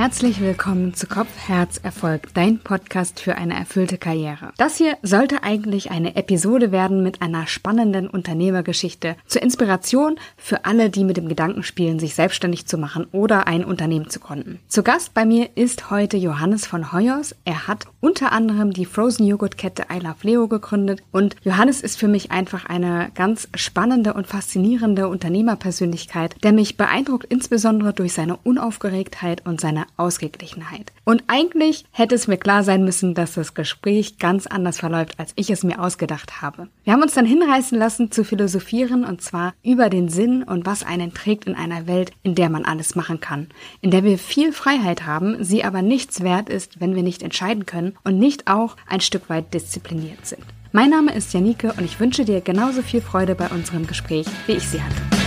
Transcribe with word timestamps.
Herzlich 0.00 0.40
willkommen 0.40 0.94
zu 0.94 1.06
Kopf, 1.06 1.28
Herz, 1.46 1.76
Erfolg, 1.76 2.32
dein 2.32 2.58
Podcast 2.58 3.20
für 3.20 3.36
eine 3.36 3.52
erfüllte 3.52 3.98
Karriere. 3.98 4.50
Das 4.56 4.76
hier 4.76 4.96
sollte 5.02 5.42
eigentlich 5.42 5.90
eine 5.90 6.16
Episode 6.16 6.72
werden 6.72 7.02
mit 7.02 7.20
einer 7.20 7.46
spannenden 7.46 8.08
Unternehmergeschichte 8.08 9.16
zur 9.26 9.42
Inspiration 9.42 10.18
für 10.38 10.64
alle, 10.64 10.88
die 10.88 11.04
mit 11.04 11.18
dem 11.18 11.28
Gedanken 11.28 11.62
spielen, 11.62 11.98
sich 11.98 12.14
selbstständig 12.14 12.64
zu 12.64 12.78
machen 12.78 13.08
oder 13.12 13.46
ein 13.46 13.62
Unternehmen 13.62 14.08
zu 14.08 14.20
gründen. 14.20 14.58
Zu 14.68 14.82
Gast 14.82 15.12
bei 15.12 15.26
mir 15.26 15.50
ist 15.54 15.90
heute 15.90 16.16
Johannes 16.16 16.66
von 16.66 16.94
Hoyos. 16.94 17.34
Er 17.44 17.68
hat 17.68 17.84
unter 18.00 18.32
anderem 18.32 18.72
die 18.72 18.86
Frozen 18.86 19.26
Joghurt 19.26 19.58
Kette 19.58 19.84
I 19.92 19.98
Love 19.98 20.16
Leo 20.22 20.48
gegründet 20.48 21.02
und 21.12 21.36
Johannes 21.42 21.82
ist 21.82 21.98
für 21.98 22.08
mich 22.08 22.30
einfach 22.30 22.66
eine 22.66 23.10
ganz 23.14 23.48
spannende 23.54 24.14
und 24.14 24.26
faszinierende 24.26 25.08
Unternehmerpersönlichkeit, 25.08 26.34
der 26.42 26.52
mich 26.52 26.76
beeindruckt 26.76 27.26
insbesondere 27.28 27.92
durch 27.92 28.14
seine 28.14 28.38
Unaufgeregtheit 28.38 29.46
und 29.46 29.60
seine 29.60 29.86
Ausgeglichenheit. 29.96 30.92
Und 31.04 31.24
eigentlich 31.26 31.84
hätte 31.90 32.14
es 32.14 32.26
mir 32.26 32.38
klar 32.38 32.64
sein 32.64 32.84
müssen, 32.84 33.14
dass 33.14 33.34
das 33.34 33.54
Gespräch 33.54 34.18
ganz 34.18 34.46
anders 34.46 34.78
verläuft, 34.78 35.18
als 35.18 35.32
ich 35.36 35.50
es 35.50 35.62
mir 35.62 35.80
ausgedacht 35.80 36.40
habe. 36.40 36.68
Wir 36.84 36.94
haben 36.94 37.02
uns 37.02 37.14
dann 37.14 37.26
hinreißen 37.26 37.78
lassen 37.78 38.10
zu 38.10 38.24
philosophieren 38.24 39.04
und 39.04 39.20
zwar 39.20 39.54
über 39.62 39.90
den 39.90 40.08
Sinn 40.08 40.42
und 40.42 40.66
was 40.66 40.84
einen 40.84 41.12
trägt 41.12 41.44
in 41.44 41.54
einer 41.54 41.86
Welt, 41.86 42.12
in 42.22 42.34
der 42.34 42.48
man 42.48 42.64
alles 42.64 42.94
machen 42.94 43.20
kann, 43.20 43.48
in 43.82 43.90
der 43.90 44.04
wir 44.04 44.18
viel 44.18 44.52
Freiheit 44.52 45.04
haben, 45.04 45.44
sie 45.44 45.64
aber 45.64 45.82
nichts 45.82 46.22
wert 46.22 46.48
ist, 46.48 46.80
wenn 46.80 46.94
wir 46.94 47.02
nicht 47.02 47.22
entscheiden 47.22 47.66
können 47.66 47.89
und 48.04 48.18
nicht 48.18 48.48
auch 48.48 48.76
ein 48.86 49.00
Stück 49.00 49.28
weit 49.28 49.52
diszipliniert 49.54 50.26
sind. 50.26 50.44
Mein 50.72 50.90
Name 50.90 51.14
ist 51.14 51.32
Janike 51.32 51.72
und 51.76 51.84
ich 51.84 51.98
wünsche 51.98 52.24
dir 52.24 52.40
genauso 52.40 52.82
viel 52.82 53.00
Freude 53.00 53.34
bei 53.34 53.48
unserem 53.48 53.86
Gespräch, 53.86 54.26
wie 54.46 54.52
ich 54.52 54.68
sie 54.68 54.80
hatte. 54.80 55.20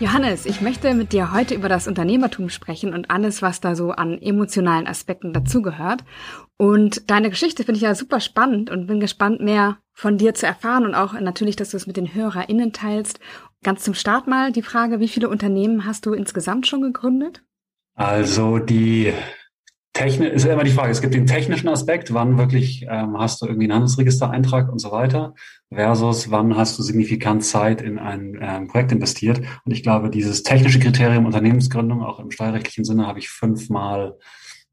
Johannes, 0.00 0.46
ich 0.46 0.60
möchte 0.60 0.94
mit 0.94 1.12
dir 1.12 1.32
heute 1.32 1.56
über 1.56 1.68
das 1.68 1.88
Unternehmertum 1.88 2.50
sprechen 2.50 2.94
und 2.94 3.10
alles, 3.10 3.42
was 3.42 3.60
da 3.60 3.74
so 3.74 3.90
an 3.90 4.22
emotionalen 4.22 4.86
Aspekten 4.86 5.32
dazugehört. 5.32 6.04
Und 6.56 7.10
deine 7.10 7.30
Geschichte 7.30 7.64
finde 7.64 7.78
ich 7.78 7.82
ja 7.82 7.96
super 7.96 8.20
spannend 8.20 8.70
und 8.70 8.86
bin 8.86 9.00
gespannt, 9.00 9.40
mehr 9.40 9.78
von 9.94 10.16
dir 10.16 10.34
zu 10.34 10.46
erfahren 10.46 10.86
und 10.86 10.94
auch 10.94 11.14
natürlich, 11.18 11.56
dass 11.56 11.70
du 11.70 11.76
es 11.76 11.88
mit 11.88 11.96
den 11.96 12.14
HörerInnen 12.14 12.72
teilst. 12.72 13.18
Ganz 13.64 13.82
zum 13.82 13.94
Start 13.94 14.28
mal 14.28 14.52
die 14.52 14.62
Frage, 14.62 15.00
wie 15.00 15.08
viele 15.08 15.28
Unternehmen 15.28 15.84
hast 15.84 16.06
du 16.06 16.12
insgesamt 16.12 16.68
schon 16.68 16.82
gegründet? 16.82 17.42
Also 17.98 18.60
die 18.60 19.12
Technik 19.92 20.32
ist 20.32 20.46
immer 20.46 20.62
die 20.62 20.70
Frage. 20.70 20.92
Es 20.92 21.00
gibt 21.00 21.14
den 21.14 21.26
technischen 21.26 21.66
Aspekt, 21.66 22.14
wann 22.14 22.38
wirklich 22.38 22.86
ähm, 22.88 23.18
hast 23.18 23.42
du 23.42 23.46
irgendwie 23.46 23.64
einen 23.64 23.72
Handelsregistereintrag 23.74 24.70
und 24.70 24.78
so 24.78 24.92
weiter, 24.92 25.34
versus 25.74 26.30
wann 26.30 26.56
hast 26.56 26.78
du 26.78 26.84
signifikant 26.84 27.44
Zeit 27.44 27.82
in 27.82 27.98
ein 27.98 28.38
ähm, 28.40 28.68
Projekt 28.68 28.92
investiert. 28.92 29.40
Und 29.64 29.72
ich 29.72 29.82
glaube, 29.82 30.10
dieses 30.10 30.44
technische 30.44 30.78
Kriterium 30.78 31.26
Unternehmensgründung, 31.26 32.04
auch 32.04 32.20
im 32.20 32.30
steuerrechtlichen 32.30 32.84
Sinne, 32.84 33.08
habe 33.08 33.18
ich 33.18 33.30
fünfmal 33.30 34.14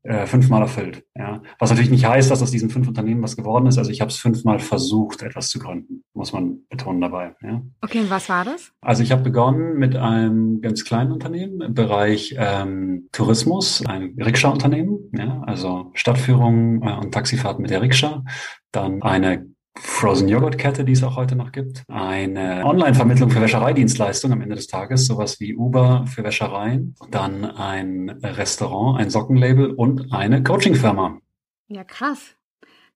äh, 0.06 0.28
fünfmal 0.28 0.62
erfüllt. 0.62 1.04
Ja. 1.16 1.42
Was 1.60 1.72
natürlich 1.72 1.90
nicht 1.90 2.06
heißt, 2.06 2.30
dass 2.30 2.42
aus 2.42 2.52
diesen 2.52 2.70
fünf 2.70 2.88
Unternehmen 2.88 3.24
was 3.24 3.36
geworden 3.36 3.66
ist. 3.66 3.78
Also 3.78 3.90
ich 3.90 4.02
habe 4.02 4.12
es 4.12 4.18
fünfmal 4.18 4.60
versucht, 4.60 5.24
etwas 5.24 5.50
zu 5.50 5.58
gründen, 5.60 6.04
muss 6.14 6.32
man 6.32 6.60
betonen 6.70 7.02
dabei. 7.02 7.36
Ja. 7.42 7.62
Okay, 7.82 8.02
und 8.02 8.10
was 8.10 8.30
war 8.30 8.46
das? 8.46 8.72
Also 8.82 9.02
ich 9.02 9.12
habe 9.12 9.24
begonnen 9.24 9.78
mit 9.78 9.96
einem 9.96 10.62
ganz 10.62 10.86
kleinen 10.86 11.12
Unternehmen 11.12 11.62
im 11.62 11.74
Bereich 11.74 12.36
ähm, 12.38 13.10
Tourismus, 13.12 13.84
ein 13.86 14.16
Rikscha-Unternehmen, 14.20 15.12
ja, 15.14 15.42
also 15.46 15.92
Stadtführung 15.96 16.84
äh, 16.84 16.94
und 16.94 17.12
Taxifahrten 17.12 17.64
mit 17.64 17.72
der 17.72 17.82
Rikscha. 17.82 18.24
Dann 18.72 19.02
eine 19.02 19.55
Frozen 19.78 20.30
Joghurt 20.30 20.58
Kette, 20.58 20.86
die 20.86 20.94
es 20.94 21.04
auch 21.04 21.16
heute 21.16 21.36
noch 21.36 21.52
gibt. 21.52 21.84
Eine 21.88 22.66
Online-Vermittlung 22.66 23.30
für 23.30 23.42
Wäschereidienstleistungen 23.42 24.38
am 24.38 24.42
Ende 24.42 24.56
des 24.56 24.68
Tages, 24.68 25.06
sowas 25.06 25.40
wie 25.40 25.56
Uber 25.56 26.06
für 26.08 26.24
Wäschereien. 26.24 26.96
Dann 27.12 27.46
ein 27.46 28.10
Restaurant, 28.24 29.00
ein 29.00 29.10
Sockenlabel 29.10 29.72
und 29.72 30.14
eine 30.14 30.44
Coaching-Firma. 30.44 31.20
Ja, 31.68 31.84
krass. 31.84 32.36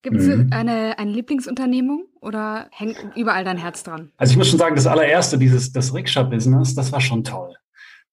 Gibt 0.01 0.17
es 0.17 0.27
mhm. 0.27 0.49
eine, 0.51 0.97
eine 0.97 1.11
Lieblingsunternehmung 1.11 2.05
oder 2.21 2.69
hängt 2.71 2.97
überall 3.17 3.43
dein 3.43 3.57
Herz 3.57 3.83
dran? 3.83 4.11
Also 4.15 4.31
ich 4.31 4.37
muss 4.37 4.47
schon 4.47 4.59
sagen, 4.59 4.75
das 4.75 4.87
allererste, 4.87 5.37
dieses, 5.37 5.73
das 5.73 5.93
Rikscha-Business, 5.93 6.75
das 6.75 6.91
war 6.93 7.01
schon 7.01 7.25
toll 7.25 7.53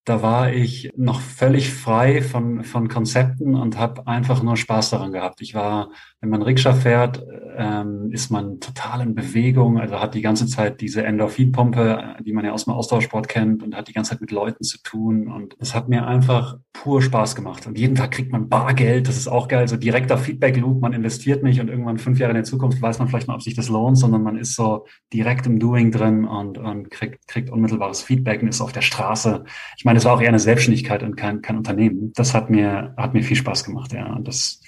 da 0.07 0.21
war 0.21 0.53
ich 0.53 0.89
noch 0.95 1.19
völlig 1.19 1.73
frei 1.73 2.21
von, 2.21 2.63
von 2.63 2.87
Konzepten 2.87 3.55
und 3.55 3.77
habe 3.77 4.07
einfach 4.07 4.41
nur 4.41 4.55
Spaß 4.55 4.91
daran 4.91 5.11
gehabt. 5.11 5.41
Ich 5.41 5.53
war, 5.53 5.89
wenn 6.21 6.29
man 6.29 6.41
Rikscha 6.41 6.73
fährt, 6.73 7.25
ähm, 7.57 8.09
ist 8.13 8.31
man 8.31 8.61
total 8.61 9.01
in 9.01 9.15
Bewegung, 9.15 9.77
also 9.77 9.99
hat 9.99 10.15
die 10.15 10.21
ganze 10.21 10.47
Zeit 10.47 10.79
diese 10.79 11.03
Endorphinpumpe, 11.03 12.15
die 12.25 12.31
man 12.31 12.45
ja 12.45 12.53
aus 12.53 12.63
dem 12.63 12.73
Austauschsport 12.73 13.27
kennt 13.27 13.61
und 13.63 13.75
hat 13.75 13.89
die 13.89 13.93
ganze 13.93 14.11
Zeit 14.11 14.21
mit 14.21 14.31
Leuten 14.31 14.63
zu 14.63 14.81
tun. 14.81 15.27
Und 15.27 15.57
es 15.59 15.75
hat 15.75 15.89
mir 15.89 16.07
einfach 16.07 16.57
pur 16.71 17.01
Spaß 17.01 17.35
gemacht. 17.35 17.67
Und 17.67 17.77
jeden 17.77 17.95
Tag 17.95 18.11
kriegt 18.11 18.31
man 18.31 18.47
Bargeld, 18.47 19.09
das 19.09 19.17
ist 19.17 19.27
auch 19.27 19.49
geil, 19.49 19.67
so 19.67 19.75
direkter 19.75 20.17
Feedback-Loop, 20.17 20.81
man 20.81 20.93
investiert 20.93 21.43
nicht 21.43 21.59
und 21.59 21.67
irgendwann 21.67 21.97
fünf 21.97 22.17
Jahre 22.17 22.31
in 22.31 22.35
der 22.37 22.43
Zukunft 22.45 22.81
weiß 22.81 22.99
man 22.99 23.09
vielleicht 23.09 23.27
mal, 23.27 23.35
ob 23.35 23.41
sich 23.41 23.55
das 23.55 23.67
lohnt, 23.67 23.97
sondern 23.97 24.23
man 24.23 24.37
ist 24.37 24.55
so 24.55 24.85
direkt 25.11 25.47
im 25.47 25.59
Doing 25.59 25.91
drin 25.91 26.23
und, 26.23 26.57
und 26.57 26.91
kriegt, 26.91 27.27
kriegt 27.27 27.49
unmittelbares 27.49 28.01
Feedback 28.01 28.41
und 28.41 28.47
ist 28.47 28.61
auf 28.61 28.71
der 28.71 28.81
Straße. 28.81 29.43
Ich 29.77 29.83
meine, 29.83 29.96
es 29.97 30.05
war 30.05 30.13
auch 30.13 30.21
eher 30.21 30.29
eine 30.29 30.39
Selbstständigkeit 30.39 31.03
und 31.03 31.15
kein, 31.15 31.41
kein 31.41 31.57
Unternehmen. 31.57 32.11
Das 32.15 32.33
hat 32.33 32.49
mir, 32.49 32.93
hat 32.97 33.13
mir 33.13 33.23
viel 33.23 33.35
Spaß 33.35 33.63
gemacht, 33.63 33.93
ja. 33.93 34.13
Und 34.15 34.27
das, 34.27 34.61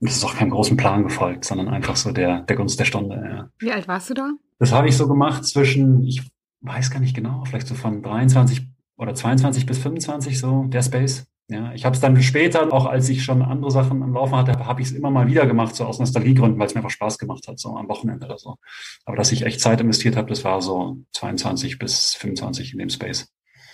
das 0.00 0.16
ist 0.16 0.24
auch 0.24 0.34
keinem 0.34 0.50
großen 0.50 0.76
Plan 0.76 1.04
gefolgt, 1.04 1.44
sondern 1.44 1.68
einfach 1.68 1.96
so 1.96 2.12
der, 2.12 2.42
der 2.42 2.56
Gunst 2.56 2.80
der 2.80 2.84
Stunde, 2.84 3.16
ja. 3.16 3.50
Wie 3.58 3.72
alt 3.72 3.86
warst 3.88 4.10
du 4.10 4.14
da? 4.14 4.30
Das 4.58 4.72
habe 4.72 4.88
ich 4.88 4.96
so 4.96 5.08
gemacht 5.08 5.44
zwischen, 5.44 6.02
ich 6.02 6.22
weiß 6.60 6.90
gar 6.90 7.00
nicht 7.00 7.14
genau, 7.14 7.44
vielleicht 7.44 7.66
so 7.66 7.74
von 7.74 8.02
23 8.02 8.66
oder 8.96 9.14
22 9.14 9.66
bis 9.66 9.78
25, 9.78 10.38
so 10.38 10.64
der 10.64 10.82
Space. 10.82 11.26
Ja, 11.48 11.72
ich 11.72 11.84
habe 11.84 11.94
es 11.94 12.00
dann 12.00 12.20
später, 12.22 12.72
auch 12.72 12.86
als 12.86 13.08
ich 13.08 13.24
schon 13.24 13.42
andere 13.42 13.72
Sachen 13.72 14.02
am 14.04 14.12
Laufen 14.12 14.36
hatte, 14.36 14.64
habe 14.64 14.82
ich 14.82 14.88
es 14.88 14.92
immer 14.92 15.10
mal 15.10 15.26
wieder 15.26 15.46
gemacht, 15.46 15.74
so 15.74 15.84
aus 15.84 15.98
Nostalgiegründen, 15.98 16.60
weil 16.60 16.68
es 16.68 16.74
mir 16.74 16.78
einfach 16.78 16.90
Spaß 16.90 17.18
gemacht 17.18 17.48
hat, 17.48 17.58
so 17.58 17.76
am 17.76 17.88
Wochenende 17.88 18.26
oder 18.26 18.38
so. 18.38 18.56
Aber 19.04 19.16
dass 19.16 19.32
ich 19.32 19.44
echt 19.44 19.60
Zeit 19.60 19.80
investiert 19.80 20.16
habe, 20.16 20.28
das 20.28 20.44
war 20.44 20.62
so 20.62 20.98
22 21.12 21.80
bis 21.80 22.14
25 22.14 22.74
in 22.74 22.78
dem 22.78 22.88
Space. 22.88 23.32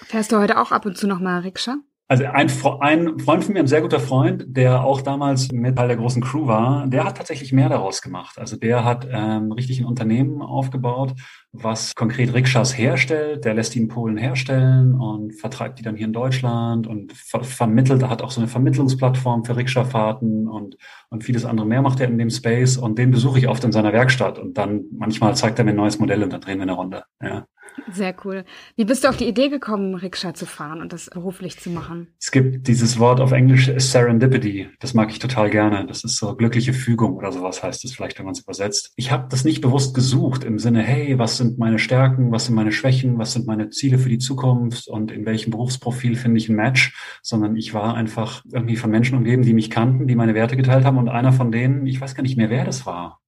Fährst 0.09 0.33
du 0.33 0.39
heute 0.39 0.61
auch 0.61 0.73
ab 0.73 0.87
und 0.87 0.97
zu 0.97 1.07
noch 1.07 1.21
mal 1.21 1.41
Rikscha? 1.41 1.79
Also 2.09 2.25
ein, 2.25 2.49
ein 2.81 3.19
Freund 3.19 3.45
von 3.45 3.53
mir, 3.53 3.59
ein 3.59 3.67
sehr 3.67 3.81
guter 3.81 3.99
Freund, 3.99 4.45
der 4.47 4.85
auch 4.85 5.01
damals 5.01 5.51
mit 5.51 5.75
Teil 5.75 5.89
der 5.89 5.97
großen 5.97 6.23
Crew 6.23 6.47
war, 6.47 6.87
der 6.87 7.03
hat 7.03 7.17
tatsächlich 7.17 7.53
mehr 7.53 7.69
daraus 7.69 8.01
gemacht. 8.01 8.39
Also 8.39 8.57
der 8.57 8.85
hat 8.85 9.09
ähm, 9.11 9.51
richtig 9.51 9.81
ein 9.81 9.87
Unternehmen 9.87 10.41
aufgebaut, 10.41 11.15
was 11.51 11.97
konkret 11.97 12.33
Rikschas 12.33 12.79
herstellt. 12.79 13.45
Der 13.45 13.55
lässt 13.55 13.75
die 13.75 13.81
in 13.81 13.89
Polen 13.89 14.17
herstellen 14.17 14.95
und 14.95 15.35
vertreibt 15.35 15.81
die 15.81 15.83
dann 15.83 15.97
hier 15.97 16.07
in 16.07 16.13
Deutschland 16.13 16.87
und 16.87 17.13
ver 17.13 17.43
vermittelt, 17.43 18.03
er 18.03 18.11
hat 18.11 18.23
auch 18.23 18.31
so 18.31 18.41
eine 18.41 18.47
Vermittlungsplattform 18.47 19.45
für 19.45 19.57
Rikscha-Fahrten 19.57 20.47
und, 20.47 20.77
und 21.11 21.25
vieles 21.25 21.45
andere 21.45 21.67
mehr 21.67 21.83
macht 21.83 21.99
er 21.99 22.07
in 22.07 22.19
dem 22.19 22.31
Space. 22.31 22.77
Und 22.77 23.01
den 23.01 23.11
besuche 23.11 23.41
ich 23.41 23.49
oft 23.49 23.65
in 23.65 23.73
seiner 23.73 23.93
Werkstatt 23.93 24.39
und 24.39 24.57
dann 24.57 24.85
manchmal 24.93 25.35
zeigt 25.35 25.59
er 25.59 25.65
mir 25.65 25.73
ein 25.73 25.77
neues 25.77 25.99
Modell 25.99 26.23
und 26.23 26.33
dann 26.33 26.41
drehen 26.41 26.59
wir 26.59 26.63
eine 26.63 26.73
Runde. 26.75 27.03
Ja. 27.21 27.47
Sehr 27.93 28.15
cool. 28.25 28.45
Wie 28.77 28.85
bist 28.85 29.05
du 29.05 29.09
auf 29.09 29.17
die 29.17 29.29
Idee 29.29 29.49
gekommen, 29.49 29.95
Rikscha 29.95 30.35
zu 30.35 30.47
fahren 30.47 30.81
und 30.81 30.93
das 30.93 31.11
beruflich 31.11 31.59
zu 31.59 31.71
machen? 31.71 32.09
Es 32.21 32.31
gibt 32.31 32.67
dieses 32.69 32.99
Wort 32.99 33.21
auf 33.21 33.33
Englisch 33.33 33.71
Serendipity. 33.77 34.69
Das 34.81 34.95
mag 34.95 35.11
ich 35.11 35.19
total 35.19 35.51
gerne. 35.51 35.87
Das 35.87 36.03
ist 36.03 36.17
so 36.17 36.35
glückliche 36.35 36.73
Fügung 36.73 37.17
oder 37.17 37.33
sowas 37.33 37.63
heißt 37.63 37.85
es 37.85 37.95
vielleicht, 37.95 38.19
wenn 38.19 38.25
man 38.25 38.33
es 38.33 38.41
übersetzt. 38.41 38.93
Ich 38.97 39.11
habe 39.11 39.27
das 39.29 39.45
nicht 39.45 39.61
bewusst 39.61 39.95
gesucht 39.95 40.45
im 40.45 40.59
Sinne, 40.59 40.83
hey, 40.83 41.19
was 41.19 41.37
sind 41.37 41.59
meine 41.59 41.79
Stärken, 41.79 42.33
was 42.33 42.47
sind 42.47 42.55
meine 42.55 42.73
Schwächen, 42.73 43.19
was 43.19 43.33
sind 43.33 43.47
meine 43.47 43.71
Ziele 43.71 43.99
für 43.99 44.09
die 44.09 44.19
Zukunft 44.19 44.89
und 44.89 45.11
in 45.11 45.27
welchem 45.27 45.51
Berufsprofil 45.51 46.17
finde 46.17 46.39
ich 46.39 46.49
ein 46.49 46.57
Match, 46.57 47.19
sondern 47.23 47.57
ich 47.57 47.75
war 47.75 47.95
einfach 47.95 48.45
irgendwie 48.53 48.77
von 48.77 48.91
Menschen 48.91 49.17
umgeben, 49.17 49.43
die 49.43 49.55
mich 49.55 49.71
kannten, 49.71 50.07
die 50.07 50.17
meine 50.17 50.35
Werte 50.35 50.57
geteilt 50.57 50.85
haben 50.85 50.99
und 50.99 51.09
einer 51.09 51.33
von 51.33 51.53
denen, 51.53 51.87
ich 51.87 52.01
weiß 52.01 52.15
gar 52.15 52.23
nicht 52.23 52.37
mehr, 52.37 52.51
wer 52.51 52.65
das 52.65 52.87
war. 52.87 53.21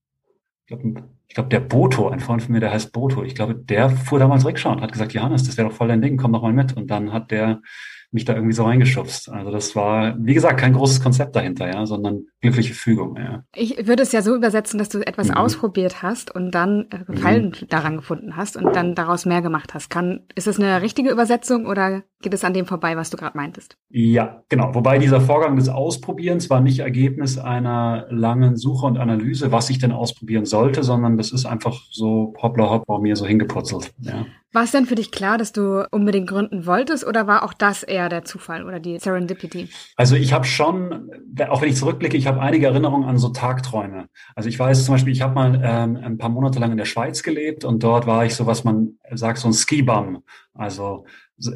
Ich 0.69 0.77
glaube, 0.77 1.09
ich 1.29 1.35
glaube, 1.35 1.49
der 1.49 1.61
Boto, 1.61 2.11
ein 2.11 2.21
Freund 2.21 2.43
von 2.43 2.53
mir, 2.53 2.61
der 2.61 2.73
heißt 2.73 2.93
Boto, 2.93 3.23
ich 3.23 3.35
glaube, 3.35 3.55
der 3.55 3.89
fuhr 3.89 4.19
damals 4.19 4.45
Rikscha 4.45 4.71
und 4.71 4.83
hat 4.83 4.93
gesagt, 4.93 5.15
Johannes, 5.15 5.45
das 5.45 5.57
wäre 5.57 5.67
doch 5.67 5.75
voll 5.75 5.89
dein 5.89 6.03
Ding, 6.03 6.19
komm 6.19 6.35
doch 6.35 6.43
mal 6.43 6.53
mit. 6.53 6.77
Und 6.77 6.89
dann 6.89 7.11
hat 7.11 7.31
der 7.31 7.63
mich 8.11 8.25
da 8.25 8.35
irgendwie 8.35 8.55
so 8.55 8.65
reingeschubst. 8.65 9.29
Also 9.29 9.51
das 9.51 9.77
war, 9.77 10.17
wie 10.19 10.35
gesagt, 10.35 10.59
kein 10.59 10.73
großes 10.73 11.03
Konzept 11.03 11.37
dahinter, 11.37 11.69
ja, 11.69 11.85
sondern 11.85 12.23
glückliche 12.41 12.73
Fügung, 12.73 13.17
ja. 13.17 13.45
Ich 13.55 13.87
würde 13.87 14.03
es 14.03 14.13
ja 14.13 14.23
so 14.23 14.35
übersetzen, 14.35 14.79
dass 14.79 14.89
du 14.89 15.07
etwas 15.07 15.29
mhm. 15.29 15.35
ausprobiert 15.35 16.03
hast 16.03 16.35
und 16.35 16.53
dann 16.53 16.87
äh, 16.91 17.05
Gefallen 17.05 17.55
mhm. 17.61 17.69
daran 17.69 17.97
gefunden 17.97 18.37
hast 18.37 18.57
und 18.57 18.75
dann 18.75 18.95
daraus 18.95 19.27
mehr 19.27 19.43
gemacht 19.43 19.75
hast. 19.75 19.91
Kann, 19.91 20.21
ist 20.35 20.47
das 20.47 20.59
eine 20.59 20.81
richtige 20.81 21.11
Übersetzung 21.11 21.67
oder 21.67 22.03
geht 22.21 22.33
es 22.33 22.45
an 22.45 22.55
dem 22.55 22.67
vorbei, 22.67 22.97
was 22.97 23.11
du 23.11 23.17
gerade 23.17 23.37
meintest? 23.37 23.77
Ja, 23.91 24.43
genau. 24.49 24.75
Wobei 24.75 24.99
dieser 24.99 25.21
Vorgang 25.21 25.57
des 25.57 25.69
Ausprobierens 25.69 26.49
war 26.49 26.61
nicht 26.61 26.81
Ergebnis 26.81 27.39
einer 27.39 28.07
langen 28.11 28.57
Suche 28.57 28.87
und 28.87 28.99
Analyse, 28.99 29.53
was 29.53 29.69
ich 29.71 29.79
denn 29.79 29.93
ausprobieren 29.93 30.47
sollte, 30.47 30.83
sondern 30.83 31.17
das 31.19 31.31
ist 31.31 31.45
einfach 31.45 31.79
so 31.91 32.35
hoppla 32.41 32.71
hopp 32.71 32.87
bei 32.87 32.99
mir 32.99 33.17
so 33.17 33.27
hingeputzelt, 33.27 33.93
ja. 34.01 34.25
War 34.53 34.63
es 34.63 34.71
denn 34.71 34.87
für 34.87 34.95
dich 34.95 35.11
klar, 35.11 35.37
dass 35.37 35.53
du 35.53 35.87
unbedingt 35.91 36.27
gründen 36.27 36.65
wolltest 36.65 37.07
oder 37.07 37.27
war 37.27 37.43
auch 37.43 37.53
das 37.53 37.83
eher 37.83 38.09
der 38.09 38.25
Zufall 38.25 38.65
oder 38.65 38.81
die 38.81 38.99
Serendipity? 38.99 39.69
Also 39.97 40.17
ich 40.17 40.33
habe 40.33 40.47
schon, 40.47 41.11
auch 41.49 41.61
wenn 41.61 41.69
ich 41.69 41.77
zurückblicke, 41.77 42.17
ich 42.17 42.27
habe 42.27 42.41
einige 42.41 42.67
Erinnerungen 42.67 43.07
an 43.07 43.19
so 43.19 43.29
Tagträume. 43.29 44.09
Also 44.35 44.49
ich 44.49 44.59
weiß 44.59 44.87
zum 44.87 44.95
Beispiel, 44.95 45.13
ich 45.13 45.21
habe 45.21 45.35
mal 45.35 45.61
ähm, 45.63 45.97
ein 45.97 46.17
paar 46.17 46.31
Monate 46.31 46.59
lang 46.61 46.71
in 46.71 46.79
der 46.79 46.87
Schweiz 46.87 47.23
gelebt 47.23 47.65
und 47.67 47.83
dort 47.83 48.07
war 48.07 48.25
ich 48.25 48.35
so, 48.35 48.47
was 48.47 48.65
man 48.65 48.99
sagt, 49.13 49.39
so 49.39 49.49
ein 49.49 49.53
Skibum. 49.53 50.25
Also 50.55 51.05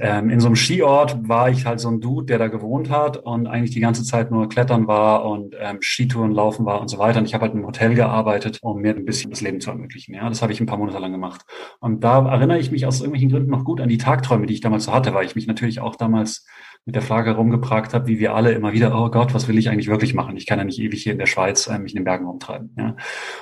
ähm, 0.01 0.31
in 0.31 0.39
so 0.39 0.47
einem 0.47 0.57
Skiort 0.57 1.29
war 1.29 1.51
ich 1.51 1.67
halt 1.67 1.81
so 1.81 1.89
ein 1.89 2.01
Dude, 2.01 2.27
der 2.27 2.39
da 2.39 2.49
gewohnt 2.49 2.89
hat 2.91 3.17
und 3.17 3.47
eigentlich 3.49 3.73
die 3.73 3.81
ganze 3.81 4.05
Zeit 4.05 4.31
nur 4.31 4.49
klettern 4.49 4.87
war 4.87 5.25
und 5.25 5.57
ähm, 5.59 5.79
Skitouren 5.81 6.31
laufen 6.31 6.65
war 6.65 6.81
und 6.81 6.89
so 6.89 6.99
weiter. 6.99 7.19
Und 7.19 7.25
ich 7.25 7.35
habe 7.35 7.43
halt 7.47 7.55
im 7.55 7.67
Hotel 7.67 7.95
gearbeitet, 7.95 8.59
um 8.63 8.81
mir 8.81 8.95
ein 8.95 9.05
bisschen 9.05 9.31
das 9.31 9.41
Leben 9.41 9.61
zu 9.61 9.71
ermöglichen. 9.71 10.15
Ja, 10.15 10.29
das 10.29 10.41
habe 10.41 10.53
ich 10.53 10.61
ein 10.61 10.67
paar 10.67 10.79
Monate 10.79 10.99
lang 10.99 11.11
gemacht. 11.11 11.43
Und 11.81 12.05
da 12.05 12.25
erinnere 12.29 12.59
ich 12.59 12.71
mich 12.71 12.87
aus 12.87 13.01
irgendwelchen 13.01 13.31
Gründen 13.31 13.51
noch 13.51 13.65
gut 13.65 13.81
an 13.81 13.89
die 13.89 13.99
Tagträume, 13.99 14.47
die 14.47 14.55
ich 14.55 14.61
damals 14.61 14.85
so 14.85 14.93
hatte, 14.93 15.15
weil 15.15 15.27
ich 15.27 15.35
mich 15.35 15.47
natürlich 15.47 15.81
auch 15.81 15.97
damals 15.97 16.47
mit 16.85 16.95
der 16.95 17.03
Frage 17.03 17.33
rumgepragt 17.33 17.95
habe, 17.95 18.07
wie 18.07 18.19
wir 18.19 18.35
alle 18.35 18.53
immer 18.53 18.73
wieder, 18.73 18.97
oh 18.97 19.09
Gott, 19.11 19.35
was 19.35 19.47
will 19.47 19.59
ich 19.59 19.69
eigentlich 19.69 19.89
wirklich 19.89 20.15
machen? 20.15 20.37
Ich 20.37 20.47
kann 20.47 20.59
ja 20.59 20.65
nicht 20.65 20.81
ewig 20.81 21.03
hier 21.03 21.13
in 21.13 21.19
der 21.19 21.27
Schweiz 21.27 21.69
äh, 21.69 21.79
mich 21.79 21.93
in 21.93 22.01
den 22.01 22.05
Bergen 22.05 22.27
rumtreiben. 22.27 22.75
Ja? 22.77 22.97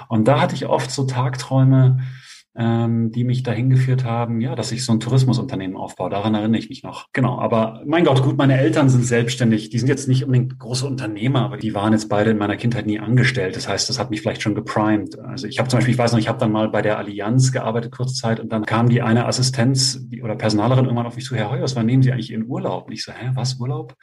Und 0.08 0.28
da 0.28 0.40
hatte 0.40 0.54
ich 0.54 0.66
oft 0.66 0.90
so 0.90 1.04
Tagträume, 1.04 2.00
ähm, 2.60 3.10
die 3.10 3.24
mich 3.24 3.42
dahin 3.42 3.70
geführt 3.70 4.04
haben, 4.04 4.42
ja, 4.42 4.54
dass 4.54 4.70
ich 4.70 4.84
so 4.84 4.92
ein 4.92 5.00
Tourismusunternehmen 5.00 5.78
aufbaue. 5.78 6.10
Daran 6.10 6.34
erinnere 6.34 6.58
ich 6.58 6.68
mich 6.68 6.82
noch. 6.82 7.06
Genau. 7.14 7.38
Aber 7.38 7.82
mein 7.86 8.04
Gott, 8.04 8.22
gut, 8.22 8.36
meine 8.36 8.58
Eltern 8.58 8.90
sind 8.90 9.06
selbstständig. 9.06 9.70
Die 9.70 9.78
sind 9.78 9.88
jetzt 9.88 10.08
nicht 10.08 10.24
unbedingt 10.24 10.58
große 10.58 10.86
Unternehmer, 10.86 11.40
aber 11.40 11.56
die 11.56 11.74
waren 11.74 11.94
jetzt 11.94 12.10
beide 12.10 12.30
in 12.30 12.36
meiner 12.36 12.58
Kindheit 12.58 12.84
nie 12.84 13.00
angestellt. 13.00 13.56
Das 13.56 13.66
heißt, 13.66 13.88
das 13.88 13.98
hat 13.98 14.10
mich 14.10 14.20
vielleicht 14.20 14.42
schon 14.42 14.54
geprimed. 14.54 15.18
Also 15.20 15.46
ich 15.46 15.58
habe 15.58 15.70
zum 15.70 15.78
Beispiel, 15.78 15.94
ich 15.94 15.98
weiß 15.98 16.12
noch, 16.12 16.18
ich 16.18 16.28
habe 16.28 16.38
dann 16.38 16.52
mal 16.52 16.68
bei 16.68 16.82
der 16.82 16.98
Allianz 16.98 17.50
gearbeitet 17.50 17.92
kurze 17.92 18.14
Zeit 18.14 18.40
und 18.40 18.52
dann 18.52 18.66
kam 18.66 18.90
die 18.90 19.00
eine 19.00 19.24
Assistenz 19.24 20.06
die, 20.08 20.22
oder 20.22 20.36
Personalerin 20.36 20.84
irgendwann 20.84 21.06
auf 21.06 21.16
mich 21.16 21.24
zu, 21.24 21.36
Herr 21.36 21.50
Heuers, 21.50 21.76
wann 21.76 21.86
nehmen 21.86 22.02
Sie 22.02 22.12
eigentlich 22.12 22.30
Ihren 22.30 22.46
Urlaub? 22.46 22.88
Und 22.88 22.92
ich 22.92 23.02
so, 23.02 23.12
hä, 23.12 23.30
was 23.32 23.54
Urlaub? 23.58 23.94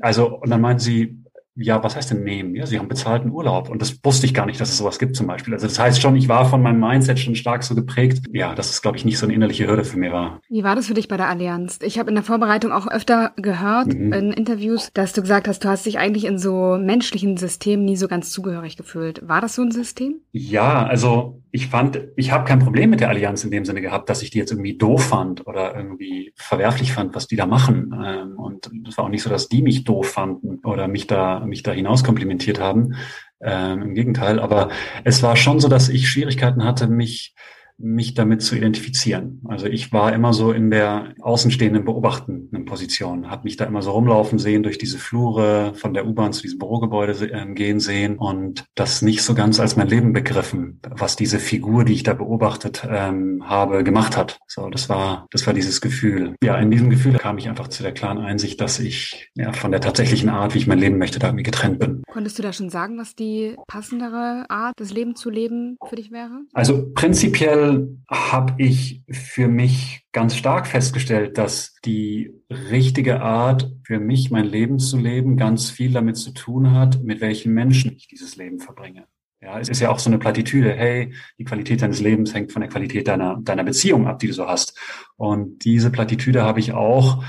Also, 0.00 0.38
und 0.38 0.48
dann 0.48 0.62
meinten 0.62 0.80
sie, 0.80 1.21
ja, 1.54 1.82
was 1.84 1.96
heißt 1.96 2.10
denn 2.10 2.24
nehmen? 2.24 2.54
Ja, 2.54 2.64
sie 2.64 2.78
haben 2.78 2.88
bezahlten 2.88 3.30
Urlaub. 3.30 3.68
Und 3.68 3.82
das 3.82 3.98
wusste 4.02 4.24
ich 4.24 4.32
gar 4.32 4.46
nicht, 4.46 4.60
dass 4.60 4.70
es 4.70 4.78
sowas 4.78 4.98
gibt 4.98 5.16
zum 5.16 5.26
Beispiel. 5.26 5.52
Also 5.52 5.66
das 5.66 5.78
heißt 5.78 6.00
schon, 6.00 6.16
ich 6.16 6.28
war 6.28 6.48
von 6.48 6.62
meinem 6.62 6.80
Mindset 6.80 7.18
schon 7.18 7.34
stark 7.34 7.62
so 7.62 7.74
geprägt. 7.74 8.24
Ja, 8.32 8.54
dass 8.54 8.70
es, 8.70 8.80
glaube 8.80 8.96
ich, 8.96 9.04
nicht 9.04 9.18
so 9.18 9.26
eine 9.26 9.34
innerliche 9.34 9.66
Hürde 9.66 9.84
für 9.84 9.98
mich 9.98 10.12
war. 10.12 10.40
Wie 10.48 10.64
war 10.64 10.76
das 10.76 10.86
für 10.86 10.94
dich 10.94 11.08
bei 11.08 11.18
der 11.18 11.28
Allianz? 11.28 11.78
Ich 11.82 11.98
habe 11.98 12.08
in 12.08 12.14
der 12.14 12.24
Vorbereitung 12.24 12.72
auch 12.72 12.86
öfter 12.86 13.32
gehört 13.36 13.88
mhm. 13.88 14.12
in 14.12 14.32
Interviews, 14.32 14.90
dass 14.94 15.12
du 15.12 15.20
gesagt 15.20 15.46
hast, 15.46 15.64
du 15.64 15.68
hast 15.68 15.84
dich 15.84 15.98
eigentlich 15.98 16.24
in 16.24 16.38
so 16.38 16.78
menschlichen 16.80 17.36
Systemen 17.36 17.84
nie 17.84 17.96
so 17.96 18.08
ganz 18.08 18.30
zugehörig 18.30 18.76
gefühlt. 18.76 19.26
War 19.28 19.40
das 19.40 19.54
so 19.54 19.62
ein 19.62 19.72
System? 19.72 20.20
Ja, 20.32 20.86
also 20.86 21.41
ich 21.54 21.66
fand, 21.68 22.00
ich 22.16 22.32
habe 22.32 22.46
kein 22.46 22.60
Problem 22.60 22.88
mit 22.88 23.00
der 23.00 23.10
Allianz 23.10 23.44
in 23.44 23.50
dem 23.50 23.66
Sinne 23.66 23.82
gehabt, 23.82 24.08
dass 24.08 24.22
ich 24.22 24.30
die 24.30 24.38
jetzt 24.38 24.52
irgendwie 24.52 24.78
doof 24.78 25.04
fand 25.04 25.46
oder 25.46 25.76
irgendwie 25.76 26.32
verwerflich 26.34 26.94
fand, 26.94 27.14
was 27.14 27.26
die 27.26 27.36
da 27.36 27.44
machen. 27.44 27.94
Ähm, 28.02 28.38
und 28.38 28.70
es 28.88 28.96
war 28.96 29.04
auch 29.04 29.10
nicht 29.10 29.22
so, 29.22 29.28
dass 29.28 29.50
die 29.50 29.60
mich 29.60 29.84
doof 29.84 30.12
fanden 30.12 30.60
oder 30.64 30.88
mich 30.88 31.06
da, 31.06 31.40
mich 31.40 31.62
da 31.62 31.72
hinaus 31.72 32.04
komplimentiert 32.04 32.58
haben. 32.58 32.94
Ähm, 33.42 33.82
Im 33.82 33.94
Gegenteil, 33.94 34.40
aber 34.40 34.70
es 35.04 35.22
war 35.22 35.36
schon 35.36 35.60
so, 35.60 35.68
dass 35.68 35.90
ich 35.90 36.08
Schwierigkeiten 36.08 36.64
hatte, 36.64 36.86
mich 36.86 37.34
mich 37.82 38.14
damit 38.14 38.42
zu 38.42 38.56
identifizieren. 38.56 39.40
Also 39.46 39.66
ich 39.66 39.92
war 39.92 40.12
immer 40.12 40.32
so 40.32 40.52
in 40.52 40.70
der 40.70 41.14
außenstehenden 41.20 41.84
beobachtenden 41.84 42.64
Position, 42.64 43.30
habe 43.30 43.44
mich 43.44 43.56
da 43.56 43.64
immer 43.64 43.82
so 43.82 43.90
rumlaufen 43.90 44.38
sehen, 44.38 44.62
durch 44.62 44.78
diese 44.78 44.98
Flure 44.98 45.72
von 45.74 45.92
der 45.92 46.06
U-Bahn 46.06 46.32
zu 46.32 46.42
diesem 46.42 46.58
Bürogebäude 46.58 47.12
äh, 47.30 47.52
gehen 47.54 47.80
sehen 47.80 48.16
und 48.16 48.64
das 48.74 49.02
nicht 49.02 49.22
so 49.22 49.34
ganz 49.34 49.58
als 49.58 49.76
mein 49.76 49.88
Leben 49.88 50.12
begriffen, 50.12 50.80
was 50.88 51.16
diese 51.16 51.38
Figur, 51.38 51.84
die 51.84 51.94
ich 51.94 52.04
da 52.04 52.14
beobachtet 52.14 52.86
ähm, 52.88 53.42
habe, 53.44 53.82
gemacht 53.82 54.16
hat. 54.16 54.38
So, 54.46 54.70
das 54.70 54.88
war, 54.88 55.26
das 55.30 55.46
war 55.46 55.54
dieses 55.54 55.80
Gefühl. 55.80 56.36
Ja, 56.42 56.56
in 56.58 56.70
diesem 56.70 56.88
Gefühl 56.88 57.14
kam 57.18 57.38
ich 57.38 57.48
einfach 57.48 57.68
zu 57.68 57.82
der 57.82 57.92
klaren 57.92 58.18
Einsicht, 58.18 58.60
dass 58.60 58.78
ich 58.78 59.30
ja 59.34 59.52
von 59.52 59.72
der 59.72 59.80
tatsächlichen 59.80 60.28
Art, 60.28 60.54
wie 60.54 60.58
ich 60.58 60.66
mein 60.66 60.78
Leben 60.78 60.98
möchte, 60.98 61.18
da 61.18 61.28
irgendwie 61.28 61.42
getrennt 61.42 61.80
bin. 61.80 62.02
Konntest 62.08 62.38
du 62.38 62.42
da 62.42 62.52
schon 62.52 62.70
sagen, 62.70 62.98
was 62.98 63.16
die 63.16 63.56
passendere 63.66 64.46
Art, 64.48 64.74
das 64.76 64.92
Leben 64.92 65.16
zu 65.16 65.30
leben 65.30 65.76
für 65.88 65.96
dich 65.96 66.12
wäre? 66.12 66.42
Also 66.52 66.92
prinzipiell 66.94 67.71
habe 68.08 68.54
ich 68.58 69.02
für 69.10 69.48
mich 69.48 70.06
ganz 70.12 70.36
stark 70.36 70.66
festgestellt, 70.66 71.38
dass 71.38 71.74
die 71.84 72.32
richtige 72.50 73.20
Art 73.20 73.70
für 73.84 73.98
mich 73.98 74.30
mein 74.30 74.46
Leben 74.46 74.78
zu 74.78 74.98
leben 74.98 75.36
ganz 75.36 75.70
viel 75.70 75.92
damit 75.92 76.16
zu 76.16 76.32
tun 76.32 76.72
hat, 76.72 77.02
mit 77.02 77.20
welchen 77.20 77.52
Menschen 77.52 77.92
ich 77.96 78.08
dieses 78.08 78.36
Leben 78.36 78.58
verbringe. 78.58 79.06
Ja, 79.40 79.58
es 79.58 79.68
ist 79.68 79.80
ja 79.80 79.90
auch 79.90 79.98
so 79.98 80.08
eine 80.08 80.18
Plattitüde. 80.18 80.72
Hey, 80.72 81.14
die 81.36 81.44
Qualität 81.44 81.82
deines 81.82 82.00
Lebens 82.00 82.32
hängt 82.32 82.52
von 82.52 82.60
der 82.60 82.70
Qualität 82.70 83.08
deiner, 83.08 83.40
deiner 83.42 83.64
Beziehung 83.64 84.06
ab, 84.06 84.20
die 84.20 84.28
du 84.28 84.32
so 84.32 84.46
hast. 84.46 84.78
Und 85.16 85.64
diese 85.64 85.90
Plattitüde 85.90 86.42
habe 86.44 86.60
ich 86.60 86.72
auch 86.72 87.24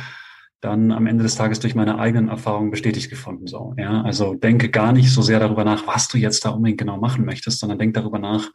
dann 0.63 0.91
am 0.91 1.07
Ende 1.07 1.23
des 1.23 1.35
Tages 1.35 1.59
durch 1.59 1.75
meine 1.75 1.99
eigenen 1.99 2.29
Erfahrungen 2.29 2.71
bestätigt 2.71 3.09
gefunden. 3.09 3.47
So, 3.47 3.73
ja, 3.77 4.01
also 4.01 4.33
denke 4.33 4.69
gar 4.69 4.93
nicht 4.93 5.11
so 5.11 5.21
sehr 5.21 5.39
darüber 5.39 5.65
nach, 5.65 5.85
was 5.87 6.07
du 6.07 6.17
jetzt 6.17 6.45
da 6.45 6.49
unbedingt 6.49 6.79
genau 6.79 6.97
machen 6.97 7.25
möchtest, 7.25 7.59
sondern 7.59 7.79
denk 7.79 7.93
darüber 7.93 8.19
nach, 8.19 8.49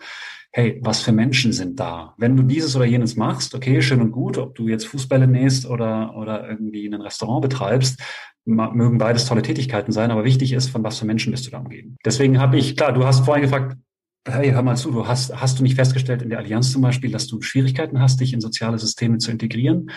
hey, 0.52 0.80
was 0.82 1.02
für 1.02 1.12
Menschen 1.12 1.52
sind 1.52 1.78
da? 1.78 2.14
Wenn 2.16 2.36
du 2.36 2.42
dieses 2.42 2.74
oder 2.74 2.86
jenes 2.86 3.16
machst, 3.16 3.54
okay, 3.54 3.82
schön 3.82 4.00
und 4.00 4.12
gut, 4.12 4.38
ob 4.38 4.54
du 4.54 4.68
jetzt 4.68 4.86
Fußbälle 4.86 5.26
nähst 5.26 5.66
oder, 5.66 6.16
oder 6.16 6.48
irgendwie 6.48 6.86
ein 6.86 7.02
Restaurant 7.02 7.42
betreibst, 7.42 8.00
mögen 8.46 8.96
beides 8.96 9.26
tolle 9.26 9.42
Tätigkeiten 9.42 9.92
sein, 9.92 10.10
aber 10.10 10.24
wichtig 10.24 10.52
ist, 10.52 10.70
von 10.70 10.82
was 10.82 10.98
für 10.98 11.04
Menschen 11.04 11.32
bist 11.32 11.46
du 11.46 11.50
da 11.50 11.58
umgeben. 11.58 11.96
Deswegen 12.04 12.40
habe 12.40 12.56
ich, 12.56 12.76
klar, 12.76 12.92
du 12.94 13.04
hast 13.04 13.26
vorhin 13.26 13.42
gefragt, 13.42 13.76
hey, 14.26 14.50
hör 14.50 14.62
mal 14.62 14.76
zu, 14.76 14.90
du 14.90 15.06
hast, 15.06 15.38
hast 15.38 15.58
du 15.58 15.62
nicht 15.62 15.74
festgestellt 15.74 16.22
in 16.22 16.30
der 16.30 16.38
Allianz 16.38 16.72
zum 16.72 16.82
Beispiel, 16.82 17.10
dass 17.10 17.26
du 17.26 17.40
Schwierigkeiten 17.42 18.00
hast, 18.00 18.20
dich 18.20 18.32
in 18.32 18.40
soziale 18.40 18.78
Systeme 18.78 19.18
zu 19.18 19.30
integrieren? 19.30 19.90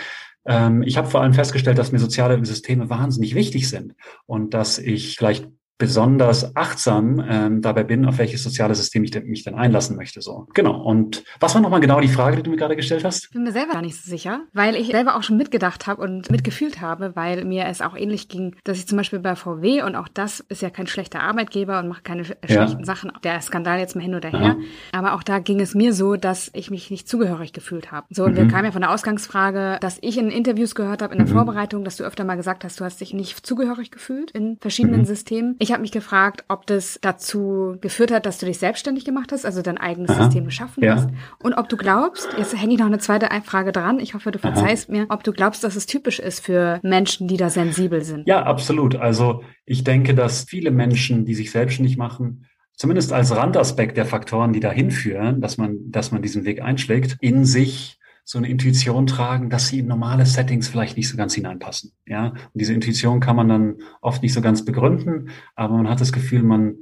Ähm, 0.45 0.83
ich 0.83 0.97
habe 0.97 1.09
vor 1.09 1.21
allem 1.21 1.33
festgestellt, 1.33 1.77
dass 1.77 1.91
mir 1.91 1.99
soziale 1.99 2.43
Systeme 2.45 2.89
wahnsinnig 2.89 3.35
wichtig 3.35 3.69
sind 3.69 3.93
und 4.25 4.53
dass 4.53 4.79
ich 4.79 5.17
vielleicht 5.17 5.47
besonders 5.81 6.55
achtsam 6.55 7.25
ähm, 7.27 7.63
dabei 7.63 7.83
bin, 7.83 8.05
auf 8.05 8.19
welches 8.19 8.43
soziale 8.43 8.75
System 8.75 9.03
ich 9.03 9.19
mich 9.23 9.43
dann 9.43 9.55
einlassen 9.55 9.97
möchte. 9.97 10.21
So 10.21 10.47
genau. 10.53 10.79
Und 10.79 11.23
was 11.39 11.55
war 11.55 11.61
nochmal 11.61 11.79
genau 11.79 11.99
die 11.99 12.07
Frage, 12.07 12.37
die 12.37 12.43
du 12.43 12.51
mir 12.51 12.57
gerade 12.57 12.75
gestellt 12.75 13.03
hast? 13.03 13.25
Ich 13.25 13.29
bin 13.31 13.41
mir 13.41 13.51
selber 13.51 13.73
gar 13.73 13.81
nicht 13.81 13.99
so 13.99 14.07
sicher, 14.07 14.41
weil 14.53 14.75
ich 14.75 14.91
selber 14.91 15.15
auch 15.15 15.23
schon 15.23 15.37
mitgedacht 15.37 15.87
habe 15.87 16.03
und 16.03 16.29
mitgefühlt 16.29 16.81
habe, 16.81 17.15
weil 17.15 17.45
mir 17.45 17.65
es 17.65 17.81
auch 17.81 17.97
ähnlich 17.97 18.29
ging, 18.29 18.55
dass 18.63 18.77
ich 18.77 18.87
zum 18.87 18.95
Beispiel 18.95 19.17
bei 19.17 19.35
VW 19.35 19.81
und 19.81 19.95
auch 19.95 20.07
das 20.07 20.39
ist 20.39 20.61
ja 20.61 20.69
kein 20.69 20.85
schlechter 20.85 21.23
Arbeitgeber 21.23 21.79
und 21.79 21.87
macht 21.87 22.03
keine 22.03 22.25
schlechten 22.25 22.53
ja. 22.53 22.85
Sachen. 22.85 23.11
Der 23.23 23.41
Skandal 23.41 23.79
jetzt 23.79 23.95
mal 23.95 24.03
hin 24.03 24.13
oder 24.13 24.29
her. 24.29 24.39
Aha. 24.39 24.57
Aber 24.91 25.13
auch 25.15 25.23
da 25.23 25.39
ging 25.39 25.59
es 25.59 25.73
mir 25.73 25.95
so, 25.95 26.15
dass 26.15 26.51
ich 26.53 26.69
mich 26.69 26.91
nicht 26.91 27.07
zugehörig 27.07 27.53
gefühlt 27.53 27.91
habe. 27.91 28.05
So 28.11 28.23
und 28.23 28.33
mhm. 28.33 28.37
wir 28.37 28.47
kamen 28.49 28.65
ja 28.65 28.71
von 28.71 28.81
der 28.81 28.91
Ausgangsfrage, 28.91 29.79
dass 29.81 29.97
ich 30.01 30.19
in 30.19 30.29
Interviews 30.29 30.75
gehört 30.75 31.01
habe 31.01 31.15
in 31.15 31.17
der 31.17 31.27
mhm. 31.27 31.33
Vorbereitung, 31.33 31.83
dass 31.83 31.97
du 31.97 32.03
öfter 32.03 32.23
mal 32.23 32.35
gesagt 32.35 32.63
hast, 32.63 32.79
du 32.79 32.85
hast 32.85 33.01
dich 33.01 33.15
nicht 33.15 33.43
zugehörig 33.43 33.89
gefühlt 33.89 34.29
in 34.29 34.57
verschiedenen 34.61 35.01
mhm. 35.01 35.05
Systemen. 35.05 35.55
Ich 35.57 35.70
ich 35.71 35.73
habe 35.73 35.83
mich 35.83 35.93
gefragt, 35.93 36.43
ob 36.49 36.67
das 36.67 36.99
dazu 37.01 37.77
geführt 37.79 38.11
hat, 38.11 38.25
dass 38.25 38.39
du 38.39 38.45
dich 38.45 38.57
selbstständig 38.59 39.05
gemacht 39.05 39.31
hast, 39.31 39.45
also 39.45 39.61
dein 39.61 39.77
eigenes 39.77 40.11
Aha. 40.11 40.25
System 40.25 40.43
geschaffen 40.43 40.83
ja. 40.83 40.95
hast. 40.95 41.09
Und 41.41 41.53
ob 41.53 41.69
du 41.69 41.77
glaubst, 41.77 42.27
jetzt 42.37 42.61
hänge 42.61 42.73
ich 42.73 42.79
noch 42.79 42.87
eine 42.87 42.99
zweite 42.99 43.29
Frage 43.45 43.71
dran, 43.71 44.01
ich 44.01 44.13
hoffe, 44.13 44.31
du 44.31 44.37
verzeihst 44.37 44.89
Aha. 44.89 44.97
mir, 44.97 45.05
ob 45.07 45.23
du 45.23 45.31
glaubst, 45.31 45.63
dass 45.63 45.77
es 45.77 45.85
typisch 45.85 46.19
ist 46.19 46.41
für 46.41 46.81
Menschen, 46.83 47.29
die 47.29 47.37
da 47.37 47.49
sensibel 47.49 48.03
sind. 48.03 48.27
Ja, 48.27 48.43
absolut. 48.43 48.97
Also 48.97 49.43
ich 49.65 49.85
denke, 49.85 50.13
dass 50.13 50.43
viele 50.43 50.71
Menschen, 50.71 51.23
die 51.23 51.35
sich 51.35 51.51
selbstständig 51.51 51.95
machen, 51.95 52.47
zumindest 52.75 53.13
als 53.13 53.33
Randaspekt 53.33 53.95
der 53.95 54.05
Faktoren, 54.05 54.51
die 54.51 54.59
dahin 54.59 54.91
führen, 54.91 55.39
dass 55.39 55.57
man, 55.57 55.77
dass 55.89 56.11
man 56.11 56.21
diesen 56.21 56.43
Weg 56.43 56.61
einschlägt, 56.61 57.15
in 57.21 57.45
sich 57.45 57.97
so 58.23 58.37
eine 58.37 58.49
Intuition 58.49 59.07
tragen, 59.07 59.49
dass 59.49 59.67
sie 59.67 59.79
in 59.79 59.87
normale 59.87 60.25
Settings 60.25 60.67
vielleicht 60.67 60.97
nicht 60.97 61.09
so 61.09 61.17
ganz 61.17 61.33
hineinpassen. 61.33 61.91
Ja, 62.05 62.27
und 62.27 62.39
diese 62.53 62.73
Intuition 62.73 63.19
kann 63.19 63.35
man 63.35 63.49
dann 63.49 63.77
oft 64.01 64.21
nicht 64.21 64.33
so 64.33 64.41
ganz 64.41 64.63
begründen, 64.63 65.29
aber 65.55 65.75
man 65.75 65.89
hat 65.89 66.01
das 66.01 66.11
Gefühl, 66.11 66.43
man 66.43 66.77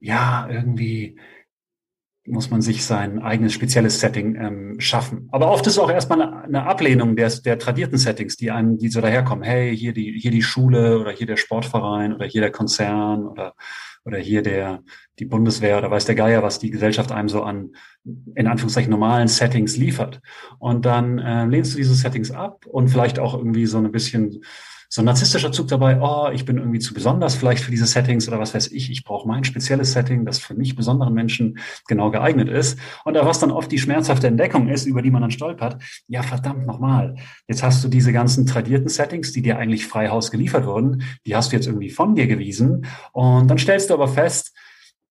ja 0.00 0.48
irgendwie 0.48 1.18
muss 2.28 2.50
man 2.50 2.60
sich 2.60 2.84
sein 2.84 3.20
eigenes 3.20 3.52
spezielles 3.52 4.00
Setting 4.00 4.36
ähm, 4.36 4.80
schaffen. 4.80 5.28
Aber 5.32 5.50
oft 5.50 5.66
ist 5.66 5.74
es 5.74 5.78
auch 5.78 5.90
erstmal 5.90 6.22
eine, 6.22 6.66
Ablehnung 6.66 7.16
der, 7.16 7.30
der 7.30 7.58
tradierten 7.58 7.98
Settings, 7.98 8.36
die 8.36 8.50
einem, 8.50 8.78
die 8.78 8.88
so 8.88 9.00
daherkommen. 9.00 9.44
Hey, 9.44 9.76
hier 9.76 9.92
die, 9.92 10.18
hier 10.18 10.30
die 10.30 10.42
Schule 10.42 10.98
oder 10.98 11.12
hier 11.12 11.26
der 11.26 11.36
Sportverein 11.36 12.14
oder 12.14 12.26
hier 12.26 12.40
der 12.40 12.50
Konzern 12.52 13.26
oder 13.26 13.54
oder 14.08 14.18
hier 14.18 14.42
der, 14.42 14.82
die 15.18 15.26
Bundeswehr 15.26 15.76
oder 15.78 15.90
weiß 15.90 16.06
der 16.06 16.14
Geier, 16.14 16.42
was 16.42 16.58
die 16.58 16.70
Gesellschaft 16.70 17.12
einem 17.12 17.28
so 17.28 17.42
an, 17.42 17.72
in 18.34 18.46
Anführungszeichen, 18.46 18.90
normalen 18.90 19.28
Settings 19.28 19.76
liefert. 19.76 20.20
Und 20.58 20.86
dann 20.86 21.18
äh, 21.18 21.44
lehnst 21.44 21.74
du 21.74 21.76
diese 21.76 21.94
Settings 21.94 22.30
ab 22.30 22.64
und 22.66 22.88
vielleicht 22.88 23.18
auch 23.18 23.34
irgendwie 23.34 23.66
so 23.66 23.76
ein 23.76 23.92
bisschen 23.92 24.42
so 24.90 25.02
ein 25.02 25.04
narzisstischer 25.04 25.52
Zug 25.52 25.68
dabei, 25.68 26.00
oh, 26.00 26.30
ich 26.32 26.46
bin 26.46 26.56
irgendwie 26.56 26.78
zu 26.78 26.94
besonders 26.94 27.34
vielleicht 27.34 27.62
für 27.62 27.70
diese 27.70 27.86
Settings 27.86 28.26
oder 28.26 28.38
was 28.38 28.54
weiß 28.54 28.72
ich, 28.72 28.90
ich 28.90 29.04
brauche 29.04 29.28
mein 29.28 29.44
spezielles 29.44 29.92
Setting, 29.92 30.24
das 30.24 30.38
für 30.38 30.54
mich 30.54 30.76
besonderen 30.76 31.12
Menschen 31.12 31.58
genau 31.86 32.10
geeignet 32.10 32.48
ist. 32.48 32.78
Und 33.04 33.14
da 33.14 33.26
was 33.26 33.38
dann 33.38 33.50
oft 33.50 33.70
die 33.70 33.78
schmerzhafte 33.78 34.28
Entdeckung 34.28 34.68
ist, 34.68 34.86
über 34.86 35.02
die 35.02 35.10
man 35.10 35.20
dann 35.20 35.30
stolpert, 35.30 35.82
ja 36.06 36.22
verdammt 36.22 36.66
nochmal, 36.66 37.16
jetzt 37.46 37.62
hast 37.62 37.84
du 37.84 37.88
diese 37.88 38.12
ganzen 38.12 38.46
tradierten 38.46 38.88
Settings, 38.88 39.32
die 39.32 39.42
dir 39.42 39.58
eigentlich 39.58 39.86
frei 39.86 40.08
Haus 40.08 40.30
geliefert 40.30 40.64
wurden, 40.64 41.02
die 41.26 41.36
hast 41.36 41.52
du 41.52 41.56
jetzt 41.56 41.66
irgendwie 41.66 41.90
von 41.90 42.14
dir 42.14 42.26
gewiesen 42.26 42.86
und 43.12 43.48
dann 43.48 43.58
stellst 43.58 43.90
du 43.90 43.94
aber 43.94 44.08
fest, 44.08 44.56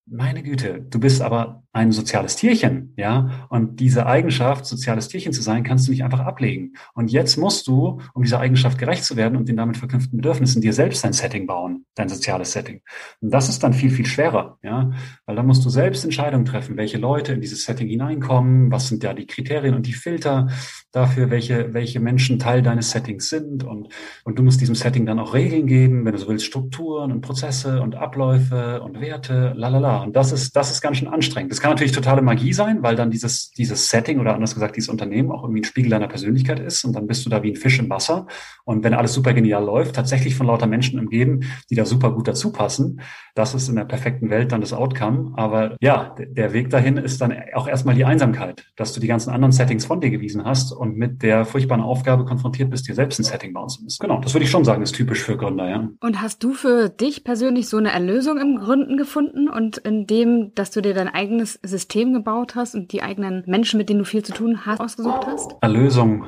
meine 0.09 0.41
Güte, 0.41 0.85
du 0.89 0.99
bist 0.99 1.21
aber 1.21 1.63
ein 1.77 1.91
soziales 1.91 2.35
Tierchen, 2.35 2.93
ja. 2.97 3.45
Und 3.49 3.79
diese 3.79 4.07
Eigenschaft, 4.07 4.65
soziales 4.65 5.07
Tierchen 5.09 5.31
zu 5.31 5.43
sein, 5.43 5.63
kannst 5.63 5.87
du 5.87 5.91
nicht 5.91 6.03
einfach 6.03 6.21
ablegen. 6.21 6.73
Und 6.95 7.11
jetzt 7.11 7.37
musst 7.37 7.67
du, 7.67 8.01
um 8.15 8.23
dieser 8.23 8.39
Eigenschaft 8.39 8.79
gerecht 8.79 9.03
zu 9.03 9.15
werden 9.15 9.37
und 9.37 9.47
den 9.47 9.57
damit 9.57 9.77
verknüpften 9.77 10.17
Bedürfnissen, 10.17 10.59
dir 10.59 10.73
selbst 10.73 11.03
dein 11.03 11.13
Setting 11.13 11.45
bauen, 11.45 11.85
dein 11.93 12.09
soziales 12.09 12.51
Setting. 12.51 12.81
Und 13.21 13.31
das 13.31 13.47
ist 13.47 13.63
dann 13.63 13.73
viel, 13.73 13.91
viel 13.91 14.07
schwerer, 14.07 14.57
ja. 14.63 14.89
Weil 15.27 15.35
da 15.35 15.43
musst 15.43 15.63
du 15.65 15.69
selbst 15.69 16.03
Entscheidungen 16.03 16.45
treffen, 16.45 16.77
welche 16.77 16.97
Leute 16.97 17.33
in 17.33 17.41
dieses 17.41 17.63
Setting 17.63 17.87
hineinkommen, 17.87 18.71
was 18.71 18.87
sind 18.87 19.03
da 19.03 19.13
die 19.13 19.27
Kriterien 19.27 19.75
und 19.75 19.85
die 19.85 19.93
Filter 19.93 20.47
dafür, 20.91 21.29
welche, 21.29 21.75
welche 21.75 21.99
Menschen 21.99 22.39
Teil 22.39 22.63
deines 22.63 22.89
Settings 22.89 23.29
sind. 23.29 23.63
Und, 23.63 23.89
und 24.23 24.39
du 24.39 24.41
musst 24.41 24.61
diesem 24.61 24.73
Setting 24.73 25.05
dann 25.05 25.19
auch 25.19 25.35
Regeln 25.35 25.67
geben, 25.67 26.05
wenn 26.05 26.13
du 26.13 26.17
so 26.17 26.27
willst, 26.27 26.45
Strukturen 26.45 27.11
und 27.11 27.21
Prozesse 27.21 27.81
und 27.83 27.93
Abläufe 27.95 28.81
und 28.81 28.99
Werte, 28.99 29.53
lalala. 29.55 30.01
Und 30.01 30.15
das 30.15 30.31
ist, 30.31 30.55
das 30.55 30.71
ist 30.71 30.81
ganz 30.81 30.97
schön 30.97 31.07
anstrengend. 31.07 31.51
Kann 31.67 31.73
natürlich 31.73 31.91
totale 31.91 32.21
Magie 32.21 32.53
sein, 32.53 32.81
weil 32.81 32.95
dann 32.95 33.11
dieses, 33.11 33.51
dieses 33.51 33.89
Setting 33.89 34.21
oder 34.21 34.33
anders 34.33 34.53
gesagt 34.53 34.77
dieses 34.77 34.87
Unternehmen 34.87 35.33
auch 35.33 35.43
irgendwie 35.43 35.59
ein 35.59 35.65
Spiegel 35.65 35.91
deiner 35.91 36.07
Persönlichkeit 36.07 36.61
ist 36.61 36.85
und 36.85 36.93
dann 36.93 37.07
bist 37.07 37.25
du 37.25 37.29
da 37.29 37.43
wie 37.43 37.51
ein 37.51 37.57
Fisch 37.57 37.77
im 37.77 37.89
Wasser. 37.89 38.25
Und 38.63 38.85
wenn 38.85 38.93
alles 38.93 39.13
super 39.13 39.33
genial 39.33 39.65
läuft, 39.65 39.93
tatsächlich 39.93 40.33
von 40.33 40.47
lauter 40.47 40.65
Menschen 40.65 40.97
umgeben, 40.97 41.41
die 41.69 41.75
da 41.75 41.83
super 41.83 42.11
gut 42.11 42.29
dazu 42.29 42.53
passen, 42.53 43.01
das 43.35 43.53
ist 43.53 43.67
in 43.67 43.75
der 43.75 43.83
perfekten 43.83 44.29
Welt 44.29 44.53
dann 44.53 44.61
das 44.61 44.71
Outcome. 44.71 45.33
Aber 45.35 45.75
ja, 45.81 46.15
der 46.17 46.53
Weg 46.53 46.69
dahin 46.69 46.95
ist 46.95 47.19
dann 47.19 47.35
auch 47.53 47.67
erstmal 47.67 47.95
die 47.95 48.05
Einsamkeit, 48.05 48.65
dass 48.77 48.93
du 48.93 49.01
die 49.01 49.07
ganzen 49.07 49.29
anderen 49.29 49.51
Settings 49.51 49.85
von 49.85 49.99
dir 49.99 50.09
gewiesen 50.09 50.45
hast 50.45 50.71
und 50.71 50.95
mit 50.95 51.21
der 51.21 51.43
furchtbaren 51.43 51.83
Aufgabe 51.83 52.23
konfrontiert 52.23 52.69
bist, 52.69 52.87
dir 52.87 52.95
selbst 52.95 53.19
ein 53.19 53.23
Setting 53.23 53.51
bauen 53.51 53.67
zu 53.67 53.83
müssen. 53.83 53.99
Genau, 54.01 54.21
das 54.21 54.33
würde 54.33 54.45
ich 54.45 54.49
schon 54.49 54.63
sagen, 54.63 54.81
ist 54.81 54.95
typisch 54.95 55.21
für 55.21 55.35
Gründer, 55.35 55.69
ja. 55.69 55.89
Und 55.99 56.21
hast 56.21 56.43
du 56.43 56.53
für 56.53 56.87
dich 56.87 57.25
persönlich 57.25 57.67
so 57.67 57.75
eine 57.75 57.91
Erlösung 57.91 58.37
im 58.37 58.57
Gründen 58.57 58.95
gefunden 58.95 59.49
und 59.49 59.77
in 59.77 60.07
dem, 60.07 60.53
dass 60.55 60.71
du 60.71 60.81
dir 60.81 60.93
dein 60.93 61.09
eigenes 61.09 61.56
System 61.63 62.13
gebaut 62.13 62.55
hast 62.55 62.75
und 62.75 62.91
die 62.91 63.01
eigenen 63.01 63.43
Menschen, 63.45 63.77
mit 63.77 63.89
denen 63.89 63.99
du 63.99 64.05
viel 64.05 64.23
zu 64.23 64.33
tun 64.33 64.65
hast, 64.65 64.79
ausgesucht 64.79 65.25
hast? 65.25 65.55
Erlösung. 65.61 66.25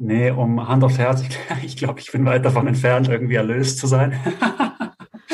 Nee, 0.00 0.30
um 0.30 0.68
Hand 0.68 0.84
aufs 0.84 0.98
Herz, 0.98 1.24
ich 1.64 1.76
glaube, 1.76 2.00
ich 2.00 2.12
bin 2.12 2.24
weit 2.24 2.44
davon 2.44 2.66
entfernt, 2.66 3.08
irgendwie 3.08 3.34
erlöst 3.34 3.78
zu 3.78 3.86
sein. 3.86 4.14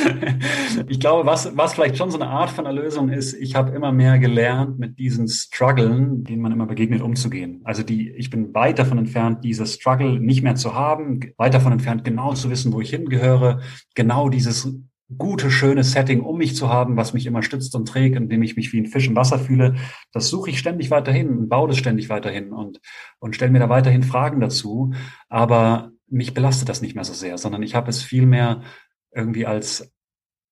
ich 0.89 1.01
glaube, 1.01 1.27
was, 1.27 1.57
was 1.57 1.75
vielleicht 1.75 1.97
schon 1.97 2.11
so 2.11 2.19
eine 2.19 2.31
Art 2.31 2.51
von 2.51 2.67
Erlösung 2.67 3.09
ist, 3.11 3.35
ich 3.35 3.55
habe 3.55 3.75
immer 3.75 3.93
mehr 3.93 4.19
gelernt, 4.19 4.79
mit 4.79 4.99
diesen 4.99 5.29
Struggeln, 5.29 6.25
denen 6.25 6.43
man 6.43 6.53
immer 6.53 6.67
begegnet, 6.67 7.03
umzugehen. 7.03 7.61
Also 7.65 7.83
die, 7.83 8.11
ich 8.11 8.31
bin 8.31 8.55
weit 8.55 8.79
davon 8.79 8.99
entfernt, 8.99 9.45
diese 9.45 9.67
Struggle 9.67 10.19
nicht 10.19 10.43
mehr 10.43 10.55
zu 10.55 10.75
haben, 10.75 11.21
weit 11.37 11.55
davon 11.55 11.73
entfernt, 11.73 12.05
genau 12.05 12.35
zu 12.35 12.51
wissen, 12.51 12.73
wo 12.73 12.81
ich 12.81 12.91
hingehöre, 12.91 13.61
genau 13.95 14.29
dieses 14.29 14.69
gute, 15.17 15.51
schöne 15.51 15.85
Setting 15.85 16.21
um 16.21 16.39
mich 16.39 16.57
zu 16.57 16.69
haben, 16.69 16.97
was 16.97 17.13
mich 17.13 17.27
immer 17.27 17.43
stützt 17.43 17.75
und 17.75 17.87
trägt, 17.87 18.17
indem 18.17 18.43
ich 18.43 18.57
mich 18.57 18.73
wie 18.73 18.81
ein 18.81 18.87
Fisch 18.87 19.09
im 19.09 19.17
Wasser 19.17 19.39
fühle, 19.39 19.75
das 20.13 20.29
suche 20.29 20.51
ich 20.51 20.59
ständig 20.59 20.91
weiterhin 20.91 21.29
und 21.29 21.49
baue 21.49 21.69
das 21.69 21.79
ständig 21.79 22.09
weiterhin 22.09 22.53
und, 22.53 22.81
und 23.19 23.37
stelle 23.37 23.53
mir 23.53 23.59
da 23.59 23.69
weiterhin 23.69 24.03
Fragen 24.03 24.41
dazu. 24.41 24.93
Aber 25.29 25.93
mich 26.09 26.35
belastet 26.35 26.69
das 26.69 26.81
nicht 26.81 26.95
mehr 26.95 27.05
so 27.05 27.13
sehr, 27.13 27.39
sondern 27.39 27.63
ich 27.63 27.75
habe 27.75 27.91
es 27.91 28.03
viel 28.03 28.27
mehr 28.27 28.63
irgendwie 29.15 29.47
als 29.47 29.94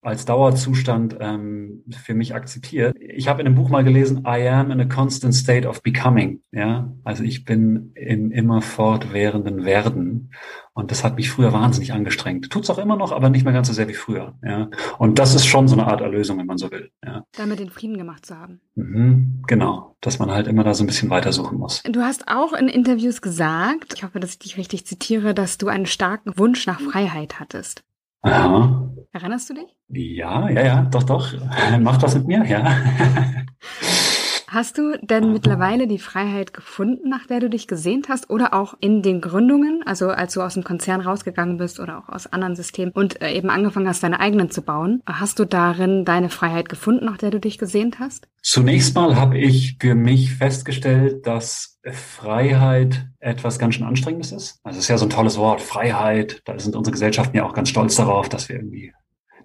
als 0.03 0.25
Dauerzustand 0.25 1.17
ähm, 1.21 1.85
für 1.91 2.15
mich 2.15 2.35
akzeptiert. 2.35 2.97
Ich 3.01 3.29
habe 3.29 3.41
in 3.41 3.47
einem 3.47 3.55
Buch 3.55 3.69
mal 3.69 3.85
gelesen, 3.85 4.25
I 4.27 4.49
am 4.49 4.73
in 4.73 4.81
a 4.81 4.85
constant 4.85 5.33
state 5.33 5.67
of 5.67 5.83
becoming. 5.83 6.43
Ja, 6.51 6.93
also 7.05 7.23
ich 7.23 7.45
bin 7.45 7.93
im 7.95 8.33
immer 8.33 8.63
fortwährenden 8.63 9.65
Werden 9.65 10.33
und 10.75 10.91
das 10.91 11.05
hat 11.05 11.17
mich 11.17 11.31
früher 11.31 11.53
wahnsinnig 11.53 11.93
angestrengt. 11.93 12.51
Tut's 12.51 12.69
auch 12.69 12.79
immer 12.79 12.97
noch, 12.97 13.13
aber 13.13 13.31
nicht 13.31 13.45
mehr 13.45 13.53
ganz 13.53 13.69
so 13.69 13.75
sehr 13.75 13.87
wie 13.87 13.95
früher. 13.95 14.35
Ja, 14.43 14.71
und 14.99 15.21
das 15.21 15.37
ist 15.37 15.47
schon 15.47 15.69
so 15.69 15.77
eine 15.77 15.87
Art 15.87 16.01
Erlösung, 16.01 16.37
wenn 16.39 16.47
man 16.47 16.59
so 16.59 16.73
will. 16.73 16.91
Ja. 17.05 17.25
Damit 17.37 17.61
den 17.61 17.71
Frieden 17.71 17.97
gemacht 17.97 18.27
zu 18.27 18.37
haben. 18.37 18.61
Mhm, 18.75 19.45
genau, 19.47 19.95
dass 20.01 20.19
man 20.19 20.33
halt 20.33 20.49
immer 20.49 20.65
da 20.65 20.75
so 20.75 20.83
ein 20.83 20.89
bisschen 20.89 21.11
weitersuchen 21.11 21.59
muss. 21.59 21.81
Du 21.85 22.01
hast 22.01 22.27
auch 22.27 22.53
in 22.55 22.67
Interviews 22.67 23.23
gesagt, 23.23 23.95
ich 23.95 24.03
hoffe, 24.03 24.19
dass 24.19 24.33
ich 24.33 24.39
dich 24.41 24.57
richtig 24.57 24.85
zitiere, 24.85 25.33
dass 25.33 25.59
du 25.59 25.69
einen 25.69 25.87
starken 25.87 26.37
Wunsch 26.37 26.67
nach 26.67 26.81
Freiheit 26.81 27.39
hattest. 27.39 27.85
Aha. 28.23 28.89
Erinnerst 29.13 29.51
du 29.51 29.55
dich? 29.55 29.77
Ja, 29.89 30.49
ja, 30.49 30.65
ja, 30.65 30.83
doch, 30.91 31.03
doch. 31.03 31.33
Macht 31.81 32.03
was 32.03 32.15
mit 32.15 32.27
mir, 32.27 32.45
ja. 32.47 32.77
Hast 34.53 34.77
du 34.77 34.99
denn 35.01 35.33
mittlerweile 35.33 35.87
die 35.87 35.99
Freiheit 35.99 36.53
gefunden, 36.53 37.09
nach 37.09 37.27
der 37.27 37.41
du 37.41 37.49
dich 37.49 37.67
gesehnt 37.67 38.11
hast 38.11 38.29
oder 38.29 38.53
auch 38.53 38.75
in 38.81 39.01
den 39.01 39.23
Gründungen, 39.23 39.83
also 39.87 40.11
als 40.11 40.35
du 40.35 40.43
aus 40.43 40.53
dem 40.53 40.63
Konzern 40.63 41.01
rausgegangen 41.01 41.57
bist 41.57 41.81
oder 41.81 41.97
auch 41.97 42.11
aus 42.11 42.31
anderen 42.31 42.55
Systemen 42.55 42.93
und 42.93 43.23
äh, 43.23 43.33
eben 43.33 43.49
angefangen 43.49 43.89
hast, 43.89 44.03
deine 44.03 44.21
eigenen 44.21 44.51
zu 44.51 44.61
bauen? 44.61 45.01
Hast 45.07 45.39
du 45.39 45.47
darin 45.47 46.05
deine 46.05 46.29
Freiheit 46.29 46.69
gefunden, 46.69 47.07
nach 47.07 47.17
der 47.17 47.31
du 47.31 47.41
dich 47.41 47.57
gesehnt 47.57 47.99
hast? 47.99 48.29
Zunächst 48.43 48.95
mal 48.95 49.17
habe 49.17 49.39
ich 49.39 49.79
für 49.81 49.95
mich 49.95 50.35
festgestellt, 50.35 51.27
dass 51.27 51.79
Freiheit 51.91 53.07
etwas 53.21 53.59
ganz 53.59 53.77
schön 53.77 53.87
Anstrengendes 53.87 54.33
ist. 54.33 54.61
Also 54.65 54.77
es 54.77 54.85
ist 54.85 54.89
ja 54.89 54.99
so 54.99 55.07
ein 55.07 55.11
tolles 55.11 55.39
Wort, 55.39 55.63
Freiheit. 55.63 56.43
Da 56.45 56.59
sind 56.59 56.77
unsere 56.77 56.93
Gesellschaften 56.93 57.39
ja 57.39 57.47
auch 57.47 57.55
ganz 57.55 57.71
stolz 57.71 57.97
darauf, 57.97 58.29
dass 58.29 58.51
wir 58.51 58.57
irgendwie 58.57 58.93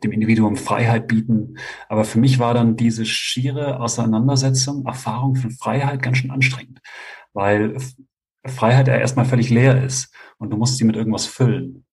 dem 0.03 0.11
Individuum 0.11 0.55
Freiheit 0.55 1.07
bieten. 1.07 1.57
Aber 1.89 2.03
für 2.03 2.19
mich 2.19 2.39
war 2.39 2.53
dann 2.53 2.75
diese 2.75 3.05
schiere 3.05 3.79
Auseinandersetzung, 3.79 4.85
Erfahrung 4.85 5.35
von 5.35 5.51
Freiheit 5.51 6.01
ganz 6.01 6.17
schön 6.17 6.31
anstrengend, 6.31 6.79
weil 7.33 7.77
Freiheit 8.45 8.87
ja 8.87 8.95
erstmal 8.95 9.25
völlig 9.25 9.49
leer 9.49 9.83
ist 9.83 10.13
und 10.37 10.51
du 10.51 10.57
musst 10.57 10.77
sie 10.77 10.85
mit 10.85 10.95
irgendwas 10.95 11.25
füllen. 11.25 11.85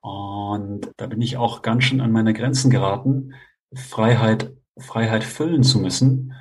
Und 0.00 0.90
da 0.96 1.06
bin 1.06 1.20
ich 1.20 1.36
auch 1.36 1.62
ganz 1.62 1.84
schön 1.84 2.00
an 2.00 2.12
meine 2.12 2.32
Grenzen 2.32 2.70
geraten, 2.70 3.34
Freiheit, 3.74 4.52
Freiheit 4.78 5.24
füllen 5.24 5.62
zu 5.62 5.78
müssen. 5.78 6.32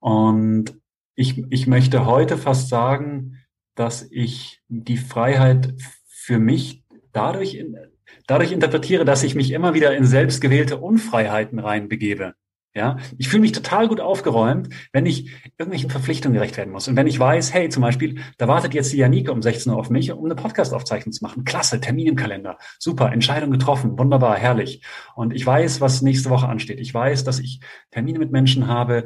Und 0.00 0.78
ich, 1.14 1.44
ich 1.50 1.66
möchte 1.66 2.06
heute 2.06 2.38
fast 2.38 2.68
sagen, 2.68 3.38
dass 3.74 4.02
ich 4.10 4.62
die 4.68 4.96
Freiheit 4.96 5.74
für 6.06 6.38
mich 6.38 6.84
dadurch 7.12 7.54
in, 7.54 7.76
dadurch 8.26 8.52
interpretiere, 8.52 9.04
dass 9.04 9.22
ich 9.22 9.34
mich 9.34 9.50
immer 9.50 9.74
wieder 9.74 9.96
in 9.96 10.06
selbstgewählte 10.06 10.78
Unfreiheiten 10.78 11.58
reinbegebe. 11.58 12.34
Ja, 12.74 12.96
ich 13.18 13.28
fühle 13.28 13.42
mich 13.42 13.52
total 13.52 13.86
gut 13.86 14.00
aufgeräumt, 14.00 14.70
wenn 14.94 15.04
ich 15.04 15.30
irgendwelchen 15.58 15.90
Verpflichtungen 15.90 16.34
gerecht 16.34 16.56
werden 16.56 16.72
muss. 16.72 16.88
Und 16.88 16.96
wenn 16.96 17.06
ich 17.06 17.20
weiß, 17.20 17.52
hey, 17.52 17.68
zum 17.68 17.82
Beispiel, 17.82 18.22
da 18.38 18.48
wartet 18.48 18.72
jetzt 18.72 18.90
die 18.94 18.96
Janike 18.96 19.30
um 19.30 19.42
16 19.42 19.70
Uhr 19.70 19.78
auf 19.78 19.90
mich, 19.90 20.10
um 20.10 20.24
eine 20.24 20.34
Podcast-Aufzeichnung 20.34 21.12
zu 21.12 21.22
machen. 21.22 21.44
Klasse, 21.44 21.80
Termin 21.80 22.06
im 22.06 22.16
Kalender. 22.16 22.56
Super, 22.78 23.12
Entscheidung 23.12 23.50
getroffen. 23.50 23.98
Wunderbar, 23.98 24.38
herrlich. 24.38 24.82
Und 25.14 25.34
ich 25.34 25.44
weiß, 25.44 25.82
was 25.82 26.00
nächste 26.00 26.30
Woche 26.30 26.48
ansteht. 26.48 26.80
Ich 26.80 26.94
weiß, 26.94 27.24
dass 27.24 27.40
ich 27.40 27.60
Termine 27.90 28.18
mit 28.18 28.32
Menschen 28.32 28.68
habe, 28.68 29.04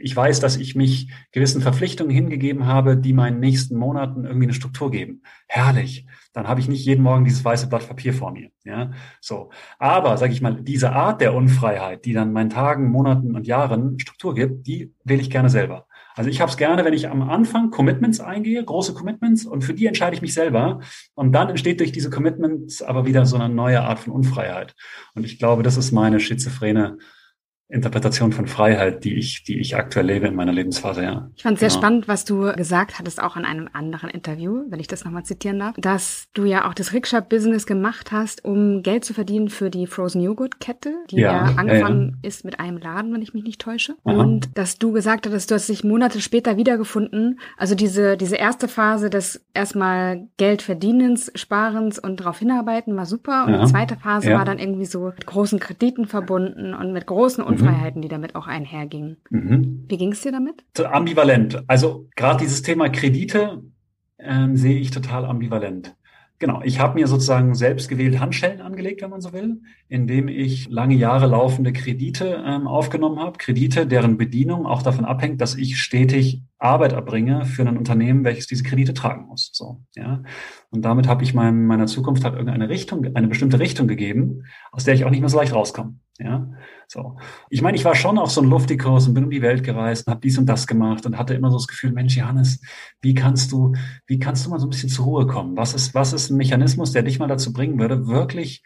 ich 0.00 0.14
weiß, 0.14 0.40
dass 0.40 0.56
ich 0.56 0.74
mich 0.74 1.12
gewissen 1.32 1.62
Verpflichtungen 1.62 2.12
hingegeben 2.12 2.66
habe, 2.66 2.96
die 2.96 3.12
meinen 3.12 3.40
nächsten 3.40 3.76
Monaten 3.76 4.24
irgendwie 4.24 4.46
eine 4.46 4.54
Struktur 4.54 4.90
geben. 4.90 5.22
Herrlich. 5.46 6.06
Dann 6.32 6.48
habe 6.48 6.60
ich 6.60 6.68
nicht 6.68 6.84
jeden 6.84 7.02
Morgen 7.02 7.24
dieses 7.24 7.44
weiße 7.44 7.68
Blatt 7.68 7.88
Papier 7.88 8.12
vor 8.12 8.30
mir. 8.30 8.50
Ja, 8.64 8.90
so. 9.20 9.50
Aber, 9.78 10.18
sage 10.18 10.32
ich 10.32 10.42
mal, 10.42 10.62
diese 10.62 10.92
Art 10.92 11.20
der 11.20 11.34
Unfreiheit, 11.34 12.04
die 12.04 12.12
dann 12.12 12.32
meinen 12.32 12.50
Tagen, 12.50 12.90
Monaten 12.90 13.34
und 13.34 13.46
Jahren 13.46 13.98
Struktur 13.98 14.34
gibt, 14.34 14.66
die 14.66 14.92
wähle 15.04 15.22
ich 15.22 15.30
gerne 15.30 15.48
selber. 15.48 15.86
Also 16.14 16.30
ich 16.30 16.40
habe 16.40 16.50
es 16.50 16.56
gerne, 16.56 16.84
wenn 16.84 16.94
ich 16.94 17.08
am 17.08 17.22
Anfang 17.22 17.70
Commitments 17.70 18.20
eingehe, 18.20 18.64
große 18.64 18.94
Commitments, 18.94 19.44
und 19.44 19.64
für 19.64 19.74
die 19.74 19.86
entscheide 19.86 20.16
ich 20.16 20.22
mich 20.22 20.32
selber. 20.32 20.80
Und 21.14 21.32
dann 21.32 21.50
entsteht 21.50 21.80
durch 21.80 21.92
diese 21.92 22.08
Commitments 22.08 22.82
aber 22.82 23.04
wieder 23.06 23.26
so 23.26 23.36
eine 23.36 23.54
neue 23.54 23.82
Art 23.82 23.98
von 23.98 24.14
Unfreiheit. 24.14 24.74
Und 25.14 25.24
ich 25.24 25.38
glaube, 25.38 25.62
das 25.62 25.76
ist 25.76 25.92
meine 25.92 26.18
schizophrene 26.18 26.96
Interpretation 27.68 28.30
von 28.30 28.46
Freiheit, 28.46 29.02
die 29.02 29.14
ich, 29.14 29.42
die 29.42 29.58
ich 29.58 29.74
aktuell 29.74 30.06
lebe 30.06 30.28
in 30.28 30.36
meiner 30.36 30.52
Lebensphase, 30.52 31.02
ja. 31.02 31.30
Ich 31.34 31.42
fand 31.42 31.54
es 31.54 31.60
sehr 31.60 31.68
genau. 31.68 31.80
spannend, 31.80 32.08
was 32.08 32.24
du 32.24 32.52
gesagt 32.52 33.00
hattest, 33.00 33.20
auch 33.20 33.36
in 33.36 33.44
einem 33.44 33.68
anderen 33.72 34.08
Interview, 34.08 34.62
wenn 34.68 34.78
ich 34.78 34.86
das 34.86 35.04
nochmal 35.04 35.24
zitieren 35.24 35.58
darf, 35.58 35.74
dass 35.76 36.28
du 36.32 36.44
ja 36.44 36.68
auch 36.68 36.74
das 36.74 36.92
Rikscha-Business 36.92 37.66
gemacht 37.66 38.12
hast, 38.12 38.44
um 38.44 38.82
Geld 38.84 39.04
zu 39.04 39.14
verdienen 39.14 39.48
für 39.48 39.68
die 39.68 39.88
Frozen 39.88 40.22
Joghurt-Kette, 40.22 40.94
die 41.10 41.16
ja, 41.16 41.54
angefangen 41.56 42.00
ja, 42.00 42.06
ja. 42.06 42.28
ist 42.28 42.44
mit 42.44 42.60
einem 42.60 42.78
Laden, 42.78 43.12
wenn 43.12 43.22
ich 43.22 43.34
mich 43.34 43.42
nicht 43.42 43.60
täusche. 43.60 43.96
Aha. 44.04 44.14
Und 44.14 44.56
dass 44.56 44.78
du 44.78 44.92
gesagt 44.92 45.26
hattest, 45.26 45.50
du 45.50 45.56
hast 45.56 45.68
dich 45.68 45.82
Monate 45.82 46.20
später 46.20 46.56
wiedergefunden. 46.56 47.40
Also 47.56 47.74
diese, 47.74 48.16
diese 48.16 48.36
erste 48.36 48.68
Phase 48.68 49.10
des 49.10 49.44
erstmal 49.54 50.28
Geld 50.36 50.62
verdienens, 50.62 51.32
Sparens 51.34 51.98
und 51.98 52.20
darauf 52.20 52.38
hinarbeiten 52.38 52.94
war 52.96 53.06
super. 53.06 53.46
Und 53.46 53.54
Aha. 53.54 53.64
die 53.64 53.70
zweite 53.72 53.96
Phase 53.96 54.32
war 54.32 54.44
dann 54.44 54.60
irgendwie 54.60 54.86
so 54.86 55.06
mit 55.06 55.26
großen 55.26 55.58
Krediten 55.58 56.06
verbunden 56.06 56.72
und 56.72 56.92
mit 56.92 57.06
großen 57.06 57.42
Unfreiheiten, 57.60 58.00
mhm. 58.00 58.02
die 58.02 58.08
damit 58.08 58.34
auch 58.34 58.46
einhergingen. 58.46 59.16
Mhm. 59.30 59.84
Wie 59.88 59.96
ging 59.96 60.12
es 60.12 60.22
dir 60.22 60.32
damit? 60.32 60.64
Ambivalent. 60.84 61.62
Also 61.66 62.08
gerade 62.16 62.38
dieses 62.44 62.62
Thema 62.62 62.88
Kredite 62.88 63.62
ähm, 64.18 64.56
sehe 64.56 64.78
ich 64.78 64.90
total 64.90 65.24
ambivalent. 65.24 65.96
Genau, 66.38 66.60
ich 66.62 66.80
habe 66.80 66.98
mir 66.98 67.06
sozusagen 67.06 67.54
selbst 67.54 67.88
gewählt 67.88 68.20
Handschellen 68.20 68.60
angelegt, 68.60 69.00
wenn 69.00 69.08
man 69.08 69.22
so 69.22 69.32
will, 69.32 69.62
indem 69.88 70.28
ich 70.28 70.68
lange 70.68 70.94
Jahre 70.94 71.26
laufende 71.26 71.72
Kredite 71.72 72.44
ähm, 72.46 72.66
aufgenommen 72.66 73.20
habe. 73.20 73.38
Kredite, 73.38 73.86
deren 73.86 74.18
Bedienung 74.18 74.66
auch 74.66 74.82
davon 74.82 75.06
abhängt, 75.06 75.40
dass 75.40 75.54
ich 75.54 75.80
stetig 75.80 76.42
Arbeit 76.58 76.92
erbringe 76.92 77.46
für 77.46 77.62
ein 77.62 77.78
Unternehmen, 77.78 78.24
welches 78.24 78.46
diese 78.46 78.64
Kredite 78.64 78.92
tragen 78.92 79.28
muss. 79.28 79.48
So, 79.54 79.80
ja. 79.94 80.22
Und 80.68 80.84
damit 80.84 81.08
habe 81.08 81.24
ich 81.24 81.32
mein, 81.32 81.64
meiner 81.64 81.86
Zukunft 81.86 82.22
halt 82.24 82.34
irgendeine 82.34 82.68
Richtung, 82.68 83.16
eine 83.16 83.28
bestimmte 83.28 83.58
Richtung 83.58 83.88
gegeben, 83.88 84.44
aus 84.72 84.84
der 84.84 84.92
ich 84.92 85.06
auch 85.06 85.10
nicht 85.10 85.20
mehr 85.20 85.30
so 85.30 85.38
leicht 85.38 85.54
rauskomme. 85.54 85.94
Ja, 86.18 86.50
so. 86.88 87.16
Ich 87.50 87.62
meine, 87.62 87.76
ich 87.76 87.84
war 87.84 87.94
schon 87.94 88.18
auf 88.18 88.30
so 88.30 88.40
einem 88.40 88.50
Luftikurs 88.50 89.08
und 89.08 89.14
bin 89.14 89.24
um 89.24 89.30
die 89.30 89.42
Welt 89.42 89.64
gereist 89.64 90.06
und 90.06 90.12
habe 90.12 90.20
dies 90.20 90.38
und 90.38 90.46
das 90.46 90.66
gemacht 90.66 91.04
und 91.06 91.18
hatte 91.18 91.34
immer 91.34 91.50
so 91.50 91.56
das 91.56 91.66
Gefühl, 91.66 91.92
Mensch, 91.92 92.16
Johannes, 92.16 92.60
wie 93.02 93.14
kannst 93.14 93.52
du, 93.52 93.74
wie 94.06 94.18
kannst 94.18 94.46
du 94.46 94.50
mal 94.50 94.60
so 94.60 94.66
ein 94.66 94.70
bisschen 94.70 94.88
zur 94.88 95.04
Ruhe 95.04 95.26
kommen? 95.26 95.56
Was 95.56 95.74
ist, 95.74 95.94
was 95.94 96.12
ist 96.12 96.30
ein 96.30 96.36
Mechanismus, 96.36 96.92
der 96.92 97.02
dich 97.02 97.18
mal 97.18 97.28
dazu 97.28 97.52
bringen 97.52 97.78
würde, 97.78 98.06
wirklich 98.06 98.62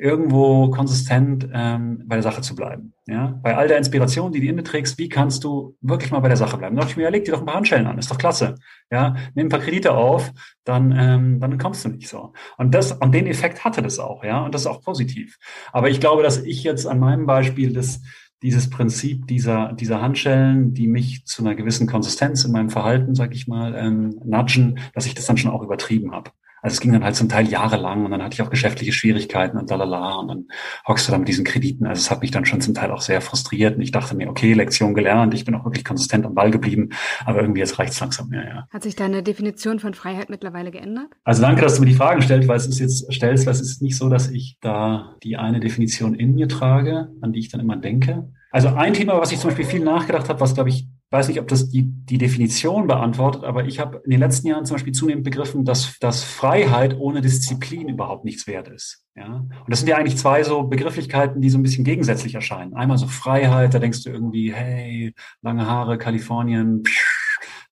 irgendwo 0.00 0.70
konsistent 0.70 1.48
ähm, 1.52 2.02
bei 2.06 2.16
der 2.16 2.22
Sache 2.22 2.40
zu 2.40 2.54
bleiben. 2.54 2.94
Ja? 3.06 3.38
Bei 3.42 3.56
all 3.56 3.68
der 3.68 3.76
Inspiration, 3.76 4.32
die 4.32 4.40
du 4.40 4.46
in 4.46 4.56
dir 4.56 4.64
trägst, 4.64 4.98
wie 4.98 5.08
kannst 5.08 5.44
du 5.44 5.76
wirklich 5.82 6.10
mal 6.10 6.20
bei 6.20 6.28
der 6.28 6.38
Sache 6.38 6.56
bleiben? 6.56 6.74
Da 6.74 6.80
dachte 6.80 6.92
ich 6.92 6.96
mir, 6.96 7.02
ja, 7.04 7.10
leg 7.10 7.24
dir 7.24 7.32
doch 7.32 7.40
ein 7.40 7.46
paar 7.46 7.56
Handschellen 7.56 7.86
an, 7.86 7.98
ist 7.98 8.10
doch 8.10 8.18
klasse. 8.18 8.54
Ja? 8.90 9.14
Nimm 9.34 9.46
ein 9.46 9.50
paar 9.50 9.60
Kredite 9.60 9.92
auf, 9.92 10.32
dann, 10.64 10.94
ähm, 10.96 11.40
dann 11.40 11.58
kommst 11.58 11.84
du 11.84 11.90
nicht 11.90 12.08
so. 12.08 12.32
Und 12.56 12.74
das, 12.74 12.92
und 12.92 13.12
den 13.12 13.26
Effekt 13.26 13.64
hatte 13.64 13.82
das 13.82 13.98
auch, 13.98 14.24
ja, 14.24 14.42
und 14.44 14.54
das 14.54 14.62
ist 14.62 14.66
auch 14.66 14.80
positiv. 14.80 15.38
Aber 15.72 15.90
ich 15.90 16.00
glaube, 16.00 16.22
dass 16.22 16.38
ich 16.38 16.64
jetzt 16.64 16.86
an 16.86 16.98
meinem 16.98 17.26
Beispiel 17.26 17.72
das, 17.72 18.00
dieses 18.42 18.70
Prinzip 18.70 19.26
dieser, 19.26 19.74
dieser 19.74 20.00
Handschellen, 20.00 20.72
die 20.72 20.86
mich 20.86 21.26
zu 21.26 21.42
einer 21.42 21.54
gewissen 21.54 21.86
Konsistenz 21.86 22.44
in 22.44 22.52
meinem 22.52 22.70
Verhalten, 22.70 23.14
sag 23.14 23.34
ich 23.34 23.46
mal, 23.46 23.74
ähm, 23.76 24.18
nudgen, 24.24 24.78
dass 24.94 25.04
ich 25.04 25.14
das 25.14 25.26
dann 25.26 25.36
schon 25.36 25.50
auch 25.50 25.62
übertrieben 25.62 26.12
habe. 26.12 26.30
Also 26.62 26.74
es 26.74 26.80
ging 26.80 26.92
dann 26.92 27.04
halt 27.04 27.16
zum 27.16 27.28
Teil 27.28 27.48
jahrelang 27.48 28.04
und 28.04 28.10
dann 28.10 28.22
hatte 28.22 28.34
ich 28.34 28.42
auch 28.42 28.50
geschäftliche 28.50 28.92
Schwierigkeiten 28.92 29.58
und 29.58 29.70
lalala 29.70 30.16
und 30.16 30.28
dann 30.28 30.48
hockst 30.86 31.08
du 31.08 31.12
da 31.12 31.18
mit 31.18 31.28
diesen 31.28 31.44
Krediten. 31.44 31.86
Also 31.86 32.00
es 32.00 32.10
hat 32.10 32.20
mich 32.20 32.30
dann 32.30 32.44
schon 32.44 32.60
zum 32.60 32.74
Teil 32.74 32.90
auch 32.90 33.00
sehr 33.00 33.20
frustriert 33.20 33.76
und 33.76 33.82
ich 33.82 33.92
dachte 33.92 34.14
mir, 34.14 34.28
okay, 34.28 34.52
Lektion 34.52 34.94
gelernt, 34.94 35.34
ich 35.34 35.44
bin 35.44 35.54
auch 35.54 35.64
wirklich 35.64 35.84
konsistent 35.84 36.26
am 36.26 36.34
Ball 36.34 36.50
geblieben, 36.50 36.90
aber 37.24 37.40
irgendwie 37.40 37.60
jetzt 37.60 37.78
reicht's 37.78 38.00
langsam 38.00 38.28
mehr, 38.28 38.44
ja. 38.44 38.66
Hat 38.70 38.82
sich 38.82 38.96
deine 38.96 39.22
Definition 39.22 39.78
von 39.78 39.94
Freiheit 39.94 40.30
mittlerweile 40.30 40.70
geändert? 40.70 41.08
Also 41.24 41.42
danke, 41.42 41.62
dass 41.62 41.74
du 41.76 41.80
mir 41.80 41.86
die 41.88 41.94
Fragen 41.94 42.22
stellst, 42.22 42.48
weil 42.48 42.56
es 42.56 42.66
ist 42.66 42.78
jetzt 42.78 43.12
stellst, 43.12 43.46
weil 43.46 43.52
es 43.52 43.60
ist 43.60 43.82
nicht 43.82 43.96
so, 43.96 44.08
dass 44.08 44.30
ich 44.30 44.58
da 44.60 45.16
die 45.22 45.36
eine 45.36 45.60
Definition 45.60 46.14
in 46.14 46.34
mir 46.34 46.48
trage, 46.48 47.08
an 47.20 47.32
die 47.32 47.40
ich 47.40 47.48
dann 47.48 47.60
immer 47.60 47.76
denke. 47.76 48.30
Also 48.50 48.68
ein 48.68 48.94
Thema, 48.94 49.20
was 49.20 49.32
ich 49.32 49.38
zum 49.38 49.50
Beispiel 49.50 49.64
viel 49.64 49.84
nachgedacht 49.84 50.28
habe, 50.28 50.40
was 50.40 50.54
glaube 50.54 50.70
ich 50.70 50.88
weiß 51.10 51.28
nicht, 51.28 51.40
ob 51.40 51.48
das 51.48 51.68
die, 51.68 51.82
die 51.84 52.18
Definition 52.18 52.86
beantwortet, 52.86 53.42
aber 53.44 53.64
ich 53.64 53.80
habe 53.80 54.00
in 54.04 54.10
den 54.10 54.20
letzten 54.20 54.46
Jahren 54.46 54.64
zum 54.64 54.76
Beispiel 54.76 54.92
zunehmend 54.92 55.24
begriffen, 55.24 55.64
dass, 55.64 55.98
dass 55.98 56.22
Freiheit 56.22 56.96
ohne 56.98 57.20
Disziplin 57.20 57.88
überhaupt 57.88 58.24
nichts 58.24 58.46
wert 58.46 58.68
ist. 58.68 59.04
Ja? 59.16 59.26
Und 59.26 59.64
das 59.68 59.80
sind 59.80 59.88
ja 59.88 59.96
eigentlich 59.96 60.16
zwei 60.16 60.44
so 60.44 60.62
Begrifflichkeiten, 60.62 61.40
die 61.40 61.50
so 61.50 61.58
ein 61.58 61.62
bisschen 61.62 61.84
gegensätzlich 61.84 62.34
erscheinen. 62.34 62.74
Einmal 62.74 62.98
so 62.98 63.08
Freiheit, 63.08 63.74
da 63.74 63.80
denkst 63.80 64.04
du 64.04 64.10
irgendwie, 64.10 64.52
hey, 64.52 65.12
lange 65.42 65.66
Haare, 65.66 65.98
Kalifornien, 65.98 66.84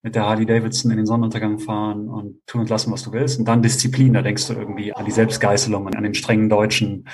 mit 0.03 0.15
der 0.15 0.27
Harley 0.27 0.47
Davidson 0.47 0.91
in 0.91 0.97
den 0.97 1.07
Sonnenuntergang 1.07 1.59
fahren 1.59 2.09
und 2.09 2.47
tun 2.47 2.63
und 2.63 2.71
lassen, 2.71 2.93
was 2.93 3.03
du 3.03 3.13
willst. 3.13 3.39
Und 3.39 3.47
dann 3.47 3.63
Disziplin, 3.63 4.13
da 4.13 4.23
denkst 4.23 4.47
du 4.47 4.55
irgendwie 4.55 4.93
an 4.93 5.05
die 5.05 5.11
Selbstgeißelung, 5.11 5.89
an 5.89 6.03
den 6.05 6.15
strengen 6.15 6.49
Deutschen, 6.49 7.09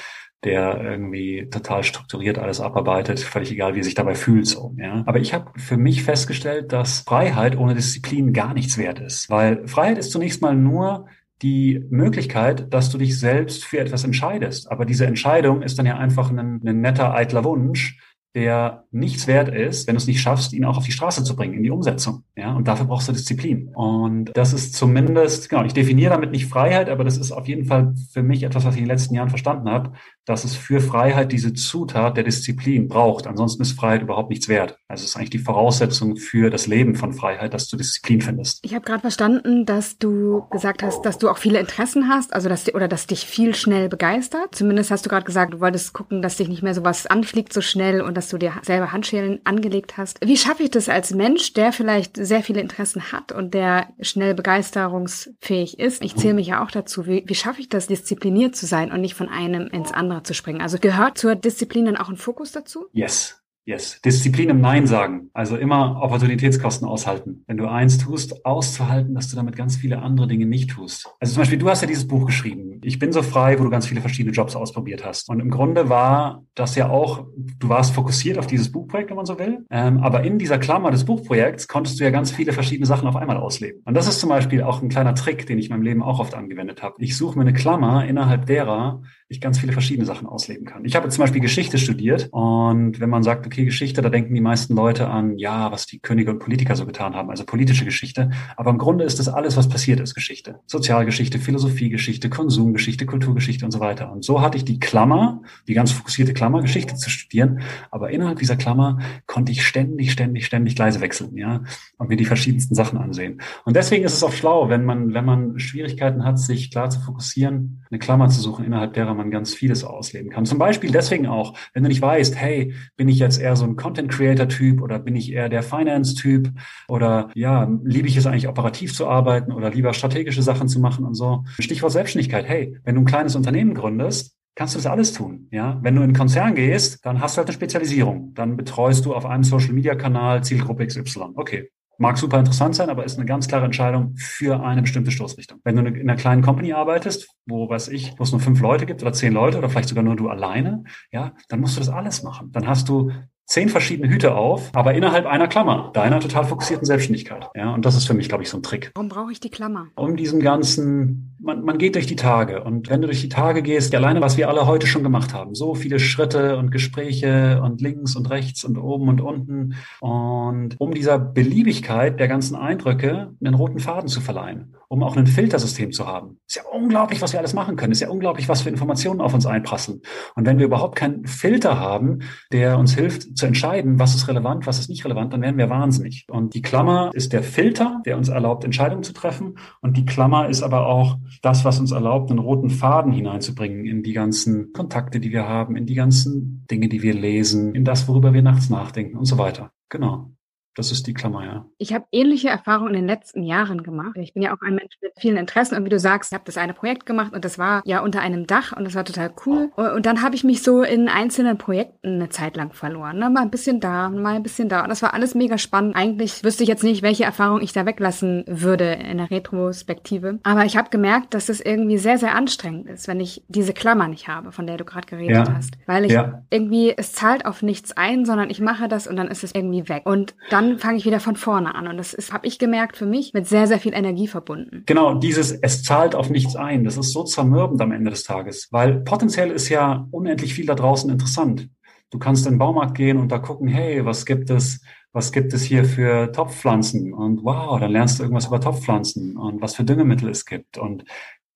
der 0.45 0.81
irgendwie 0.83 1.49
total 1.51 1.83
strukturiert 1.83 2.39
alles 2.39 2.61
abarbeitet, 2.61 3.21
völlig 3.21 3.51
egal, 3.53 3.75
wie 3.75 3.81
er 3.81 3.85
sich 3.85 3.95
dabei 3.95 4.15
fühlt. 4.15 4.47
So, 4.47 4.75
ja. 4.79 5.03
Aber 5.07 5.19
ich 5.19 5.33
habe 5.33 5.51
für 5.59 5.77
mich 5.77 6.03
festgestellt, 6.03 6.73
dass 6.73 7.01
Freiheit 7.01 7.57
ohne 7.57 7.75
Disziplin 7.75 8.33
gar 8.33 8.55
nichts 8.55 8.79
wert 8.79 9.01
ist. 9.01 9.31
Weil 9.31 9.67
Freiheit 9.67 9.99
ist 9.99 10.13
zunächst 10.13 10.43
mal 10.43 10.55
nur 10.55 11.07
die 11.43 11.85
Möglichkeit, 11.91 12.73
dass 12.73 12.91
du 12.91 12.99
dich 12.99 13.19
selbst 13.19 13.65
für 13.65 13.79
etwas 13.79 14.05
entscheidest. 14.05 14.71
Aber 14.71 14.85
diese 14.85 15.07
Entscheidung 15.07 15.63
ist 15.63 15.79
dann 15.79 15.87
ja 15.87 15.97
einfach 15.97 16.31
ein, 16.31 16.61
ein 16.65 16.81
netter, 16.81 17.13
eitler 17.15 17.45
Wunsch, 17.45 17.99
der 18.35 18.85
nichts 18.91 19.29
wert 19.29 19.49
ist, 19.49 19.87
wenn 19.87 19.95
du 19.95 19.99
es 19.99 20.09
nicht 20.09 20.21
schaffst, 20.21 20.53
ihn 20.53 20.65
auch 20.65 20.77
auf 20.77 20.85
die 20.85 20.93
Straße 20.93 21.23
zu 21.23 21.37
bringen, 21.37 21.55
in 21.55 21.63
die 21.63 21.71
Umsetzung. 21.71 22.25
Ja, 22.37 22.53
und 22.55 22.67
dafür 22.67 22.87
brauchst 22.87 23.09
du 23.09 23.13
Disziplin. 23.13 23.69
Und 23.75 24.33
das 24.35 24.53
ist 24.53 24.75
zumindest, 24.75 25.49
genau, 25.49 25.65
ich 25.65 25.73
definiere 25.73 26.11
damit 26.11 26.33
nicht 26.33 26.47
Freiheit, 26.47 26.89
aber 26.89 27.05
das 27.05 27.17
ist 27.17 27.31
auf 27.31 27.47
jeden 27.47 27.65
Fall 27.65 27.95
für 28.13 28.25
mich 28.25 28.43
etwas, 28.43 28.65
was 28.65 28.75
ich 28.75 28.81
in 28.81 28.87
den 28.87 28.91
letzten 28.91 29.15
Jahren 29.15 29.29
verstanden 29.29 29.71
habe, 29.71 29.93
dass 30.25 30.45
es 30.45 30.55
für 30.55 30.81
Freiheit 30.81 31.33
diese 31.33 31.53
Zutat 31.53 32.17
der 32.17 32.25
Disziplin 32.25 32.89
braucht. 32.89 33.27
Ansonsten 33.27 33.63
ist 33.63 33.73
Freiheit 33.73 34.03
überhaupt 34.03 34.31
nichts 34.31 34.49
wert. 34.49 34.79
Also 34.89 35.03
es 35.03 35.11
ist 35.11 35.17
eigentlich 35.17 35.31
die 35.31 35.39
Voraussetzung 35.39 36.17
für 36.17 36.51
das 36.51 36.67
Leben 36.67 36.95
von 36.95 37.13
Freiheit, 37.13 37.55
dass 37.55 37.69
du 37.69 37.77
Disziplin 37.77 38.21
findest. 38.21 38.61
Ich 38.65 38.75
habe 38.75 38.85
gerade 38.85 39.01
verstanden, 39.01 39.67
dass 39.67 39.99
du 39.99 40.47
gesagt 40.51 40.83
hast, 40.83 41.03
dass 41.03 41.19
du 41.19 41.29
auch 41.29 41.39
viele 41.39 41.61
Interessen 41.61 42.09
hast, 42.09 42.33
also 42.33 42.49
dass 42.49 42.73
oder 42.75 42.89
dass 42.89 43.07
dich 43.07 43.27
viel 43.27 43.55
schnell 43.55 43.89
begeistert. 43.89 44.55
Zumindest 44.55 44.91
hast 44.91 45.05
du 45.05 45.11
gerade 45.11 45.27
gesagt, 45.27 45.55
du 45.55 45.61
wolltest 45.61 45.93
gucken, 45.93 46.23
dass 46.23 46.37
dich 46.37 46.49
nicht 46.49 46.63
mehr 46.63 46.75
sowas 46.75 47.07
anfliegt 47.07 47.53
so 47.53 47.61
schnell 47.61 48.01
und 48.01 48.17
dass 48.17 48.29
du 48.29 48.39
dir 48.39 48.55
selber 48.63 48.93
Handschellen 48.93 49.41
angelegt 49.45 49.99
hast. 49.99 50.19
Wie 50.25 50.37
schaffe 50.37 50.63
ich 50.63 50.71
das 50.71 50.89
als 50.89 51.13
Mensch, 51.15 51.53
der 51.53 51.73
vielleicht 51.73 52.17
sehr 52.17 52.43
viele 52.43 52.61
Interessen 52.61 53.13
hat 53.13 53.33
und 53.33 53.55
der 53.55 53.89
schnell 54.01 54.35
begeisterungsfähig 54.35 55.79
ist? 55.79 56.03
Ich 56.03 56.17
zähle 56.17 56.35
mich 56.35 56.49
ja 56.49 56.65
auch 56.65 56.71
dazu. 56.71 57.07
Wie, 57.07 57.25
wie 57.27 57.35
schaffe 57.35 57.61
ich 57.61 57.69
das, 57.69 57.87
diszipliniert 57.87 58.57
zu 58.57 58.67
sein 58.67 58.91
und 58.93 59.01
nicht 59.01 59.15
von 59.15 59.29
einem 59.29 59.67
ins 59.69 59.93
andere 59.93 60.14
zu 60.23 60.35
springen? 60.35 60.61
Also 60.61 60.79
gehört 60.79 61.19
zur 61.19 61.35
Disziplin 61.35 61.87
dann 61.87 61.97
auch 61.97 62.09
ein 62.09 62.17
Fokus 62.17 62.53
dazu? 62.53 62.87
Yes. 62.93 63.41
Yes. 63.67 63.99
Disziplin 64.03 64.51
im 64.51 64.61
Nein 64.61 64.87
sagen. 64.87 65.31
Also 65.33 65.57
immer 65.57 66.03
Opportunitätskosten 66.03 66.87
aushalten. 66.87 67.45
Wenn 67.47 67.57
du 67.57 67.67
eins 67.67 67.97
tust, 67.97 68.45
auszuhalten, 68.45 69.15
dass 69.15 69.31
du 69.31 69.37
damit 69.37 69.57
ganz 69.57 69.77
viele 69.77 70.03
andere 70.03 70.27
Dinge 70.27 70.45
nicht 70.45 70.71
tust. 70.71 71.09
Also 71.19 71.33
zum 71.33 71.41
Beispiel, 71.41 71.59
du 71.59 71.71
hast 71.71 71.81
ja 71.81 71.89
dieses 71.89 72.07
Buch 72.07 72.27
geschrieben. 72.27 72.81
Ich 72.85 72.99
bin 72.99 73.11
so 73.11 73.23
frei, 73.23 73.59
wo 73.59 73.65
du 73.65 73.71
ganz 73.71 73.87
viele 73.87 74.03
verschiedene 74.03 74.35
Jobs 74.35 74.55
ausprobiert 74.55 75.03
hast. 75.03 75.31
Und 75.31 75.41
im 75.41 75.51
Grunde 75.51 75.89
war 75.89 76.45
das 76.55 76.75
ja 76.75 76.91
auch, 76.91 77.25
du 77.59 77.69
warst 77.71 77.95
fokussiert 77.95 78.37
auf 78.37 78.47
dieses 78.47 78.71
Buchprojekt, 78.71 79.09
wenn 79.09 79.17
man 79.17 79.25
so 79.25 79.39
will. 79.39 79.65
Ähm, 79.71 80.01
aber 80.01 80.25
in 80.25 80.39
dieser 80.39 80.59
Klammer 80.59 80.91
des 80.91 81.07
Buchprojekts 81.07 81.67
konntest 81.67 81.99
du 81.99 82.05
ja 82.05 82.11
ganz 82.11 82.31
viele 82.33 82.53
verschiedene 82.53 82.87
Sachen 82.87 83.09
auf 83.09 83.17
einmal 83.17 83.39
ausleben. 83.39 83.81
Und 83.87 83.95
das 83.95 84.09
ist 84.09 84.21
zum 84.21 84.29
Beispiel 84.29 84.63
auch 84.63 84.83
ein 84.83 84.91
kleiner 84.91 85.15
Trick, 85.15 85.47
den 85.47 85.59
ich 85.59 85.67
in 85.67 85.73
meinem 85.73 85.83
Leben 85.85 86.03
auch 86.03 86.21
oft 86.21 86.35
angewendet 86.35 86.83
habe. 86.83 86.97
Ich 86.99 87.17
suche 87.17 87.39
mir 87.39 87.43
eine 87.43 87.55
Klammer, 87.55 88.05
innerhalb 88.05 88.45
derer 88.45 89.01
ich 89.29 89.41
ganz 89.41 89.59
viele 89.59 89.73
verschiedene 89.73 90.05
Sachen 90.05 90.27
ausleben 90.27 90.67
kann. 90.67 90.85
Ich 90.85 90.97
habe 90.97 91.09
zum 91.09 91.23
Beispiel 91.23 91.41
Geschichte 91.41 91.79
studiert 91.79 92.29
und 92.31 93.01
wenn 93.01 93.09
man 93.09 93.23
sagt, 93.23 93.47
okay, 93.47 93.65
Geschichte, 93.65 94.03
da 94.03 94.11
denken 94.11 94.35
die 94.35 94.41
meisten 94.41 94.75
Leute 94.75 95.09
an, 95.09 95.39
ja, 95.39 95.73
was 95.73 95.87
die 95.87 95.99
Könige 95.99 96.31
und 96.31 96.41
Politiker 96.41 96.77
so 96.77 96.85
getan 96.85 97.15
haben, 97.15 97.31
also 97.31 97.45
politische 97.45 97.87
Geschichte. 97.87 98.31
Aber 98.57 98.71
im 98.71 98.79
Grunde 98.79 99.05
ist 99.05 99.19
das 99.19 99.29
alles, 99.29 99.57
was 99.57 99.69
passiert 99.69 100.01
ist, 100.01 100.15
Geschichte. 100.15 100.61
Sozialgeschichte, 100.67 101.39
Philosophiegeschichte, 101.39 102.29
Konsumgeschichte, 102.29 103.07
Kulturgeschichte 103.07 103.65
und 103.65 103.71
so 103.71 103.81
weiter. 103.81 104.13
Und 104.13 104.25
so 104.25 104.43
hatte 104.43 104.59
ich 104.59 104.65
die 104.65 104.79
Klammer, 104.79 105.43
die 105.69 105.75
ganz 105.75 105.93
fokussierte 105.93 106.35
Klammer, 106.35 106.61
Geschichte 106.61 106.95
zu 106.95 107.09
studieren. 107.09 107.61
Aber 107.91 108.11
innerhalb 108.11 108.39
dieser 108.39 108.57
Klammer 108.57 108.99
konnte 109.27 109.53
ich 109.53 109.67
ständig, 109.67 110.13
ständig, 110.13 110.45
ständig 110.45 110.77
Gleise 110.77 111.01
wechseln, 111.01 111.37
ja, 111.37 111.63
und 111.97 112.09
mir 112.09 112.17
die 112.17 112.27
verschiedensten 112.27 112.75
Sachen 112.75 112.99
ansehen. 112.99 113.41
Und 113.65 113.75
deswegen 113.75 114.05
ist 114.05 114.15
es 114.15 114.23
auch 114.23 114.33
schlau, 114.33 114.69
wenn 114.69 114.85
man, 114.85 115.15
wenn 115.15 115.25
man 115.25 115.59
Schwierigkeiten 115.59 116.25
hat, 116.25 116.39
sich 116.39 116.71
klar 116.71 116.91
zu 116.91 117.01
fokussieren, 117.01 117.85
eine 117.91 117.99
Klammer 117.99 118.29
zu 118.29 118.41
suchen, 118.41 118.65
innerhalb 118.65 118.93
derer 118.93 119.14
man 119.17 119.31
ganz 119.31 119.55
vieles 119.55 119.85
ausleben 119.85 120.31
kann. 120.31 120.47
Zum 120.47 120.59
Beispiel 120.59 120.91
deswegen 120.91 121.27
auch, 121.27 121.57
wenn 121.73 121.83
du 121.83 121.89
nicht 121.89 122.03
weißt, 122.03 122.37
hey, 122.37 122.75
bin 122.97 123.09
ich 123.09 123.19
jetzt 123.19 123.41
eher 123.41 123.57
so 123.57 123.65
ein 123.65 123.77
Content 123.77 124.11
Creator 124.11 124.49
Typ 124.49 124.83
oder 124.83 124.99
bin 124.99 125.17
ich 125.17 125.33
eher 125.33 125.49
der 125.49 125.63
Finance 125.63 126.15
Typ 126.15 126.51
oder 126.89 127.31
ja, 127.35 127.71
liebe 127.83 128.09
ich 128.09 128.17
es 128.17 128.27
eigentlich 128.27 128.49
operativ 128.49 128.95
zu 128.95 129.07
arbeiten 129.07 129.53
oder 129.53 129.71
lieber 129.71 129.93
strategische 129.95 130.43
Sachen 130.43 130.69
zu 130.69 130.81
machen 130.81 131.05
und 131.05 131.15
so. 131.15 131.45
Stichwort 131.59 131.93
Selbstständigkeit. 131.93 132.47
Hey, 132.47 132.77
wenn 132.85 132.95
du 132.95 133.03
ein 133.03 133.07
kleines 133.07 133.37
Unternehmen 133.37 133.75
gründest, 133.75 134.37
kannst 134.55 134.75
du 134.75 134.79
das 134.79 134.87
alles 134.87 135.13
tun. 135.13 135.49
Ja, 135.51 135.79
wenn 135.83 135.95
du 135.95 136.01
in 136.03 136.09
einen 136.09 136.17
Konzern 136.17 136.55
gehst, 136.55 137.05
dann 137.05 137.21
hast 137.21 137.37
du 137.37 137.39
halt 137.39 137.49
eine 137.49 137.55
Spezialisierung. 137.55 138.35
Dann 138.35 138.57
betreust 138.57 139.05
du 139.05 139.15
auf 139.15 139.27
einem 139.27 139.45
Social 139.45 139.73
Media 139.73 139.95
Kanal 139.95 140.45
Zielgruppe 140.45 140.87
XY. 140.87 141.33
Okay. 141.35 141.71
Mag 141.99 142.19
super 142.19 142.39
interessant 142.39 142.75
sein, 142.75 142.91
aber 142.91 143.05
ist 143.05 143.19
eine 143.19 143.27
ganz 143.27 143.47
klare 143.47 143.65
Entscheidung 143.65 144.15
für 144.17 144.65
eine 144.65 144.83
bestimmte 144.83 145.11
Stoßrichtung. 145.11 145.61
Wenn 145.65 145.77
du 145.77 145.83
in 145.83 146.09
einer 146.09 146.19
kleinen 146.19 146.43
Company 146.43 146.73
arbeitest, 146.73 147.29
wo, 147.47 147.69
weiß 147.69 147.89
ich, 147.89 148.15
wo 148.19 148.25
es 148.25 148.33
nur 148.33 148.41
fünf 148.41 148.61
Leute 148.61 148.87
gibt 148.87 149.03
oder 149.03 149.13
zehn 149.13 149.33
Leute 149.33 149.59
oder 149.59 149.69
vielleicht 149.69 149.89
sogar 149.89 150.05
nur 150.05 150.17
du 150.17 150.29
alleine, 150.29 150.85
ja, 151.13 151.35
dann 151.49 151.61
musst 151.61 151.77
du 151.77 151.81
das 151.81 151.89
alles 151.89 152.23
machen. 152.23 152.51
Dann 152.53 152.67
hast 152.67 152.89
du 152.89 153.13
zehn 153.47 153.69
verschiedene 153.69 154.09
Hüte 154.09 154.35
auf, 154.35 154.71
aber 154.75 154.95
innerhalb 154.95 155.27
einer 155.27 155.49
Klammer, 155.49 155.91
deiner 155.93 156.21
total 156.21 156.45
fokussierten 156.45 156.87
Selbstständigkeit. 156.87 157.51
Ja, 157.55 157.75
und 157.75 157.85
das 157.85 157.97
ist 157.97 158.07
für 158.07 158.15
mich, 158.15 158.29
glaube 158.29 158.43
ich, 158.43 158.51
so 158.51 158.57
ein 158.57 158.63
Trick. 158.63 158.91
Warum 158.95 159.09
brauche 159.09 159.33
ich 159.33 159.41
die 159.41 159.51
Klammer? 159.51 159.89
Um 159.97 160.17
diesen 160.17 160.41
ganzen, 160.41 161.37
man, 161.41 161.63
man 161.63 161.79
geht 161.79 161.95
durch 161.95 162.07
die 162.07 162.17
Tage 162.17 162.65
und 162.65 162.89
wenn 162.89 163.03
du 163.03 163.07
durch 163.07 163.21
die 163.21 163.29
Tage 163.29 163.63
gehst, 163.63 163.95
alleine 163.95 164.21
was 164.21 164.37
wir 164.37 164.49
alle 164.49 164.67
heute 164.67 164.87
schon 164.87 165.03
gemacht 165.03 165.35
haben, 165.35 165.55
so 165.55 165.75
viele 165.75 165.99
Schritte 165.99 166.57
und 166.57 166.71
Gespräche 166.71 167.61
und 167.63 167.81
links 167.81 168.17
und 168.17 168.31
rechts 168.31 168.65
und 168.65 168.79
oben 168.79 169.09
und 169.09 169.21
unten 169.21 169.75
und 170.01 170.77
um 170.79 170.95
dieser 170.95 171.19
Beliebigkeit 171.19 172.19
der 172.19 172.29
ganzen 172.29 172.57
Eindrücke 172.57 173.35
einen 173.45 173.55
roten 173.55 173.79
Faden 173.79 174.09
zu 174.09 174.21
verleihen, 174.21 174.75
um 174.89 175.03
auch 175.03 175.17
ein 175.17 175.27
Filtersystem 175.27 175.93
zu 175.93 176.07
haben. 176.07 176.39
Ist 176.47 176.57
ja 176.57 176.63
unglaublich, 176.73 177.23
was 177.23 177.33
wir 177.33 177.41
alles 177.41 177.55
machen 177.55 177.77
können. 177.77 177.93
Ist 177.93 178.01
ja 178.01 178.09
unglaublich, 178.09 178.49
was 178.49 178.63
für 178.63 178.69
Informationen 178.69 179.21
auf 179.21 179.35
uns 179.35 179.47
einprasseln. 179.47 180.03
Und 180.35 180.47
wenn 180.47 180.59
wir 180.59 180.67
überhaupt 180.67 180.97
keinen 180.97 181.27
Filter 181.27 181.79
haben, 181.79 182.21
der 182.53 182.79
uns 182.79 182.95
hilft, 182.95 183.37
zu 183.37 183.47
entscheiden, 183.47 183.99
was 183.99 184.15
ist 184.15 184.29
relevant, 184.29 184.67
was 184.67 184.79
ist 184.79 184.89
nicht 184.89 185.05
relevant, 185.05 185.33
dann 185.33 185.43
werden 185.43 185.59
wir 185.59 185.71
wahnsinnig. 185.71 186.27
Und 186.31 186.55
die 186.55 186.63
Klammer 186.63 187.11
ist 187.13 187.33
der 187.33 187.43
Filter, 187.43 188.03
der 188.05 188.17
uns 188.17 188.29
erlaubt, 188.29 188.65
Entscheidungen 188.65 189.03
zu 189.03 189.13
treffen. 189.13 189.59
Und 189.81 189.97
die 189.97 190.05
Klammer 190.05 190.49
ist 190.49 190.63
aber 190.63 190.87
auch 190.87 191.19
das, 191.43 191.65
was 191.65 191.81
uns 191.81 191.93
erlaubt, 191.93 192.31
einen 192.31 192.39
roten 192.39 192.71
Faden 192.71 193.13
hineinzubringen 193.13 193.85
in 193.87 194.03
die 194.03 194.13
ganzen 194.13 194.73
Kontakte, 194.73 195.21
die 195.21 195.33
wir 195.33 195.49
haben, 195.49 195.77
in 195.77 195.87
die 195.87 195.95
ganzen 195.95 196.67
Dinge, 196.71 196.89
die 196.89 197.03
wir 197.03 197.15
lesen, 197.15 197.75
in 197.75 197.85
das, 197.85 198.09
worüber 198.09 198.33
wir 198.33 198.43
nachts 198.43 198.71
nachdenken 198.71 199.17
und 199.17 199.25
so 199.25 199.39
weiter. 199.39 199.71
Genau. 199.89 200.34
Das 200.75 200.91
ist 200.91 201.07
die 201.07 201.15
Klammer, 201.15 201.45
ja. 201.45 201.67
Ich 201.79 201.93
habe 201.93 202.05
ähnliche 202.11 202.49
Erfahrungen 202.49 202.95
in 202.95 203.01
den 203.03 203.07
letzten 203.07 203.45
Jahren 203.45 203.83
gemacht. 203.85 204.17
Ich 204.17 204.35
bin 204.35 204.43
ja 204.43 204.53
auch 204.53 204.61
ein 204.61 204.75
Mensch 204.75 204.95
mit 205.01 205.13
vielen 205.17 205.37
Interessen 205.37 205.77
und 205.77 205.85
wie 205.85 205.89
du 205.91 206.01
sagst, 206.01 206.33
ich 206.33 206.35
habe 206.35 206.45
das 206.47 206.57
eine 206.57 206.75
Projekt 206.75 207.07
gemacht 207.07 207.33
und 207.33 207.45
das 207.45 207.59
war 207.59 207.83
ja 207.85 208.01
unter 208.01 208.21
einem 208.21 208.47
Dach 208.47 208.73
und 208.77 208.85
das 208.85 208.95
war 208.97 209.05
total 209.05 209.33
cool. 209.47 209.71
Und 209.77 210.05
dann 210.07 210.23
habe 210.23 210.35
ich 210.35 210.43
mich 210.43 210.63
so 210.63 210.83
in 210.83 211.09
einzelnen 211.09 211.59
Projekten 211.59 212.15
eine 212.15 212.29
Zeit 212.29 212.57
lang 212.57 212.73
verloren. 212.73 213.19
Ne? 213.19 213.31
Mal 213.31 213.43
ein 213.43 213.51
bisschen 213.51 213.79
da, 213.79 214.09
mal 214.09 214.35
ein 214.35 214.43
bisschen 214.43 214.69
da. 214.69 214.83
Und 214.83 214.89
das 214.89 215.03
war 215.03 215.15
alles 215.15 215.35
mega 215.35 215.59
spannend. 215.59 215.95
Eigentlich 215.95 216.43
wüsste 216.43 216.65
ich 216.65 216.69
jetzt 216.69 216.83
nicht, 216.83 217.03
welche 217.03 217.25
Erfahrung 217.25 217.61
ich 217.61 217.73
da 217.73 217.87
weglassen 217.87 218.45
würde 218.49 218.95
in 218.95 219.19
der 219.19 219.31
Retrospektive. 219.31 220.41
Aber 220.43 220.65
ich 220.65 220.77
habe 220.77 220.91
gemerkt, 220.91 221.35
dass 221.35 221.47
das 221.47 221.61
irgendwie 221.61 221.99
sehr, 221.99 222.19
sehr 222.19 222.35
anstrengend 222.35 222.89
ist, 222.89 223.07
wenn 223.07 223.21
ich 223.21 223.45
diese 223.49 223.75
Klammer 223.75 224.09
nicht 224.09 224.27
habe, 224.27 224.51
von 224.51 224.67
der 224.67 224.77
du 224.77 224.85
gerade 224.85 225.07
geredet 225.07 225.47
ja. 225.49 225.55
hast. 225.55 225.75
Weil 225.87 226.05
ich 226.05 226.13
ja. 226.13 226.43
irgendwie, 226.51 226.93
es 226.97 227.13
zahlt 227.13 227.47
auf 227.47 227.63
nichts 227.63 227.97
ein, 227.97 228.25
sondern 228.25 228.51
ich 228.51 228.61
mache 228.61 228.89
das 228.89 229.07
und 229.07 229.17
dann 229.17 229.29
ist 229.29 229.45
es 229.45 229.55
irgendwie 229.55 229.89
weg. 229.89 230.03
Und 230.05 230.35
dann 230.51 230.64
dann 230.71 230.79
fange 230.79 230.99
ich 230.99 231.05
wieder 231.05 231.21
von 231.21 231.37
vorne 231.37 231.75
an. 231.75 231.89
Und 231.89 231.97
das 231.97 232.15
ist, 232.15 232.33
habe 232.33 232.47
ich 232.47 232.59
gemerkt, 232.59 232.97
für 232.97 233.07
mich 233.07 233.33
mit 233.35 233.47
sehr, 233.47 233.67
sehr 233.67 233.79
viel 233.79 233.95
Energie 233.95 234.27
verbunden. 234.27 234.83
Genau, 234.87 235.15
dieses 235.15 235.53
es 235.53 235.83
zahlt 235.83 236.15
auf 236.15 236.31
nichts 236.31 236.57
ein, 236.57 236.85
das 236.85 236.97
ist 236.97 237.13
so 237.13 237.25
zermürbend 237.25 237.81
am 237.81 237.93
Ende 237.93 238.11
des 238.11 238.25
Tages. 238.25 238.69
Weil 238.71 239.01
potenziell 239.01 239.51
ist 239.51 239.69
ja 239.69 240.07
unendlich 240.11 240.55
viel 240.55 240.67
da 240.67 240.75
draußen 240.75 241.11
interessant. 241.11 241.69
Du 242.11 242.19
kannst 242.19 242.47
in 242.47 242.55
den 242.55 242.59
Baumarkt 242.59 242.97
gehen 242.97 243.19
und 243.19 243.31
da 243.33 243.39
gucken, 243.39 243.69
hey, 243.69 244.05
was 244.05 244.25
gibt 244.25 244.51
es, 244.51 244.83
was 245.13 245.33
gibt 245.33 245.53
es 245.53 245.63
hier 245.63 245.85
für 245.85 246.31
Topfpflanzen? 246.33 247.13
Und 247.13 247.45
wow, 247.45 247.79
dann 247.81 247.91
lernst 247.91 248.19
du 248.19 248.23
irgendwas 248.23 248.47
über 248.47 248.61
Topfpflanzen 248.61 249.37
und 249.37 249.61
was 249.61 249.75
für 249.75 249.85
Düngemittel 249.85 250.29
es 250.29 250.45
gibt. 250.45 250.79
Und 250.79 251.05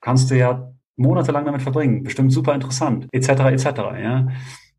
kannst 0.00 0.30
du 0.30 0.36
ja 0.36 0.72
monatelang 0.96 1.44
damit 1.44 1.62
verbringen. 1.62 2.02
Bestimmt 2.02 2.32
super 2.32 2.54
interessant, 2.54 3.06
etc. 3.12 3.28
etc. 3.28 3.66
Ja. 4.02 4.28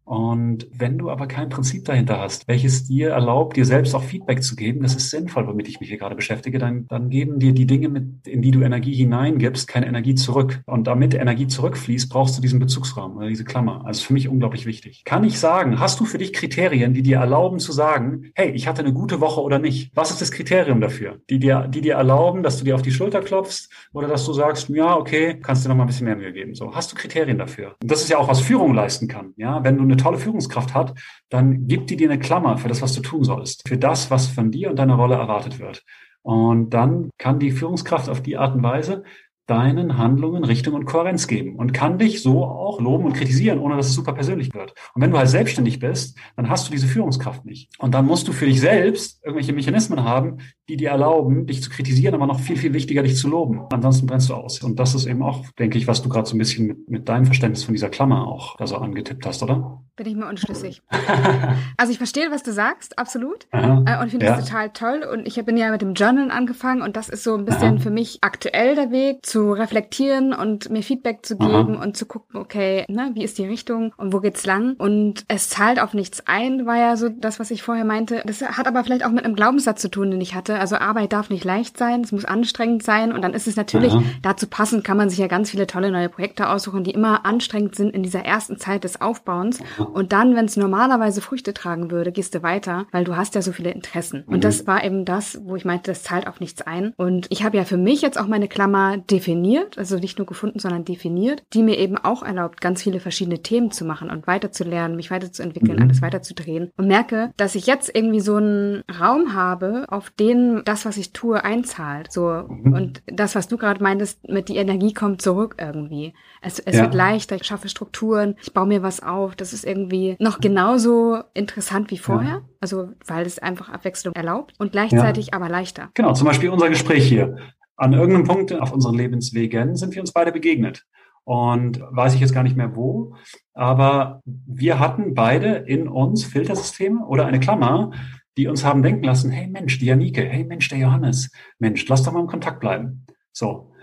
Und 0.09 0.67
wenn 0.71 0.97
du 0.97 1.11
aber 1.11 1.27
kein 1.27 1.49
Prinzip 1.49 1.85
dahinter 1.85 2.19
hast, 2.19 2.47
welches 2.47 2.87
dir 2.87 3.11
erlaubt, 3.11 3.57
dir 3.57 3.65
selbst 3.65 3.93
auch 3.93 4.01
Feedback 4.01 4.41
zu 4.41 4.55
geben, 4.55 4.81
das 4.81 4.95
ist 4.95 5.11
sinnvoll, 5.11 5.45
womit 5.45 5.67
ich 5.67 5.79
mich 5.79 5.89
hier 5.89 5.99
gerade 5.99 6.15
beschäftige, 6.15 6.57
dann, 6.57 6.87
dann 6.87 7.11
geben 7.11 7.37
dir 7.37 7.53
die 7.53 7.67
Dinge, 7.67 7.89
mit, 7.89 8.25
in 8.25 8.41
die 8.41 8.49
du 8.49 8.61
Energie 8.61 8.95
hineingibst, 8.95 9.67
keine 9.67 9.85
Energie 9.85 10.15
zurück. 10.15 10.63
Und 10.65 10.87
damit 10.87 11.13
Energie 11.13 11.45
zurückfließt, 11.45 12.09
brauchst 12.09 12.35
du 12.35 12.41
diesen 12.41 12.57
Bezugsraum 12.57 13.17
oder 13.17 13.27
diese 13.27 13.45
Klammer. 13.45 13.83
Also 13.85 14.03
für 14.03 14.13
mich 14.13 14.27
unglaublich 14.27 14.65
wichtig. 14.65 15.03
Kann 15.05 15.23
ich 15.23 15.37
sagen, 15.37 15.79
hast 15.79 15.99
du 15.99 16.05
für 16.05 16.17
dich 16.17 16.33
Kriterien, 16.33 16.95
die 16.95 17.03
dir 17.03 17.17
erlauben 17.17 17.59
zu 17.59 17.71
sagen, 17.71 18.31
hey, 18.33 18.49
ich 18.49 18.67
hatte 18.67 18.81
eine 18.81 18.93
gute 18.93 19.21
Woche 19.21 19.41
oder 19.41 19.59
nicht? 19.59 19.91
Was 19.93 20.09
ist 20.09 20.21
das 20.21 20.31
Kriterium 20.31 20.81
dafür? 20.81 21.19
Die 21.29 21.37
dir, 21.37 21.67
die 21.67 21.81
dir 21.81 21.93
erlauben, 21.93 22.41
dass 22.41 22.57
du 22.57 22.65
dir 22.65 22.73
auf 22.73 22.81
die 22.81 22.91
Schulter 22.91 23.21
klopfst 23.21 23.69
oder 23.93 24.07
dass 24.07 24.25
du 24.25 24.33
sagst, 24.33 24.69
ja, 24.69 24.97
okay, 24.97 25.39
kannst 25.39 25.65
du 25.65 25.69
noch 25.69 25.75
mal 25.75 25.83
ein 25.83 25.87
bisschen 25.87 26.05
mehr 26.05 26.15
Mühe 26.15 26.33
geben. 26.33 26.55
So, 26.55 26.73
hast 26.73 26.91
du 26.91 26.95
Kriterien 26.95 27.37
dafür? 27.37 27.75
Und 27.79 27.91
das 27.91 28.01
ist 28.01 28.09
ja 28.09 28.17
auch, 28.17 28.27
was 28.27 28.41
Führung 28.41 28.73
leisten 28.73 29.07
kann. 29.07 29.33
Ja, 29.37 29.63
wenn 29.63 29.77
du 29.77 29.83
eine 29.83 29.98
tolle 29.99 30.17
Führungskraft 30.17 30.73
hat, 30.73 30.93
dann 31.29 31.67
gibt 31.67 31.89
die 31.89 31.95
dir 31.95 32.09
eine 32.09 32.19
Klammer 32.19 32.57
für 32.57 32.67
das, 32.67 32.81
was 32.81 32.93
du 32.93 33.01
tun 33.01 33.23
sollst, 33.23 33.67
für 33.67 33.77
das, 33.77 34.09
was 34.11 34.27
von 34.27 34.51
dir 34.51 34.69
und 34.69 34.77
deiner 34.77 34.95
Rolle 34.95 35.15
erwartet 35.15 35.59
wird. 35.59 35.83
Und 36.21 36.71
dann 36.71 37.09
kann 37.17 37.39
die 37.39 37.51
Führungskraft 37.51 38.09
auf 38.09 38.21
die 38.21 38.37
Art 38.37 38.55
und 38.55 38.63
Weise 38.63 39.03
deinen 39.49 39.97
Handlungen 39.97 40.43
Richtung 40.43 40.75
und 40.75 40.85
Kohärenz 40.85 41.27
geben 41.27 41.55
und 41.55 41.73
kann 41.73 41.97
dich 41.97 42.21
so 42.21 42.45
auch 42.45 42.79
loben 42.79 43.05
und 43.05 43.13
kritisieren, 43.13 43.57
ohne 43.57 43.77
dass 43.77 43.87
es 43.87 43.95
super 43.95 44.13
persönlich 44.13 44.53
wird. 44.53 44.75
Und 44.93 45.01
wenn 45.01 45.09
du 45.09 45.17
halt 45.17 45.29
selbstständig 45.29 45.79
bist, 45.79 46.17
dann 46.35 46.49
hast 46.49 46.67
du 46.67 46.71
diese 46.71 46.85
Führungskraft 46.85 47.45
nicht. 47.45 47.69
Und 47.79 47.95
dann 47.95 48.05
musst 48.05 48.27
du 48.27 48.31
für 48.31 48.45
dich 48.45 48.59
selbst 48.59 49.23
irgendwelche 49.23 49.53
Mechanismen 49.53 50.03
haben, 50.03 50.37
die 50.67 50.77
dir 50.77 50.89
erlauben, 50.89 51.47
dich 51.47 51.63
zu 51.63 51.71
kritisieren, 51.71 52.13
aber 52.13 52.27
noch 52.27 52.39
viel, 52.39 52.57
viel 52.57 52.73
wichtiger, 52.73 53.01
dich 53.01 53.17
zu 53.17 53.27
loben. 53.27 53.61
Ansonsten 53.71 54.05
brennst 54.05 54.29
du 54.29 54.35
aus. 54.35 54.61
Und 54.61 54.79
das 54.79 54.93
ist 54.93 55.07
eben 55.07 55.23
auch, 55.23 55.43
denke 55.57 55.79
ich, 55.79 55.87
was 55.87 56.03
du 56.03 56.09
gerade 56.09 56.29
so 56.29 56.35
ein 56.35 56.39
bisschen 56.39 56.67
mit, 56.67 56.89
mit 56.89 57.09
deinem 57.09 57.25
Verständnis 57.25 57.63
von 57.63 57.73
dieser 57.73 57.89
Klammer 57.89 58.27
auch 58.27 58.55
da 58.57 58.67
so 58.67 58.77
angetippt 58.77 59.25
hast, 59.25 59.41
oder? 59.41 59.81
Bin 59.99 60.07
ich 60.07 60.15
mir 60.15 60.27
unschlüssig. 60.27 60.81
also 61.77 61.91
ich 61.91 61.97
verstehe, 61.97 62.31
was 62.31 62.41
du 62.41 62.53
sagst, 62.53 62.97
absolut. 62.97 63.47
Aha, 63.51 63.83
äh, 63.85 64.01
und 64.01 64.11
finde 64.11 64.27
ja. 64.27 64.37
das 64.37 64.45
total 64.45 64.69
toll. 64.69 65.03
Und 65.03 65.27
ich 65.27 65.43
bin 65.43 65.57
ja 65.57 65.71
mit 65.71 65.81
dem 65.81 65.93
Journal 65.93 66.31
angefangen 66.31 66.81
und 66.81 66.95
das 66.95 67.09
ist 67.09 67.25
so 67.25 67.35
ein 67.35 67.43
bisschen 67.43 67.75
Aha. 67.75 67.83
für 67.83 67.89
mich 67.89 68.19
aktuell 68.21 68.75
der 68.75 68.91
Weg 68.91 69.25
zu 69.25 69.51
reflektieren 69.51 70.33
und 70.33 70.69
mir 70.69 70.83
Feedback 70.83 71.25
zu 71.25 71.37
geben 71.37 71.75
Aha. 71.75 71.83
und 71.83 71.97
zu 71.97 72.05
gucken, 72.05 72.39
okay, 72.39 72.85
ne, 72.87 73.11
wie 73.13 73.25
ist 73.25 73.37
die 73.39 73.45
Richtung 73.45 73.93
und 73.97 74.13
wo 74.13 74.21
geht's 74.21 74.45
lang? 74.45 74.75
Und 74.77 75.25
es 75.27 75.49
zahlt 75.49 75.81
auf 75.81 75.93
nichts 75.93 76.23
ein, 76.27 76.65
war 76.65 76.77
ja 76.77 76.95
so 76.95 77.09
das, 77.09 77.41
was 77.41 77.51
ich 77.51 77.61
vorher 77.61 77.83
meinte. 77.83 78.23
Das 78.25 78.41
hat 78.41 78.67
aber 78.67 78.85
vielleicht 78.85 79.03
auch 79.03 79.11
mit 79.11 79.25
einem 79.25 79.35
Glaubenssatz 79.35 79.81
zu 79.81 79.91
tun, 79.91 80.11
den 80.11 80.21
ich 80.21 80.33
hatte. 80.33 80.59
Also 80.59 80.77
Arbeit 80.77 81.11
darf 81.11 81.29
nicht 81.29 81.43
leicht 81.43 81.77
sein, 81.77 81.99
es 82.05 82.13
muss 82.13 82.23
anstrengend 82.23 82.83
sein 82.83 83.11
und 83.11 83.21
dann 83.21 83.33
ist 83.33 83.47
es 83.47 83.57
natürlich 83.57 83.93
dazu 84.21 84.47
passend, 84.47 84.85
kann 84.85 84.95
man 84.95 85.09
sich 85.09 85.19
ja 85.19 85.27
ganz 85.27 85.51
viele 85.51 85.67
tolle 85.67 85.91
neue 85.91 86.07
Projekte 86.07 86.47
aussuchen, 86.47 86.85
die 86.85 86.91
immer 86.91 87.25
anstrengend 87.25 87.75
sind 87.75 87.93
in 87.93 88.01
dieser 88.01 88.23
ersten 88.23 88.57
Zeit 88.57 88.85
des 88.85 89.01
Aufbauens. 89.01 89.59
Und 89.89 90.13
dann, 90.13 90.35
wenn 90.35 90.45
es 90.45 90.57
normalerweise 90.57 91.21
Früchte 91.21 91.53
tragen 91.53 91.91
würde, 91.91 92.11
gehst 92.11 92.35
du 92.35 92.43
weiter, 92.43 92.85
weil 92.91 93.03
du 93.03 93.15
hast 93.15 93.35
ja 93.35 93.41
so 93.41 93.51
viele 93.51 93.71
Interessen. 93.71 94.23
Und 94.27 94.37
mhm. 94.37 94.41
das 94.41 94.67
war 94.67 94.83
eben 94.83 95.05
das, 95.05 95.39
wo 95.43 95.55
ich 95.55 95.65
meinte, 95.65 95.91
das 95.91 96.03
zahlt 96.03 96.27
auf 96.27 96.39
nichts 96.39 96.61
ein. 96.61 96.93
Und 96.97 97.27
ich 97.29 97.43
habe 97.43 97.57
ja 97.57 97.65
für 97.65 97.77
mich 97.77 98.01
jetzt 98.01 98.19
auch 98.19 98.27
meine 98.27 98.47
Klammer 98.47 98.97
definiert 98.97 99.77
also 99.79 99.97
nicht 99.97 100.17
nur 100.17 100.27
gefunden, 100.27 100.59
sondern 100.59 100.85
definiert, 100.85 101.43
die 101.53 101.63
mir 101.63 101.77
eben 101.77 101.97
auch 101.97 102.21
erlaubt, 102.21 102.61
ganz 102.61 102.83
viele 102.83 102.99
verschiedene 102.99 103.41
Themen 103.41 103.71
zu 103.71 103.85
machen 103.85 104.11
und 104.11 104.27
weiterzulernen, 104.27 104.95
mich 104.95 105.09
weiterzuentwickeln, 105.09 105.77
mhm. 105.77 105.83
alles 105.83 106.01
weiterzudrehen 106.01 106.71
und 106.77 106.87
merke, 106.87 107.31
dass 107.37 107.55
ich 107.55 107.65
jetzt 107.65 107.93
irgendwie 107.93 108.19
so 108.19 108.35
einen 108.35 108.83
Raum 108.99 109.33
habe, 109.33 109.85
auf 109.87 110.09
den 110.11 110.61
das, 110.65 110.85
was 110.85 110.97
ich 110.97 111.13
tue, 111.13 111.43
einzahlt. 111.43 112.11
So 112.11 112.45
mhm. 112.47 112.73
und 112.73 113.03
das, 113.07 113.35
was 113.35 113.47
du 113.47 113.57
gerade 113.57 113.81
meintest, 113.81 114.27
mit 114.27 114.49
die 114.49 114.57
Energie 114.57 114.93
kommt 114.93 115.21
zurück 115.21 115.55
irgendwie. 115.57 116.13
Es, 116.41 116.59
es 116.59 116.75
ja. 116.75 116.83
wird 116.83 116.93
leichter, 116.93 117.35
ich 117.35 117.45
schaffe 117.45 117.69
Strukturen, 117.69 118.35
ich 118.41 118.53
baue 118.53 118.67
mir 118.67 118.83
was 118.83 119.01
auf. 119.01 119.35
Das 119.35 119.53
ist 119.53 119.65
irgendwie 119.65 119.78
noch 120.19 120.39
genauso 120.39 121.23
interessant 121.33 121.91
wie 121.91 121.97
vorher. 121.97 122.29
Ja. 122.29 122.41
Also 122.59 122.89
weil 123.05 123.25
es 123.25 123.39
einfach 123.39 123.69
Abwechslung 123.69 124.13
erlaubt 124.15 124.53
und 124.59 124.71
gleichzeitig 124.71 125.27
ja. 125.27 125.33
aber 125.33 125.49
leichter. 125.49 125.89
Genau, 125.93 126.13
zum 126.13 126.27
Beispiel 126.27 126.49
unser 126.49 126.69
Gespräch 126.69 127.07
hier 127.07 127.37
an 127.79 127.93
irgendeinem 127.93 128.25
Punkt 128.25 128.53
auf 128.53 128.73
unseren 128.73 128.95
Lebenswegen 128.95 129.75
sind 129.75 129.95
wir 129.95 130.01
uns 130.01 130.11
beide 130.11 130.31
begegnet. 130.31 130.85
Und 131.23 131.79
weiß 131.91 132.15
ich 132.15 132.21
jetzt 132.21 132.33
gar 132.33 132.43
nicht 132.43 132.57
mehr 132.57 132.75
wo, 132.75 133.13
aber 133.53 134.21
wir 134.25 134.79
hatten 134.79 135.13
beide 135.13 135.57
in 135.57 135.87
uns 135.87 136.25
Filtersysteme 136.25 137.05
oder 137.05 137.27
eine 137.27 137.39
Klammer, 137.39 137.91
die 138.35 138.47
uns 138.47 138.65
haben 138.65 138.81
denken 138.81 139.03
lassen, 139.03 139.29
hey 139.29 139.47
Mensch, 139.47 139.77
die 139.79 139.85
Janike, 139.85 140.23
hey 140.23 140.43
Mensch, 140.43 140.69
der 140.69 140.79
Johannes, 140.79 141.31
Mensch, 141.59 141.87
lass 141.87 142.03
doch 142.03 142.13
mal 142.13 142.21
im 142.21 142.27
Kontakt 142.27 142.59
bleiben. 142.59 143.05
So. 143.31 143.73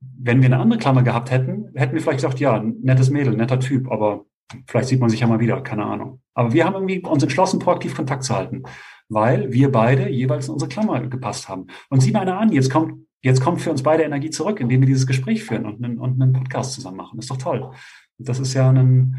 Wenn 0.00 0.40
wir 0.40 0.46
eine 0.46 0.58
andere 0.58 0.78
Klammer 0.78 1.02
gehabt 1.02 1.30
hätten, 1.30 1.70
hätten 1.74 1.94
wir 1.94 2.00
vielleicht 2.00 2.18
gesagt, 2.18 2.38
ja, 2.38 2.62
nettes 2.62 3.10
Mädel, 3.10 3.34
netter 3.34 3.58
Typ, 3.58 3.90
aber 3.90 4.26
vielleicht 4.66 4.88
sieht 4.88 5.00
man 5.00 5.10
sich 5.10 5.20
ja 5.20 5.26
mal 5.26 5.40
wieder, 5.40 5.60
keine 5.62 5.84
Ahnung. 5.84 6.20
Aber 6.34 6.52
wir 6.52 6.64
haben 6.64 6.74
irgendwie 6.74 7.00
uns 7.00 7.22
entschlossen, 7.22 7.58
proaktiv 7.58 7.94
Kontakt 7.94 8.24
zu 8.24 8.34
halten, 8.34 8.62
weil 9.08 9.52
wir 9.52 9.70
beide 9.70 10.08
jeweils 10.08 10.48
in 10.48 10.54
unsere 10.54 10.68
Klammer 10.68 11.00
gepasst 11.00 11.48
haben. 11.48 11.66
Und 11.90 12.00
sieh 12.00 12.12
mal 12.12 12.20
einer 12.20 12.38
an, 12.38 12.52
jetzt 12.52 12.70
kommt 12.70 13.04
Jetzt 13.24 13.40
kommt 13.40 13.62
für 13.62 13.70
uns 13.70 13.82
beide 13.82 14.02
Energie 14.02 14.28
zurück, 14.28 14.60
indem 14.60 14.82
wir 14.82 14.86
dieses 14.86 15.06
Gespräch 15.06 15.44
führen 15.44 15.64
und 15.64 15.82
einen, 15.82 15.98
und 15.98 16.20
einen 16.20 16.34
Podcast 16.34 16.74
zusammen 16.74 16.98
machen. 16.98 17.16
Das 17.16 17.24
ist 17.24 17.30
doch 17.30 17.38
toll. 17.38 17.70
Das 18.18 18.38
ist 18.38 18.52
ja 18.52 18.68
ein, 18.68 19.16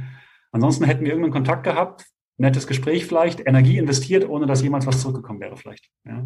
ansonsten 0.52 0.84
hätten 0.84 1.02
wir 1.02 1.08
irgendeinen 1.08 1.34
Kontakt 1.34 1.64
gehabt, 1.64 2.06
nettes 2.38 2.68
Gespräch 2.68 3.08
vielleicht, 3.08 3.48
Energie 3.48 3.80
investiert, 3.80 4.30
ohne 4.30 4.46
dass 4.46 4.62
jemals 4.62 4.86
was 4.86 5.02
zurückgekommen 5.02 5.40
wäre 5.40 5.58
vielleicht. 5.58 5.90
Ja. 6.06 6.24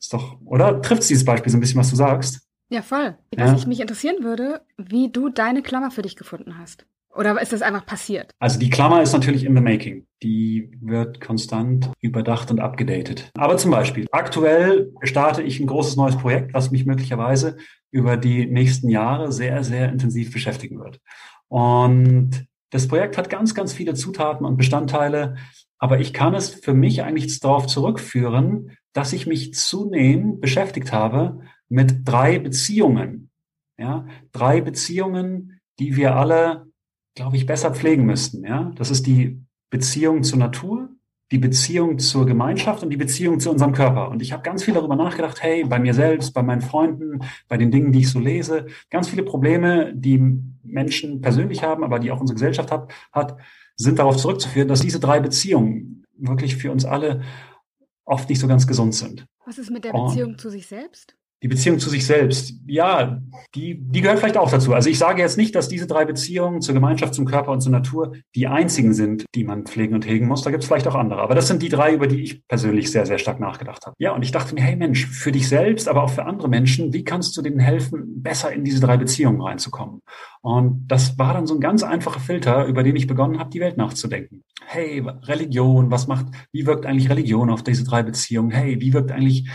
Ist 0.00 0.12
doch, 0.12 0.40
oder 0.44 0.82
trifft 0.82 1.08
dieses 1.08 1.24
Beispiel 1.24 1.52
so 1.52 1.58
ein 1.58 1.60
bisschen, 1.60 1.78
was 1.78 1.90
du 1.90 1.96
sagst? 1.96 2.48
Ja, 2.70 2.82
voll. 2.82 3.16
Was 3.36 3.50
ja. 3.50 3.56
ich 3.56 3.68
mich 3.68 3.78
interessieren 3.78 4.24
würde, 4.24 4.62
wie 4.76 5.12
du 5.12 5.28
deine 5.28 5.62
Klammer 5.62 5.92
für 5.92 6.02
dich 6.02 6.16
gefunden 6.16 6.58
hast. 6.58 6.86
Oder 7.14 7.40
ist 7.40 7.52
das 7.52 7.62
einfach 7.62 7.84
passiert? 7.84 8.32
Also 8.38 8.58
die 8.58 8.70
Klammer 8.70 9.02
ist 9.02 9.12
natürlich 9.12 9.44
in 9.44 9.56
the 9.56 9.62
making. 9.62 10.06
Die 10.22 10.70
wird 10.80 11.20
konstant 11.20 11.90
überdacht 12.00 12.50
und 12.50 12.60
abgedatet. 12.60 13.30
Aber 13.36 13.56
zum 13.56 13.72
Beispiel, 13.72 14.06
aktuell 14.12 14.92
starte 15.02 15.42
ich 15.42 15.58
ein 15.58 15.66
großes 15.66 15.96
neues 15.96 16.16
Projekt, 16.16 16.54
was 16.54 16.70
mich 16.70 16.86
möglicherweise 16.86 17.56
über 17.90 18.16
die 18.16 18.46
nächsten 18.46 18.88
Jahre 18.88 19.32
sehr, 19.32 19.64
sehr 19.64 19.90
intensiv 19.90 20.32
beschäftigen 20.32 20.78
wird. 20.78 21.00
Und 21.48 22.46
das 22.70 22.86
Projekt 22.86 23.18
hat 23.18 23.28
ganz, 23.28 23.54
ganz 23.54 23.72
viele 23.72 23.94
Zutaten 23.94 24.46
und 24.46 24.56
Bestandteile, 24.56 25.36
aber 25.78 25.98
ich 25.98 26.12
kann 26.12 26.34
es 26.34 26.54
für 26.54 26.74
mich 26.74 27.02
eigentlich 27.02 27.40
darauf 27.40 27.66
zurückführen, 27.66 28.76
dass 28.92 29.12
ich 29.12 29.26
mich 29.26 29.54
zunehmend 29.54 30.40
beschäftigt 30.40 30.92
habe 30.92 31.40
mit 31.68 32.08
drei 32.08 32.38
Beziehungen. 32.38 33.30
Ja, 33.78 34.06
drei 34.30 34.60
Beziehungen, 34.60 35.58
die 35.78 35.96
wir 35.96 36.14
alle 36.14 36.69
glaube 37.20 37.36
ich, 37.36 37.44
besser 37.44 37.74
pflegen 37.74 38.06
müssten. 38.06 38.44
Ja, 38.44 38.72
das 38.76 38.90
ist 38.90 39.06
die 39.06 39.44
Beziehung 39.68 40.22
zur 40.22 40.38
Natur, 40.38 40.88
die 41.30 41.36
Beziehung 41.36 41.98
zur 41.98 42.24
Gemeinschaft 42.24 42.82
und 42.82 42.88
die 42.88 42.96
Beziehung 42.96 43.40
zu 43.40 43.50
unserem 43.50 43.72
Körper. 43.72 44.08
Und 44.08 44.22
ich 44.22 44.32
habe 44.32 44.42
ganz 44.42 44.64
viel 44.64 44.72
darüber 44.72 44.96
nachgedacht, 44.96 45.42
hey, 45.42 45.64
bei 45.64 45.78
mir 45.78 45.92
selbst, 45.92 46.32
bei 46.32 46.42
meinen 46.42 46.62
Freunden, 46.62 47.20
bei 47.46 47.58
den 47.58 47.70
Dingen, 47.70 47.92
die 47.92 47.98
ich 47.98 48.10
so 48.10 48.18
lese, 48.18 48.68
ganz 48.88 49.10
viele 49.10 49.22
Probleme, 49.22 49.92
die 49.94 50.18
Menschen 50.62 51.20
persönlich 51.20 51.62
haben, 51.62 51.84
aber 51.84 51.98
die 51.98 52.10
auch 52.10 52.20
unsere 52.20 52.36
Gesellschaft 52.36 52.72
hat, 52.72 52.90
hat 53.12 53.36
sind 53.76 53.98
darauf 53.98 54.16
zurückzuführen, 54.16 54.68
dass 54.68 54.80
diese 54.80 54.98
drei 54.98 55.20
Beziehungen 55.20 56.06
wirklich 56.16 56.56
für 56.56 56.72
uns 56.72 56.86
alle 56.86 57.20
oft 58.06 58.30
nicht 58.30 58.40
so 58.40 58.48
ganz 58.48 58.66
gesund 58.66 58.94
sind. 58.94 59.26
Was 59.44 59.58
ist 59.58 59.70
mit 59.70 59.84
der 59.84 59.92
Beziehung 59.92 60.30
und, 60.30 60.40
zu 60.40 60.48
sich 60.48 60.66
selbst? 60.66 61.16
Die 61.42 61.48
Beziehung 61.48 61.78
zu 61.78 61.88
sich 61.88 62.04
selbst, 62.06 62.54
ja, 62.66 63.20
die, 63.54 63.78
die 63.80 64.00
gehört 64.02 64.18
vielleicht 64.18 64.36
auch 64.36 64.50
dazu. 64.50 64.74
Also 64.74 64.90
ich 64.90 64.98
sage 64.98 65.22
jetzt 65.22 65.38
nicht, 65.38 65.54
dass 65.54 65.68
diese 65.68 65.86
drei 65.86 66.04
Beziehungen 66.04 66.60
zur 66.60 66.74
Gemeinschaft, 66.74 67.14
zum 67.14 67.24
Körper 67.24 67.50
und 67.50 67.60
zur 67.62 67.72
Natur 67.72 68.12
die 68.34 68.46
einzigen 68.46 68.92
sind, 68.92 69.24
die 69.34 69.44
man 69.44 69.64
pflegen 69.64 69.94
und 69.94 70.06
hegen 70.06 70.28
muss. 70.28 70.42
Da 70.42 70.50
gibt 70.50 70.62
es 70.62 70.68
vielleicht 70.68 70.86
auch 70.86 70.94
andere. 70.94 71.22
Aber 71.22 71.34
das 71.34 71.48
sind 71.48 71.62
die 71.62 71.68
drei, 71.68 71.94
über 71.94 72.06
die 72.06 72.22
ich 72.22 72.46
persönlich 72.46 72.90
sehr, 72.90 73.06
sehr 73.06 73.18
stark 73.18 73.40
nachgedacht 73.40 73.86
habe. 73.86 73.96
Ja, 73.98 74.12
und 74.12 74.22
ich 74.22 74.32
dachte 74.32 74.54
mir, 74.54 74.60
hey 74.60 74.76
Mensch, 74.76 75.06
für 75.06 75.32
dich 75.32 75.48
selbst, 75.48 75.88
aber 75.88 76.02
auch 76.02 76.10
für 76.10 76.26
andere 76.26 76.48
Menschen, 76.48 76.92
wie 76.92 77.04
kannst 77.04 77.36
du 77.36 77.42
denen 77.42 77.58
helfen, 77.58 78.22
besser 78.22 78.52
in 78.52 78.62
diese 78.62 78.80
drei 78.80 78.96
Beziehungen 78.96 79.40
reinzukommen? 79.40 80.02
Und 80.42 80.86
das 80.88 81.18
war 81.18 81.34
dann 81.34 81.46
so 81.46 81.54
ein 81.54 81.60
ganz 81.60 81.82
einfacher 81.82 82.20
Filter, 82.20 82.66
über 82.66 82.82
den 82.82 82.96
ich 82.96 83.06
begonnen 83.06 83.38
habe, 83.38 83.50
die 83.50 83.60
Welt 83.60 83.76
nachzudenken. 83.76 84.42
Hey, 84.66 85.02
Religion, 85.22 85.90
was 85.90 86.06
macht, 86.06 86.26
wie 86.52 86.66
wirkt 86.66 86.86
eigentlich 86.86 87.10
Religion 87.10 87.50
auf 87.50 87.62
diese 87.62 87.84
drei 87.84 88.02
Beziehungen? 88.02 88.50
Hey, 88.50 88.80
wie 88.80 88.92
wirkt 88.92 89.10
eigentlich 89.10 89.48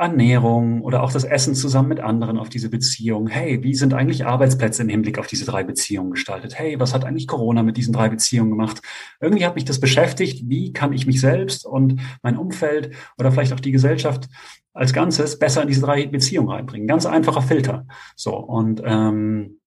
Ernährung 0.00 0.80
oder 0.80 1.02
auch 1.02 1.12
das 1.12 1.24
Essen 1.24 1.54
zusammen 1.54 1.90
mit 1.90 2.00
anderen 2.00 2.38
auf 2.38 2.48
diese 2.48 2.70
Beziehung. 2.70 3.28
Hey, 3.28 3.62
wie 3.62 3.74
sind 3.74 3.92
eigentlich 3.92 4.24
Arbeitsplätze 4.24 4.82
im 4.82 4.88
Hinblick 4.88 5.18
auf 5.18 5.26
diese 5.26 5.44
drei 5.44 5.62
Beziehungen 5.62 6.12
gestaltet? 6.12 6.58
Hey, 6.58 6.80
was 6.80 6.94
hat 6.94 7.04
eigentlich 7.04 7.28
Corona 7.28 7.62
mit 7.62 7.76
diesen 7.76 7.92
drei 7.92 8.08
Beziehungen 8.08 8.50
gemacht? 8.50 8.80
Irgendwie 9.20 9.44
hat 9.44 9.56
mich 9.56 9.66
das 9.66 9.78
beschäftigt. 9.78 10.48
Wie 10.48 10.72
kann 10.72 10.94
ich 10.94 11.06
mich 11.06 11.20
selbst 11.20 11.66
und 11.66 12.00
mein 12.22 12.38
Umfeld 12.38 12.94
oder 13.18 13.30
vielleicht 13.30 13.52
auch 13.52 13.60
die 13.60 13.72
Gesellschaft 13.72 14.28
als 14.72 14.94
Ganzes 14.94 15.38
besser 15.38 15.62
in 15.62 15.68
diese 15.68 15.82
drei 15.82 16.06
Beziehungen 16.06 16.48
reinbringen? 16.48 16.88
Ganz 16.88 17.04
einfacher 17.04 17.42
Filter. 17.42 17.86
So 18.16 18.34
und 18.36 18.80
ähm, 18.84 19.60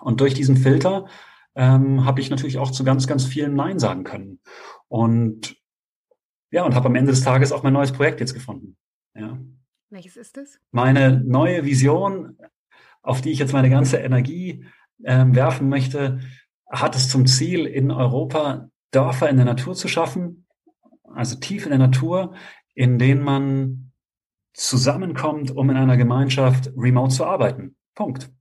und 0.00 0.20
durch 0.20 0.34
diesen 0.34 0.56
Filter 0.56 1.06
ähm, 1.54 2.04
habe 2.04 2.20
ich 2.20 2.30
natürlich 2.30 2.58
auch 2.58 2.70
zu 2.70 2.84
ganz 2.84 3.06
ganz 3.06 3.26
vielen 3.26 3.54
Nein 3.54 3.78
sagen 3.78 4.04
können 4.04 4.40
und 4.88 5.56
ja 6.50 6.64
und 6.64 6.74
habe 6.74 6.86
am 6.86 6.94
Ende 6.94 7.12
des 7.12 7.22
Tages 7.22 7.52
auch 7.52 7.62
mein 7.62 7.74
neues 7.74 7.92
Projekt 7.92 8.20
jetzt 8.20 8.34
gefunden. 8.34 8.76
Ja. 9.14 9.38
Welches 9.94 10.16
ist 10.16 10.36
es? 10.38 10.58
Meine 10.72 11.22
neue 11.24 11.64
Vision, 11.64 12.36
auf 13.02 13.20
die 13.20 13.30
ich 13.30 13.38
jetzt 13.38 13.52
meine 13.52 13.70
ganze 13.70 13.98
Energie 13.98 14.66
äh, 15.04 15.24
werfen 15.28 15.68
möchte, 15.68 16.18
hat 16.68 16.96
es 16.96 17.08
zum 17.08 17.26
Ziel, 17.26 17.64
in 17.64 17.92
Europa 17.92 18.68
Dörfer 18.90 19.30
in 19.30 19.36
der 19.36 19.44
Natur 19.44 19.76
zu 19.76 19.86
schaffen, 19.86 20.46
also 21.04 21.36
tief 21.36 21.64
in 21.64 21.70
der 21.70 21.78
Natur, 21.78 22.34
in 22.74 22.98
denen 22.98 23.22
man 23.22 23.92
zusammenkommt, 24.52 25.52
um 25.52 25.70
in 25.70 25.76
einer 25.76 25.96
Gemeinschaft 25.96 26.72
remote 26.76 27.14
zu 27.14 27.24
arbeiten. 27.24 27.76
Punkt. 27.94 28.32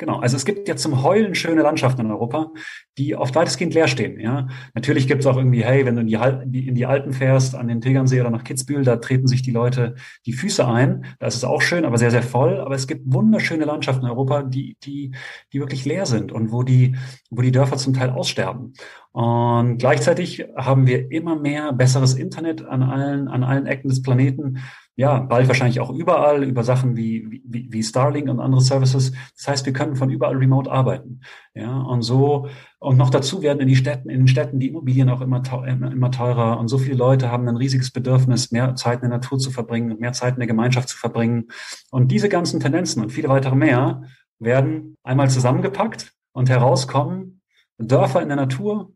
Genau, 0.00 0.18
also 0.18 0.34
es 0.34 0.46
gibt 0.46 0.66
ja 0.66 0.76
zum 0.76 1.02
Heulen 1.02 1.34
schöne 1.34 1.60
Landschaften 1.60 2.00
in 2.00 2.10
Europa, 2.10 2.52
die 2.96 3.16
oft 3.16 3.34
weitestgehend 3.34 3.74
leer 3.74 3.86
stehen. 3.86 4.18
Ja, 4.18 4.48
natürlich 4.72 5.06
gibt 5.06 5.20
es 5.20 5.26
auch 5.26 5.36
irgendwie, 5.36 5.62
hey, 5.62 5.84
wenn 5.84 5.94
du 5.94 6.00
in 6.00 6.06
die, 6.06 6.68
in 6.68 6.74
die 6.74 6.86
Alpen 6.86 7.12
fährst, 7.12 7.54
an 7.54 7.68
den 7.68 7.82
Tegernsee 7.82 8.18
oder 8.22 8.30
nach 8.30 8.42
Kitzbühel, 8.42 8.82
da 8.82 8.96
treten 8.96 9.26
sich 9.26 9.42
die 9.42 9.50
Leute 9.50 9.96
die 10.24 10.32
Füße 10.32 10.66
ein. 10.66 11.04
Da 11.18 11.26
ist 11.26 11.34
es 11.34 11.44
auch 11.44 11.60
schön, 11.60 11.84
aber 11.84 11.98
sehr, 11.98 12.10
sehr 12.10 12.22
voll. 12.22 12.60
Aber 12.60 12.74
es 12.74 12.86
gibt 12.86 13.12
wunderschöne 13.12 13.66
Landschaften 13.66 14.06
in 14.06 14.10
Europa, 14.10 14.42
die, 14.42 14.78
die, 14.82 15.10
die 15.52 15.60
wirklich 15.60 15.84
leer 15.84 16.06
sind 16.06 16.32
und 16.32 16.50
wo 16.50 16.62
die, 16.62 16.96
wo 17.28 17.42
die 17.42 17.52
Dörfer 17.52 17.76
zum 17.76 17.92
Teil 17.92 18.08
aussterben. 18.08 18.72
Und 19.12 19.76
gleichzeitig 19.76 20.46
haben 20.56 20.86
wir 20.86 21.10
immer 21.10 21.38
mehr 21.38 21.74
besseres 21.74 22.14
Internet 22.14 22.64
an 22.64 22.82
allen, 22.82 23.28
an 23.28 23.44
allen 23.44 23.66
Ecken 23.66 23.90
des 23.90 24.00
Planeten 24.00 24.60
ja, 25.00 25.18
bald 25.18 25.48
wahrscheinlich 25.48 25.80
auch 25.80 25.88
überall 25.88 26.44
über 26.44 26.62
Sachen 26.62 26.94
wie, 26.94 27.40
wie, 27.42 27.72
wie 27.72 27.82
Starlink 27.82 28.28
und 28.28 28.38
andere 28.38 28.60
Services. 28.60 29.12
Das 29.34 29.48
heißt, 29.48 29.64
wir 29.64 29.72
können 29.72 29.96
von 29.96 30.10
überall 30.10 30.36
remote 30.36 30.70
arbeiten. 30.70 31.22
Ja, 31.54 31.80
und 31.80 32.02
so, 32.02 32.48
und 32.78 32.98
noch 32.98 33.08
dazu 33.08 33.40
werden 33.40 33.60
in 33.60 33.68
die 33.68 33.76
Städten, 33.76 34.10
in 34.10 34.18
den 34.18 34.28
Städten 34.28 34.60
die 34.60 34.68
Immobilien 34.68 35.08
auch 35.08 35.22
immer, 35.22 35.42
immer 35.66 36.10
teurer. 36.10 36.60
Und 36.60 36.68
so 36.68 36.76
viele 36.76 36.96
Leute 36.96 37.32
haben 37.32 37.48
ein 37.48 37.56
riesiges 37.56 37.90
Bedürfnis, 37.90 38.52
mehr 38.52 38.74
Zeit 38.74 39.02
in 39.02 39.08
der 39.08 39.18
Natur 39.20 39.38
zu 39.38 39.50
verbringen, 39.50 39.96
mehr 39.98 40.12
Zeit 40.12 40.34
in 40.34 40.40
der 40.40 40.46
Gemeinschaft 40.46 40.90
zu 40.90 40.98
verbringen. 40.98 41.48
Und 41.90 42.12
diese 42.12 42.28
ganzen 42.28 42.60
Tendenzen 42.60 43.02
und 43.02 43.08
viele 43.08 43.30
weitere 43.30 43.56
mehr 43.56 44.02
werden 44.38 44.98
einmal 45.02 45.30
zusammengepackt 45.30 46.12
und 46.32 46.50
herauskommen 46.50 47.40
Dörfer 47.78 48.20
in 48.20 48.28
der 48.28 48.36
Natur, 48.36 48.92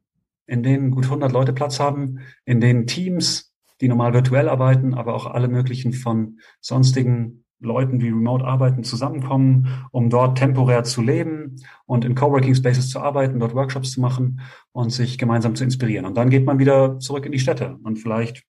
in 0.47 0.63
denen 0.63 0.91
gut 0.91 1.05
100 1.05 1.33
Leute 1.33 1.55
Platz 1.55 1.81
haben, 1.81 2.19
in 2.45 2.61
denen 2.61 2.87
Teams 2.87 3.54
die 3.81 3.89
normal 3.89 4.15
virtuell 4.15 4.49
arbeiten, 4.49 4.95
aber 4.95 5.15
auch 5.15 5.27
alle 5.27 5.49
möglichen 5.49 5.93
von 5.93 6.39
sonstigen 6.61 7.45
Leuten, 7.61 7.99
die 7.99 8.09
remote 8.09 8.45
arbeiten, 8.45 8.85
zusammenkommen, 8.85 9.87
um 9.91 10.11
dort 10.11 10.39
temporär 10.39 10.85
zu 10.85 11.03
leben 11.03 11.57
und 11.87 12.05
in 12.05 12.15
Coworking 12.15 12.55
Spaces 12.55 12.91
zu 12.91 13.01
arbeiten, 13.01 13.41
dort 13.41 13.55
Workshops 13.55 13.93
zu 13.93 14.01
machen 14.01 14.41
und 14.73 14.91
sich 14.91 15.19
gemeinsam 15.19 15.55
zu 15.55 15.65
inspirieren. 15.65 16.05
Und 16.05 16.17
dann 16.17 16.31
geht 16.31 16.45
man 16.45 16.59
wieder 16.59 16.99
zurück 16.99 17.27
in 17.27 17.33
die 17.33 17.39
Städte 17.39 17.79
und 17.83 17.99
vielleicht 17.99 18.45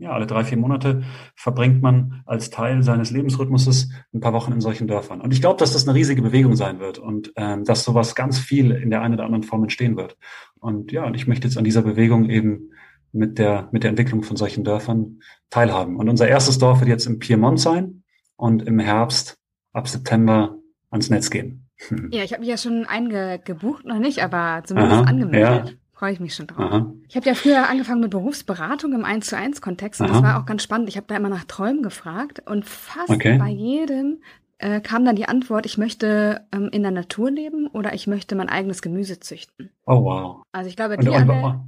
ja, 0.00 0.12
alle 0.12 0.26
drei, 0.26 0.44
vier 0.44 0.56
Monate 0.56 1.02
verbringt 1.36 1.82
man 1.82 2.22
als 2.24 2.48
Teil 2.48 2.82
seines 2.82 3.10
Lebensrhythmuses 3.10 3.90
ein 4.14 4.20
paar 4.20 4.32
Wochen 4.32 4.52
in 4.52 4.62
solchen 4.62 4.88
Dörfern. 4.88 5.20
Und 5.20 5.34
ich 5.34 5.42
glaube, 5.42 5.58
dass 5.58 5.74
das 5.74 5.86
eine 5.86 5.94
riesige 5.94 6.22
Bewegung 6.22 6.56
sein 6.56 6.80
wird 6.80 6.98
und 6.98 7.32
ähm, 7.36 7.64
dass 7.64 7.84
sowas 7.84 8.14
ganz 8.14 8.38
viel 8.38 8.70
in 8.70 8.88
der 8.88 9.02
einen 9.02 9.14
oder 9.14 9.24
anderen 9.24 9.42
Form 9.42 9.62
entstehen 9.62 9.98
wird. 9.98 10.16
Und 10.58 10.90
ja, 10.90 11.04
und 11.04 11.14
ich 11.14 11.26
möchte 11.26 11.46
jetzt 11.46 11.58
an 11.58 11.64
dieser 11.64 11.82
Bewegung 11.82 12.30
eben 12.30 12.70
mit 13.12 13.38
der, 13.38 13.68
mit 13.72 13.82
der 13.82 13.90
Entwicklung 13.90 14.22
von 14.22 14.36
solchen 14.36 14.64
Dörfern 14.64 15.20
teilhaben. 15.50 15.96
Und 15.96 16.08
unser 16.08 16.28
erstes 16.28 16.58
Dorf 16.58 16.80
wird 16.80 16.88
jetzt 16.88 17.06
im 17.06 17.18
Piemont 17.18 17.60
sein 17.60 18.02
und 18.36 18.62
im 18.62 18.78
Herbst 18.78 19.36
ab 19.72 19.88
September 19.88 20.56
ans 20.90 21.10
Netz 21.10 21.30
gehen. 21.30 21.66
Ja, 22.10 22.22
ich 22.24 22.32
habe 22.32 22.40
mich 22.40 22.50
ja 22.50 22.58
schon 22.58 22.84
eingebucht, 22.84 23.86
noch 23.86 23.98
nicht, 23.98 24.22
aber 24.22 24.62
zumindest 24.64 24.96
Aha, 24.96 25.04
angemeldet. 25.04 25.70
Ja. 25.70 25.74
Freue 25.94 26.12
ich 26.12 26.20
mich 26.20 26.34
schon 26.34 26.46
drauf. 26.46 26.60
Aha. 26.60 26.92
Ich 27.08 27.16
habe 27.16 27.26
ja 27.26 27.34
früher 27.34 27.70
angefangen 27.70 28.00
mit 28.00 28.10
Berufsberatung 28.10 28.92
im 28.92 29.04
1 29.06 29.26
zu 29.26 29.36
1 29.36 29.62
Kontext 29.62 30.00
und 30.00 30.08
Aha. 30.08 30.14
das 30.14 30.22
war 30.22 30.40
auch 30.40 30.46
ganz 30.46 30.62
spannend. 30.62 30.90
Ich 30.90 30.96
habe 30.96 31.06
da 31.08 31.16
immer 31.16 31.30
nach 31.30 31.44
Träumen 31.44 31.82
gefragt 31.82 32.42
und 32.46 32.66
fast 32.66 33.08
okay. 33.08 33.38
bei 33.38 33.48
jedem 33.48 34.18
äh, 34.58 34.80
kam 34.80 35.04
dann 35.04 35.16
die 35.16 35.26
Antwort, 35.26 35.64
ich 35.64 35.78
möchte 35.78 36.46
ähm, 36.52 36.68
in 36.70 36.82
der 36.82 36.90
Natur 36.90 37.30
leben 37.30 37.66
oder 37.66 37.94
ich 37.94 38.06
möchte 38.06 38.34
mein 38.34 38.50
eigenes 38.50 38.82
Gemüse 38.82 39.18
züchten. 39.18 39.70
Oh 39.86 40.04
wow. 40.04 40.42
Also 40.52 40.68
ich 40.68 40.76
glaube, 40.76 40.98
die 40.98 41.08
und, 41.08 41.14
alle, 41.14 41.60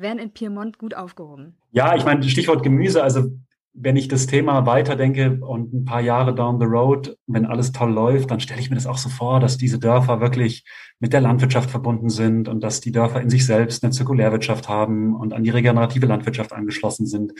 wären 0.00 0.18
in 0.18 0.32
Piemont 0.32 0.78
gut 0.78 0.94
aufgehoben. 0.94 1.56
Ja, 1.72 1.94
ich 1.94 2.04
meine, 2.04 2.22
Stichwort 2.24 2.62
Gemüse, 2.62 3.02
also 3.02 3.30
wenn 3.72 3.96
ich 3.96 4.08
das 4.08 4.26
Thema 4.26 4.66
weiterdenke 4.66 5.38
und 5.40 5.72
ein 5.72 5.84
paar 5.84 6.00
Jahre 6.00 6.34
down 6.34 6.58
the 6.58 6.66
road, 6.66 7.16
wenn 7.26 7.46
alles 7.46 7.70
toll 7.72 7.92
läuft, 7.92 8.30
dann 8.30 8.40
stelle 8.40 8.60
ich 8.60 8.68
mir 8.68 8.74
das 8.74 8.86
auch 8.86 8.98
so 8.98 9.08
vor, 9.08 9.38
dass 9.38 9.58
diese 9.58 9.78
Dörfer 9.78 10.20
wirklich 10.20 10.64
mit 10.98 11.12
der 11.12 11.20
Landwirtschaft 11.20 11.70
verbunden 11.70 12.10
sind 12.10 12.48
und 12.48 12.62
dass 12.62 12.80
die 12.80 12.92
Dörfer 12.92 13.20
in 13.20 13.30
sich 13.30 13.46
selbst 13.46 13.84
eine 13.84 13.92
Zirkulärwirtschaft 13.92 14.68
haben 14.68 15.14
und 15.14 15.32
an 15.32 15.44
die 15.44 15.50
regenerative 15.50 16.06
Landwirtschaft 16.06 16.52
angeschlossen 16.52 17.06
sind 17.06 17.32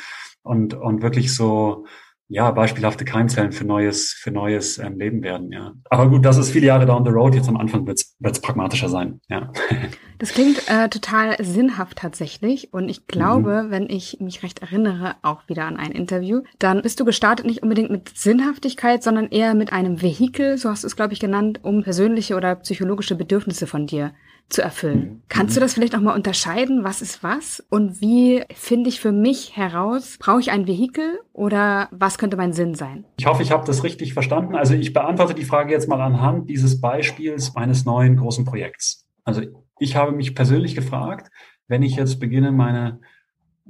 und, 0.43 0.75
und 0.75 1.03
wirklich 1.03 1.35
so 1.35 1.85
ja, 2.31 2.49
beispielhafte 2.53 3.05
Keimzellen 3.05 3.51
für 3.51 3.65
neues, 3.65 4.13
für 4.13 4.31
neues 4.31 4.79
ähm, 4.79 4.97
Leben 4.97 5.21
werden, 5.23 5.51
ja. 5.51 5.73
Aber 5.91 6.09
gut, 6.09 6.25
das 6.25 6.39
ist 6.39 6.53
viele 6.53 6.69
Jahre 6.69 6.87
down 6.87 7.05
the 7.05 7.11
road. 7.11 7.35
Jetzt 7.35 7.49
am 7.49 7.57
Anfang 7.57 7.85
wird 7.89 8.01
es 8.21 8.41
pragmatischer 8.41 8.89
sein, 8.89 9.21
ja. 9.29 9.53
Das 10.19 10.35
klingt 10.35 10.69
äh, 10.69 10.91
total 10.91 11.43
sinnhaft 11.43 11.97
tatsächlich. 11.97 12.75
Und 12.75 12.91
ich 12.91 13.07
glaube, 13.07 13.63
mhm. 13.63 13.71
wenn 13.71 13.89
ich 13.89 14.19
mich 14.21 14.43
recht 14.43 14.61
erinnere, 14.61 15.17
auch 15.23 15.49
wieder 15.49 15.65
an 15.65 15.79
ein 15.79 15.93
Interview, 15.93 16.43
dann 16.59 16.83
bist 16.83 17.01
du 17.01 17.07
gestartet 17.07 17.47
nicht 17.47 17.63
unbedingt 17.63 17.91
mit 17.91 18.11
Sinnhaftigkeit, 18.19 19.03
sondern 19.03 19.29
eher 19.29 19.55
mit 19.55 19.73
einem 19.73 20.03
Vehikel, 20.03 20.59
so 20.59 20.69
hast 20.69 20.85
du 20.85 20.89
es, 20.89 20.95
glaube 20.95 21.15
ich, 21.15 21.21
genannt, 21.21 21.61
um 21.63 21.83
persönliche 21.83 22.37
oder 22.37 22.55
psychologische 22.57 23.15
Bedürfnisse 23.17 23.67
von 23.67 23.87
dir 23.87 24.13
zu 24.49 24.63
erfüllen. 24.63 24.99
Mhm. 24.99 25.23
Kannst 25.29 25.57
du 25.57 25.61
das 25.61 25.75
vielleicht 25.75 25.95
auch 25.95 26.01
mal 26.01 26.15
unterscheiden? 26.15 26.85
Was 26.85 27.03
ist 27.03 27.23
was? 27.23 27.63
Und 27.71 28.01
wie 28.01 28.43
finde 28.55 28.89
ich 28.89 29.01
für 29.01 29.13
mich 29.13 29.57
heraus, 29.57 30.17
brauche 30.19 30.41
ich 30.41 30.51
ein 30.51 30.67
Vehikel 30.67 31.21
oder 31.33 31.89
was 31.91 32.19
könnte 32.19 32.37
mein 32.37 32.53
Sinn 32.53 32.75
sein? 32.75 33.05
Ich 33.19 33.27
hoffe, 33.27 33.43
ich 33.43 33.53
habe 33.53 33.67
das 33.67 33.85
richtig 33.85 34.15
verstanden. 34.15 34.55
Also 34.55 34.75
ich 34.75 34.93
beantworte 34.93 35.35
die 35.35 35.45
Frage 35.45 35.73
jetzt 35.73 35.89
mal 35.89 36.01
anhand 36.01 36.49
dieses 36.49 36.81
Beispiels 36.81 37.55
meines 37.55 37.85
neuen 37.85 38.17
großen 38.17 38.45
Projekts. 38.45 39.07
Also 39.25 39.43
ich 39.79 39.97
habe 39.97 40.13
mich 40.13 40.35
persönlich 40.35 40.75
gefragt, 40.75 41.31
wenn 41.69 41.83
ich 41.83 41.97
jetzt 41.97 42.19
beginne, 42.19 42.53
meine 42.53 43.01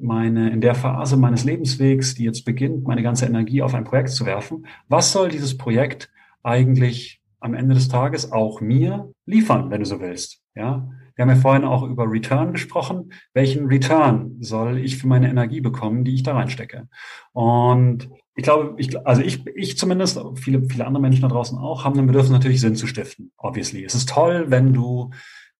meine, 0.02 0.50
in 0.50 0.61
der 0.61 0.74
Phase 0.74 1.16
meines 1.16 1.44
Lebenswegs, 1.44 2.14
die 2.14 2.24
jetzt 2.24 2.44
beginnt, 2.44 2.87
meine 2.87 3.02
ganze 3.02 3.26
Energie 3.26 3.62
auf 3.62 3.74
ein 3.74 3.85
Projekt 3.85 4.11
zu 4.11 4.26
werfen, 4.26 4.66
was 4.88 5.12
soll 5.12 5.28
dieses 5.28 5.56
Projekt 5.56 6.11
eigentlich 6.42 7.19
am 7.40 7.55
Ende 7.55 7.74
des 7.74 7.88
Tages 7.88 8.33
auch 8.33 8.61
mir 8.61 9.12
liefern, 9.26 9.70
wenn 9.70 9.81
du 9.81 9.87
so 9.87 10.00
willst? 10.00 10.40
Ja, 10.55 10.88
wir 11.14 11.22
haben 11.22 11.37
ja 11.37 11.37
vorhin 11.37 11.64
auch 11.64 11.83
über 11.83 12.11
Return 12.11 12.53
gesprochen. 12.53 13.12
Welchen 13.35 13.66
Return 13.66 14.37
soll 14.40 14.79
ich 14.79 14.96
für 14.96 15.07
meine 15.07 15.29
Energie 15.29 15.61
bekommen, 15.61 16.05
die 16.05 16.14
ich 16.14 16.22
da 16.22 16.35
reinstecke? 16.35 16.88
Und 17.33 18.09
ich 18.35 18.44
glaube, 18.44 18.74
ich, 18.79 19.07
also 19.07 19.20
ich, 19.20 19.46
ich 19.55 19.76
zumindest, 19.76 20.18
viele, 20.37 20.62
viele 20.68 20.87
andere 20.87 21.03
Menschen 21.03 21.22
da 21.22 21.29
draußen 21.29 21.59
auch, 21.59 21.85
haben 21.85 21.98
ein 21.98 22.07
Bedürfnis 22.07 22.33
natürlich 22.33 22.61
Sinn 22.61 22.74
zu 22.74 22.87
stiften. 22.87 23.33
Obviously. 23.37 23.85
Es 23.85 23.94
ist 23.94 24.09
toll, 24.09 24.46
wenn 24.48 24.72
du 24.72 25.11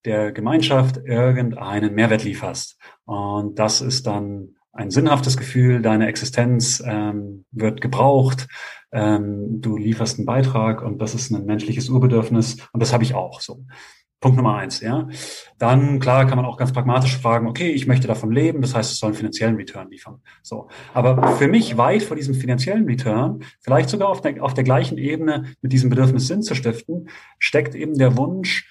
der 0.07 0.33
Gemeinschaft 0.33 0.97
irgendeinen 1.05 1.95
Mehrwert 1.95 2.25
lieferst. 2.25 2.79
Und 3.05 3.59
das 3.59 3.83
ist 3.83 4.07
dann 4.07 4.57
ein 4.73 4.91
sinnhaftes 4.91 5.37
Gefühl, 5.37 5.83
deine 5.83 6.07
Existenz 6.07 6.83
ähm, 6.87 7.45
wird 7.51 7.81
gebraucht, 7.81 8.47
ähm, 8.93 9.61
du 9.61 9.77
lieferst 9.77 10.19
einen 10.19 10.27
Beitrag 10.27 10.83
und 10.83 10.99
das 10.99 11.15
ist 11.15 11.31
ein 11.31 11.45
menschliches 11.45 11.89
Urbedürfnis 11.89 12.57
und 12.73 12.81
das 12.81 12.93
habe 12.93 13.05
ich 13.05 13.15
auch 13.15 13.41
so. 13.41 13.65
Punkt 14.21 14.37
Nummer 14.37 14.57
eins, 14.57 14.81
ja. 14.81 15.09
Dann, 15.59 15.99
klar, 15.99 16.27
kann 16.27 16.37
man 16.37 16.45
auch 16.45 16.59
ganz 16.59 16.73
pragmatisch 16.73 17.17
fragen, 17.17 17.49
okay, 17.49 17.71
ich 17.71 17.87
möchte 17.87 18.07
davon 18.07 18.31
leben, 18.31 18.61
das 18.61 18.75
heißt, 18.75 18.93
es 18.93 18.99
soll 18.99 19.09
einen 19.09 19.17
finanziellen 19.17 19.57
Return 19.57 19.91
liefern. 19.91 20.21
So. 20.43 20.69
Aber 20.93 21.37
für 21.37 21.49
mich 21.49 21.79
weit 21.79 22.03
vor 22.03 22.17
diesem 22.17 22.35
finanziellen 22.35 22.85
Return, 22.85 23.43
vielleicht 23.61 23.89
sogar 23.89 24.11
auf 24.11 24.21
der, 24.21 24.45
auf 24.45 24.53
der 24.53 24.65
gleichen 24.65 24.99
Ebene 24.99 25.45
mit 25.63 25.73
diesem 25.73 25.89
Bedürfnis 25.89 26.27
Sinn 26.27 26.43
zu 26.43 26.55
stiften, 26.55 27.09
steckt 27.39 27.75
eben 27.75 27.97
der 27.97 28.19
Wunsch, 28.19 28.69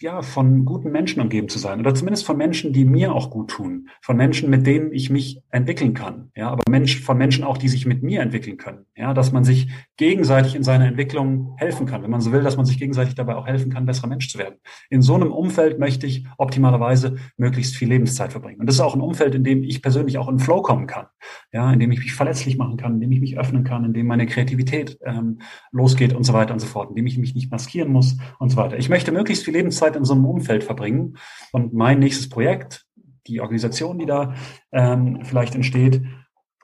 ja, 0.00 0.22
von 0.22 0.64
guten 0.64 0.90
Menschen 0.90 1.20
umgeben 1.20 1.48
zu 1.48 1.58
sein 1.58 1.80
oder 1.80 1.94
zumindest 1.94 2.26
von 2.26 2.36
Menschen, 2.36 2.72
die 2.72 2.84
mir 2.84 3.14
auch 3.14 3.30
gut 3.30 3.50
tun, 3.50 3.88
von 4.02 4.16
Menschen, 4.16 4.50
mit 4.50 4.66
denen 4.66 4.92
ich 4.92 5.10
mich 5.10 5.42
entwickeln 5.50 5.94
kann, 5.94 6.30
ja, 6.36 6.50
aber 6.50 6.62
Mensch, 6.70 7.00
von 7.00 7.16
Menschen 7.16 7.44
auch, 7.44 7.58
die 7.58 7.68
sich 7.68 7.86
mit 7.86 8.02
mir 8.02 8.20
entwickeln 8.20 8.56
können, 8.56 8.86
ja, 8.96 9.14
dass 9.14 9.32
man 9.32 9.44
sich 9.44 9.68
gegenseitig 9.96 10.54
in 10.54 10.62
seiner 10.62 10.86
Entwicklung 10.86 11.54
helfen 11.56 11.86
kann, 11.86 12.02
wenn 12.02 12.10
man 12.10 12.20
so 12.20 12.32
will, 12.32 12.42
dass 12.42 12.56
man 12.56 12.66
sich 12.66 12.78
gegenseitig 12.78 13.14
dabei 13.14 13.36
auch 13.36 13.46
helfen 13.46 13.72
kann, 13.72 13.86
besserer 13.86 14.08
Mensch 14.08 14.28
zu 14.28 14.38
werden. 14.38 14.56
In 14.90 15.02
so 15.02 15.14
einem 15.14 15.32
Umfeld 15.32 15.78
möchte 15.78 16.06
ich 16.06 16.26
optimalerweise 16.36 17.16
möglichst 17.36 17.76
viel 17.76 17.88
Lebenszeit 17.88 18.32
verbringen. 18.32 18.60
Und 18.60 18.66
das 18.66 18.76
ist 18.76 18.80
auch 18.80 18.94
ein 18.94 19.00
Umfeld, 19.00 19.34
in 19.34 19.44
dem 19.44 19.62
ich 19.62 19.82
persönlich 19.82 20.18
auch 20.18 20.28
in 20.28 20.38
Flow 20.38 20.62
kommen 20.62 20.86
kann, 20.86 21.06
ja, 21.52 21.72
in 21.72 21.78
dem 21.78 21.92
ich 21.92 22.00
mich 22.00 22.14
verletzlich 22.14 22.58
machen 22.58 22.76
kann, 22.76 22.94
in 22.94 23.00
dem 23.00 23.12
ich 23.12 23.20
mich 23.20 23.38
öffnen 23.38 23.64
kann, 23.64 23.84
in 23.84 23.92
dem 23.92 24.06
meine 24.06 24.26
Kreativität 24.26 24.98
ähm, 25.04 25.38
losgeht 25.72 26.12
und 26.12 26.24
so 26.24 26.32
weiter 26.32 26.52
und 26.52 26.60
so 26.60 26.66
fort, 26.66 26.90
in 26.90 26.96
dem 26.96 27.06
ich 27.06 27.18
mich 27.18 27.34
nicht 27.34 27.50
maskieren 27.50 27.92
muss 27.92 28.18
und 28.38 28.50
so 28.50 28.56
weiter. 28.56 28.78
Ich 28.78 28.88
möchte 28.88 29.12
möglichst 29.12 29.44
viel 29.44 29.54
Lebenszeit 29.54 29.85
Zeit 29.86 29.96
in 29.96 30.04
so 30.04 30.14
einem 30.14 30.26
Umfeld 30.26 30.64
verbringen. 30.64 31.16
Und 31.52 31.72
mein 31.72 31.98
nächstes 31.98 32.28
Projekt, 32.28 32.84
die 33.26 33.40
Organisation, 33.40 33.98
die 33.98 34.06
da 34.06 34.34
ähm, 34.72 35.20
vielleicht 35.22 35.54
entsteht, 35.54 36.02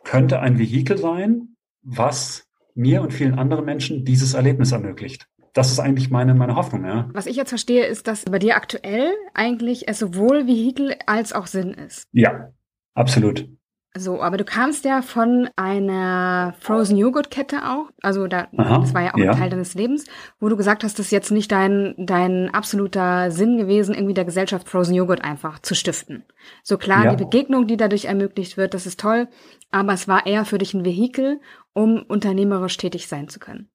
könnte 0.05 0.41
ein 0.41 0.59
Vehikel 0.59 0.99
sein, 0.99 1.57
was 1.83 2.45
mir 2.75 3.03
und 3.03 3.13
vielen 3.13 3.39
anderen 3.39 3.65
Menschen 3.65 4.05
dieses 4.05 4.35
Erlebnis 4.35 4.73
ermöglicht. 4.73 5.27
Das 5.53 5.71
ist 5.71 5.81
eigentlich 5.81 6.11
meine, 6.11 6.35
meine 6.35 6.57
Hoffnung, 6.57 6.85
ja. 6.85 7.11
Was 7.13 7.27
ich 7.27 7.37
jetzt 7.37 7.51
verstehe, 7.51 7.85
ist, 7.85 8.07
dass 8.07 8.25
bei 8.25 8.39
dir 8.39 8.57
aktuell 8.57 9.13
eigentlich 9.35 9.87
es 9.87 9.99
sowohl 9.99 10.47
Vehikel 10.47 10.97
als 11.07 11.35
auch 11.35 11.47
Sinn 11.47 11.75
ist. 11.75 12.07
Ja, 12.13 12.53
absolut. 12.95 13.49
So, 13.95 14.23
aber 14.23 14.39
du 14.39 14.45
kamst 14.45 14.87
ja 14.87 15.03
von 15.03 15.51
einer 15.55 16.55
Frozen 16.61 16.97
Joghurt 16.97 17.31
Kette 17.31 17.69
auch, 17.69 17.91
also 18.01 18.27
da, 18.27 18.49
Aha, 18.57 18.79
das 18.79 18.95
war 18.95 19.03
ja 19.03 19.13
auch 19.13 19.19
ja. 19.19 19.33
ein 19.33 19.37
Teil 19.37 19.51
deines 19.51 19.75
Lebens, 19.75 20.07
wo 20.41 20.49
du 20.49 20.57
gesagt 20.57 20.83
hast, 20.83 20.99
das 20.99 21.07
ist 21.07 21.13
jetzt 21.13 21.31
nicht 21.31 21.53
dein 21.53 21.95
dein 21.99 22.49
absoluter 22.55 23.31
Sinn 23.31 23.59
gewesen, 23.59 23.95
irgendwie 23.95 24.15
der 24.15 24.25
Gesellschaft 24.25 24.67
Frozen 24.67 24.95
Joghurt 24.95 25.23
einfach 25.23 25.59
zu 25.59 25.75
stiften. 25.75 26.25
So 26.63 26.79
klar, 26.79 27.05
ja. 27.05 27.15
die 27.15 27.23
Begegnung, 27.23 27.67
die 27.67 27.77
dadurch 27.77 28.07
ermöglicht 28.07 28.57
wird, 28.57 28.73
das 28.73 28.87
ist 28.87 28.99
toll, 28.99 29.29
aber 29.71 29.93
es 29.93 30.09
war 30.09 30.25
eher 30.25 30.47
für 30.47 30.57
dich 30.57 30.73
ein 30.73 30.87
Vehikel, 30.87 31.41
um 31.75 32.03
unternehmerisch 32.03 32.79
tätig 32.79 33.09
sein 33.09 33.29
zu 33.29 33.41
können. 33.41 33.69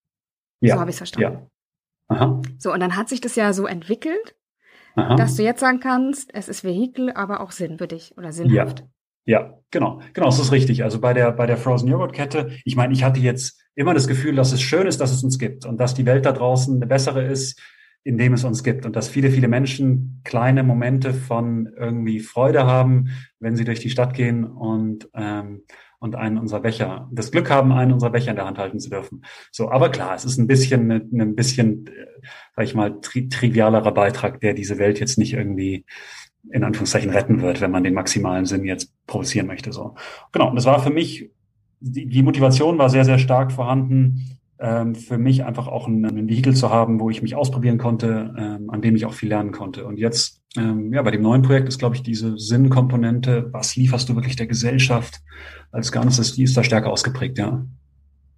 Ja. 0.61 0.75
So 0.75 0.79
habe 0.79 0.89
ich 0.89 0.95
es 0.95 0.99
verstanden. 0.99 1.47
Ja. 2.09 2.15
Aha. 2.15 2.41
So, 2.57 2.73
und 2.73 2.79
dann 2.79 2.95
hat 2.95 3.07
sich 3.07 3.21
das 3.21 3.35
ja 3.35 3.53
so 3.53 3.67
entwickelt, 3.67 4.35
Aha. 4.95 5.15
dass 5.15 5.35
du 5.35 5.43
jetzt 5.43 5.59
sagen 5.59 5.79
kannst, 5.79 6.33
es 6.33 6.47
ist 6.49 6.63
Vehikel, 6.63 7.11
aber 7.11 7.41
auch 7.41 7.51
Sinn 7.51 7.77
für 7.77 7.87
dich 7.87 8.17
oder 8.17 8.31
sinnhaft. 8.31 8.79
Ja. 8.79 8.85
Ja, 9.27 9.59
genau, 9.71 10.01
genau, 10.13 10.27
das 10.27 10.39
ist 10.39 10.53
richtig. 10.53 10.83
Also 10.83 10.99
bei 11.01 11.13
der 11.13 11.31
bei 11.33 11.45
der 11.45 11.57
Frozen 11.57 11.89
Yogurt 11.89 12.13
Kette, 12.13 12.49
ich 12.63 12.77
meine, 12.77 12.93
ich 12.93 13.03
hatte 13.03 13.19
jetzt 13.19 13.61
immer 13.75 13.93
das 13.93 14.07
Gefühl, 14.07 14.35
dass 14.35 14.53
es 14.53 14.61
schön 14.61 14.87
ist, 14.87 15.01
dass 15.01 15.11
es 15.11 15.21
uns 15.21 15.37
gibt 15.37 15.65
und 15.65 15.77
dass 15.79 15.93
die 15.93 16.05
Welt 16.05 16.25
da 16.25 16.31
draußen 16.31 16.75
eine 16.77 16.87
bessere 16.87 17.23
ist, 17.25 17.61
indem 18.05 18.33
es 18.33 18.45
uns 18.45 18.63
gibt 18.63 18.85
und 18.85 18.95
dass 18.95 19.09
viele 19.09 19.29
viele 19.29 19.49
Menschen 19.49 20.21
kleine 20.23 20.63
Momente 20.63 21.13
von 21.13 21.69
irgendwie 21.77 22.21
Freude 22.21 22.65
haben, 22.65 23.09
wenn 23.39 23.57
sie 23.57 23.65
durch 23.65 23.81
die 23.81 23.89
Stadt 23.89 24.13
gehen 24.13 24.45
und 24.45 25.09
ähm, 25.13 25.63
und 25.99 26.15
einen 26.15 26.37
unserer 26.37 26.59
Becher, 26.59 27.09
das 27.11 27.31
Glück 27.31 27.49
haben, 27.49 27.71
einen 27.71 27.91
unserer 27.91 28.11
Becher 28.11 28.29
in 28.29 28.35
der 28.35 28.45
Hand 28.45 28.59
halten 28.59 28.79
zu 28.79 28.89
dürfen. 28.89 29.23
So, 29.51 29.71
aber 29.71 29.89
klar, 29.89 30.13
es 30.15 30.25
ist 30.25 30.37
ein 30.37 30.45
bisschen, 30.45 30.91
ein 30.91 31.35
bisschen, 31.35 31.87
äh, 31.87 32.05
sag 32.55 32.65
ich 32.65 32.75
mal, 32.75 33.01
tri 33.01 33.27
trivialerer 33.29 33.91
Beitrag, 33.91 34.39
der 34.41 34.53
diese 34.53 34.77
Welt 34.77 34.99
jetzt 34.99 35.17
nicht 35.17 35.33
irgendwie 35.33 35.85
in 36.51 36.63
Anführungszeichen 36.63 37.09
retten 37.09 37.41
wird, 37.41 37.61
wenn 37.61 37.71
man 37.71 37.83
den 37.83 37.93
maximalen 37.93 38.45
Sinn 38.45 38.65
jetzt 38.65 38.93
provozieren 39.07 39.47
möchte. 39.47 39.71
So 39.71 39.95
genau. 40.31 40.49
Und 40.49 40.55
das 40.55 40.65
war 40.65 40.81
für 40.81 40.91
mich 40.91 41.29
die, 41.79 42.07
die 42.07 42.23
Motivation 42.23 42.77
war 42.77 42.89
sehr 42.89 43.05
sehr 43.05 43.19
stark 43.19 43.51
vorhanden. 43.51 44.37
Ähm, 44.59 44.95
für 44.95 45.19
mich 45.19 45.43
einfach 45.43 45.67
auch 45.67 45.87
ein, 45.87 46.03
ein 46.03 46.27
Vehikel 46.27 46.55
zu 46.55 46.71
haben, 46.71 46.99
wo 46.99 47.11
ich 47.11 47.21
mich 47.21 47.35
ausprobieren 47.35 47.77
konnte, 47.77 48.33
ähm, 48.37 48.71
an 48.71 48.81
dem 48.81 48.95
ich 48.95 49.05
auch 49.05 49.13
viel 49.13 49.29
lernen 49.29 49.51
konnte. 49.51 49.85
Und 49.85 49.99
jetzt, 49.99 50.41
ähm, 50.57 50.91
ja, 50.91 51.03
bei 51.03 51.11
dem 51.11 51.21
neuen 51.21 51.43
Projekt 51.43 51.67
ist, 51.67 51.77
glaube 51.77 51.95
ich, 51.95 52.01
diese 52.01 52.39
Sinnkomponente, 52.39 53.49
was 53.51 53.75
lieferst 53.75 54.09
du 54.09 54.15
wirklich 54.15 54.35
der 54.35 54.47
Gesellschaft 54.47 55.21
als 55.71 55.91
Ganzes, 55.91 56.33
die 56.33 56.43
ist 56.43 56.57
da 56.57 56.63
stärker 56.63 56.91
ausgeprägt, 56.91 57.37
ja. 57.37 57.67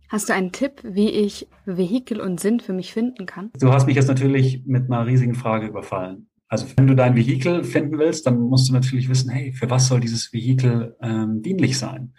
Hast 0.10 0.28
du 0.28 0.34
einen 0.34 0.52
Tipp, 0.52 0.82
wie 0.84 1.10
ich 1.10 1.48
Vehikel 1.65 2.19
und 2.19 2.39
Sinn 2.39 2.60
für 2.60 2.74
mich 2.74 2.91
finden 2.91 3.28
kann? 3.28 3.52
Du 3.60 3.72
hast 3.72 3.86
mich 3.86 3.95
jetzt 3.95 4.08
natürlich 4.08 4.63
mit 4.65 4.91
einer 4.91 5.06
riesigen 5.06 5.36
Frage 5.36 5.67
überfallen. 5.67 6.29
Also 6.50 6.66
wenn 6.76 6.88
du 6.88 6.96
dein 6.96 7.16
Vehikel 7.16 7.64
finden 7.64 8.00
willst, 8.00 8.26
dann 8.26 8.40
musst 8.40 8.70
du 8.70 8.74
natürlich 8.74 9.08
wissen, 9.08 9.30
hey, 9.30 9.54
für 9.54 9.70
was 9.70 9.88
soll 9.88 10.00
dieses 10.00 10.34
Vehikel 10.34 10.98
ähm, 11.02 11.44
dienlich 11.44 11.78
sein? 11.78 12.14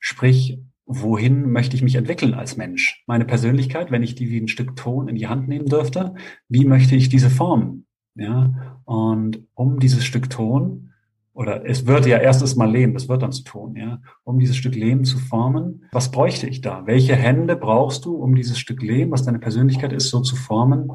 Sprich, 0.00 0.60
wohin 0.84 1.50
möchte 1.52 1.76
ich 1.76 1.82
mich 1.82 1.94
entwickeln 1.94 2.34
als 2.34 2.56
Mensch? 2.56 3.04
Meine 3.06 3.24
Persönlichkeit, 3.24 3.90
wenn 3.90 4.02
ich 4.02 4.16
die 4.16 4.30
wie 4.30 4.40
ein 4.40 4.48
Stück 4.48 4.74
Ton 4.74 5.06
in 5.06 5.14
die 5.14 5.28
Hand 5.28 5.46
nehmen 5.46 5.66
dürfte, 5.66 6.14
wie 6.48 6.64
möchte 6.64 6.96
ich 6.96 7.08
diese 7.08 7.30
formen? 7.30 7.86
Ja, 8.16 8.80
und 8.84 9.46
um 9.54 9.78
dieses 9.78 10.04
Stück 10.04 10.28
Ton, 10.28 10.90
oder 11.32 11.64
es 11.64 11.86
wird 11.86 12.04
ja 12.06 12.18
erstes 12.18 12.56
mal 12.56 12.68
Lehm, 12.68 12.94
das 12.94 13.08
wird 13.08 13.22
dann 13.22 13.30
zu 13.30 13.44
Ton, 13.44 13.76
ja, 13.76 14.00
um 14.24 14.40
dieses 14.40 14.56
Stück 14.56 14.74
Lehm 14.74 15.04
zu 15.04 15.18
formen, 15.18 15.84
was 15.92 16.10
bräuchte 16.10 16.48
ich 16.48 16.62
da? 16.62 16.84
Welche 16.86 17.14
Hände 17.14 17.54
brauchst 17.54 18.06
du, 18.06 18.16
um 18.16 18.34
dieses 18.34 18.58
Stück 18.58 18.82
Lehm, 18.82 19.12
was 19.12 19.22
deine 19.22 19.38
Persönlichkeit 19.38 19.92
ist, 19.92 20.08
so 20.08 20.20
zu 20.20 20.34
formen, 20.34 20.90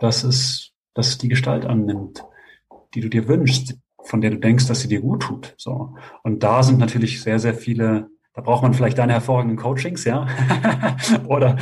dass 0.00 0.24
es 0.24 0.67
dass 0.98 1.10
es 1.10 1.18
die 1.18 1.28
Gestalt 1.28 1.64
annimmt, 1.64 2.24
die 2.92 3.00
du 3.00 3.08
dir 3.08 3.28
wünschst, 3.28 3.78
von 4.02 4.20
der 4.20 4.32
du 4.32 4.38
denkst, 4.38 4.66
dass 4.66 4.80
sie 4.80 4.88
dir 4.88 5.00
gut 5.00 5.22
tut. 5.22 5.54
So. 5.56 5.94
Und 6.24 6.42
da 6.42 6.64
sind 6.64 6.78
natürlich 6.78 7.22
sehr, 7.22 7.38
sehr 7.38 7.54
viele 7.54 8.10
da 8.38 8.42
braucht 8.42 8.62
man 8.62 8.72
vielleicht 8.72 8.98
deine 8.98 9.14
hervorragenden 9.14 9.56
Coachings, 9.56 10.04
ja. 10.04 10.28
oder, 11.26 11.56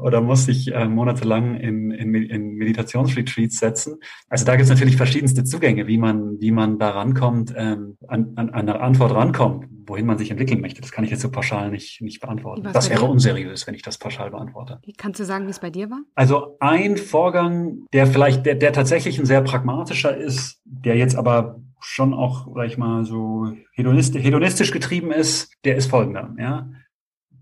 oder 0.00 0.20
muss 0.20 0.44
sich 0.44 0.74
äh, 0.74 0.88
monatelang 0.88 1.54
in, 1.54 1.92
in, 1.92 2.12
in 2.12 2.54
Meditationsretreats 2.56 3.60
setzen. 3.60 4.00
Also 4.28 4.44
da 4.44 4.56
gibt 4.56 4.64
es 4.64 4.70
natürlich 4.70 4.96
verschiedenste 4.96 5.44
Zugänge, 5.44 5.86
wie 5.86 5.98
man, 5.98 6.40
wie 6.40 6.50
man 6.50 6.80
da 6.80 6.90
rankommt, 6.90 7.54
ähm, 7.56 7.96
an, 8.08 8.32
an, 8.34 8.50
an 8.50 8.68
eine 8.68 8.80
Antwort 8.80 9.14
rankommt, 9.14 9.68
wohin 9.86 10.04
man 10.04 10.18
sich 10.18 10.32
entwickeln 10.32 10.60
möchte. 10.60 10.80
Das 10.80 10.90
kann 10.90 11.04
ich 11.04 11.12
jetzt 11.12 11.20
so 11.20 11.30
pauschal 11.30 11.70
nicht, 11.70 12.02
nicht 12.02 12.20
beantworten. 12.20 12.68
Das 12.72 12.90
wäre 12.90 13.04
unseriös, 13.04 13.68
wenn 13.68 13.76
ich 13.76 13.82
das 13.82 13.96
pauschal 13.96 14.32
beantworte. 14.32 14.80
Kannst 14.96 15.20
du 15.20 15.24
sagen, 15.24 15.46
wie 15.46 15.50
es 15.50 15.60
bei 15.60 15.70
dir 15.70 15.90
war? 15.90 16.00
Also 16.16 16.56
ein 16.58 16.96
Vorgang, 16.96 17.86
der 17.92 18.08
vielleicht, 18.08 18.46
der, 18.46 18.56
der 18.56 18.72
tatsächlich 18.72 19.16
ein 19.20 19.26
sehr 19.26 19.42
pragmatischer 19.42 20.16
ist, 20.16 20.60
der 20.64 20.96
jetzt 20.96 21.14
aber 21.14 21.60
schon 21.80 22.14
auch, 22.14 22.48
sag 22.54 22.66
ich 22.66 22.78
mal, 22.78 23.04
so 23.04 23.52
hedonistisch, 23.72 24.22
hedonistisch 24.22 24.70
getrieben 24.70 25.10
ist, 25.10 25.52
der 25.64 25.76
ist 25.76 25.90
folgender, 25.90 26.34
ja. 26.38 26.70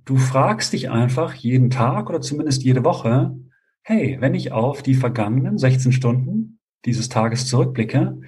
Du 0.04 0.16
fragst 0.16 0.72
dich 0.72 0.90
einfach 0.90 1.34
jeden 1.34 1.70
Tag 1.70 2.08
oder 2.08 2.20
zumindest 2.20 2.62
jede 2.62 2.84
Woche, 2.84 3.36
hey, 3.82 4.16
wenn 4.20 4.34
ich 4.34 4.52
auf 4.52 4.82
die 4.82 4.94
vergangenen 4.94 5.58
16 5.58 5.92
Stunden 5.92 6.60
dieses 6.84 7.08
Tages 7.08 7.46
zurückblicke, 7.46 8.20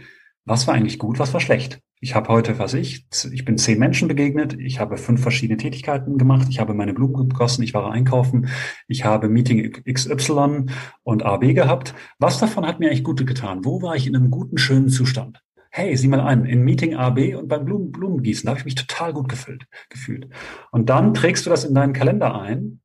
was 0.44 0.66
war 0.66 0.74
eigentlich 0.74 0.98
gut, 0.98 1.18
was 1.18 1.32
war 1.32 1.40
schlecht? 1.40 1.80
Ich 2.02 2.14
habe 2.14 2.28
heute, 2.28 2.58
was 2.58 2.72
ich, 2.72 3.06
ich 3.30 3.44
bin 3.44 3.58
zehn 3.58 3.78
Menschen 3.78 4.08
begegnet, 4.08 4.54
ich 4.58 4.80
habe 4.80 4.96
fünf 4.96 5.20
verschiedene 5.20 5.58
Tätigkeiten 5.58 6.16
gemacht, 6.16 6.46
ich 6.48 6.58
habe 6.58 6.72
meine 6.72 6.94
Blumen 6.94 7.28
gegossen, 7.28 7.62
ich 7.62 7.74
war 7.74 7.92
einkaufen, 7.92 8.48
ich 8.88 9.04
habe 9.04 9.28
Meeting 9.28 9.70
XY 9.84 10.66
und 11.02 11.22
AB 11.22 11.54
gehabt. 11.54 11.94
Was 12.18 12.38
davon 12.38 12.66
hat 12.66 12.80
mir 12.80 12.86
eigentlich 12.86 13.04
gut 13.04 13.26
getan? 13.26 13.66
Wo 13.66 13.82
war 13.82 13.96
ich 13.96 14.06
in 14.06 14.16
einem 14.16 14.30
guten, 14.30 14.56
schönen 14.56 14.88
Zustand? 14.88 15.42
Hey, 15.70 15.96
sieh 15.96 16.08
mal 16.08 16.20
an, 16.20 16.44
in 16.44 16.62
Meeting 16.62 16.94
AB 16.94 17.36
und 17.36 17.48
beim 17.48 17.64
Blumen, 17.64 17.92
Blumengießen, 17.92 18.44
da 18.44 18.50
habe 18.50 18.58
ich 18.58 18.64
mich 18.64 18.74
total 18.74 19.12
gut 19.12 19.28
gefüllt, 19.28 19.66
gefühlt. 19.88 20.28
Und 20.70 20.88
dann 20.90 21.14
trägst 21.14 21.46
du 21.46 21.50
das 21.50 21.64
in 21.64 21.74
deinen 21.74 21.92
Kalender 21.92 22.40
ein 22.40 22.80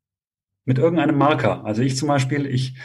mit 0.66 0.78
irgendeinem 0.78 1.18
Marker. 1.18 1.66
Also 1.66 1.82
ich 1.82 1.98
zum 1.98 2.08
Beispiel, 2.08 2.46
ich 2.46 2.78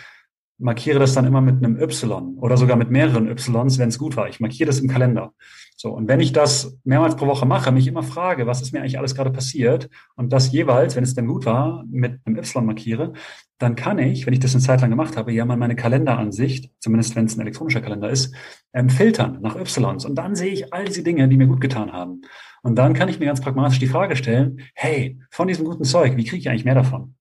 markiere 0.59 0.99
das 0.99 1.15
dann 1.15 1.25
immer 1.25 1.41
mit 1.41 1.57
einem 1.57 1.81
Y 1.81 2.37
oder 2.37 2.57
sogar 2.57 2.77
mit 2.77 2.91
mehreren 2.91 3.29
Ys, 3.29 3.49
wenn 3.79 3.89
es 3.89 3.99
gut 3.99 4.17
war. 4.17 4.29
Ich 4.29 4.41
markiere 4.41 4.67
das 4.67 4.81
im 4.81 4.89
Kalender. 4.89 5.33
So, 5.77 5.91
und 5.91 6.09
wenn 6.09 6.21
ich 6.21 6.33
das 6.33 6.79
mehrmals 6.85 7.17
pro 7.17 7.27
Woche 7.27 7.47
mache, 7.47 7.73
mich 7.73 7.87
immer 7.87 8.03
frage, 8.03 8.47
was 8.47 8.61
ist 8.61 8.73
mir 8.73 8.81
eigentlich 8.81 8.99
alles 8.99 9.15
gerade 9.15 9.31
passiert 9.31 9.89
und 10.15 10.31
das 10.31 10.53
jeweils, 10.53 10.95
wenn 10.97 11.05
es 11.05 11.15
denn 11.15 11.27
gut 11.27 11.47
war, 11.47 11.85
mit 11.91 12.21
einem 12.25 12.37
Y 12.37 12.67
markiere, 12.67 13.15
dann 13.61 13.77
kann 13.77 13.99
ich, 13.99 14.27
wenn 14.27 14.33
ich 14.33 14.41
das 14.41 14.55
eine 14.55 14.65
Zeit 14.65 14.81
lang 14.81 14.89
gemacht 14.89 15.19
habe, 15.19 15.33
ja 15.33 15.45
mal 15.45 15.57
meine 15.57 15.77
Kalenderansicht, 15.77 16.73
zumindest 16.81 17.15
wenn 17.15 17.27
es 17.27 17.37
ein 17.37 17.43
elektronischer 17.43 17.83
Kalender 17.83 18.09
ist, 18.09 18.35
ähm, 18.73 18.89
filtern 18.89 19.39
nach 19.43 19.55
Ys. 19.55 19.77
Und 19.79 20.15
dann 20.15 20.35
sehe 20.35 20.51
ich 20.51 20.73
all 20.73 20.87
diese 20.87 21.03
Dinge, 21.03 21.29
die 21.29 21.37
mir 21.37 21.47
gut 21.47 21.61
getan 21.61 21.93
haben. 21.93 22.23
Und 22.63 22.77
dann 22.77 22.95
kann 22.95 23.11
ich 23.11 23.21
mir 23.21 23.27
ganz 23.27 23.43
pragmatisch 23.43 23.79
die 23.79 23.87
Frage 23.87 24.17
stellen, 24.17 24.63
hey, 24.75 25.19
von 25.31 25.47
diesem 25.47 25.67
guten 25.67 25.85
Zeug, 25.85 26.17
wie 26.17 26.25
kriege 26.25 26.39
ich 26.39 26.49
eigentlich 26.49 26.65
mehr 26.65 26.75
davon? 26.75 27.17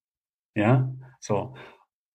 Ja, 0.56 0.94
so. 1.20 1.56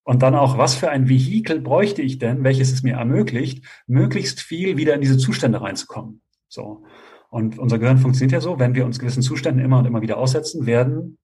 Und 0.04 0.22
dann 0.22 0.34
auch, 0.34 0.56
was 0.56 0.74
für 0.74 0.88
ein 0.88 1.08
Vehikel 1.08 1.60
bräuchte 1.60 2.00
ich 2.00 2.18
denn, 2.18 2.44
welches 2.44 2.72
es 2.72 2.82
mir 2.82 2.96
ermöglicht, 2.96 3.64
möglichst 3.86 4.40
viel 4.40 4.78
wieder 4.78 4.94
in 4.94 5.02
diese 5.02 5.18
Zustände 5.18 5.60
reinzukommen. 5.60 6.22
So. 6.48 6.84
Und 7.28 7.58
unser 7.58 7.78
Gehirn 7.78 7.98
funktioniert 7.98 8.32
ja 8.32 8.40
so, 8.40 8.58
wenn 8.58 8.74
wir 8.74 8.86
uns 8.86 8.98
gewissen 8.98 9.22
Zuständen 9.22 9.62
immer 9.62 9.80
und 9.80 9.86
immer 9.86 10.02
wieder 10.02 10.18
aussetzen, 10.18 10.66
werden 10.66 11.18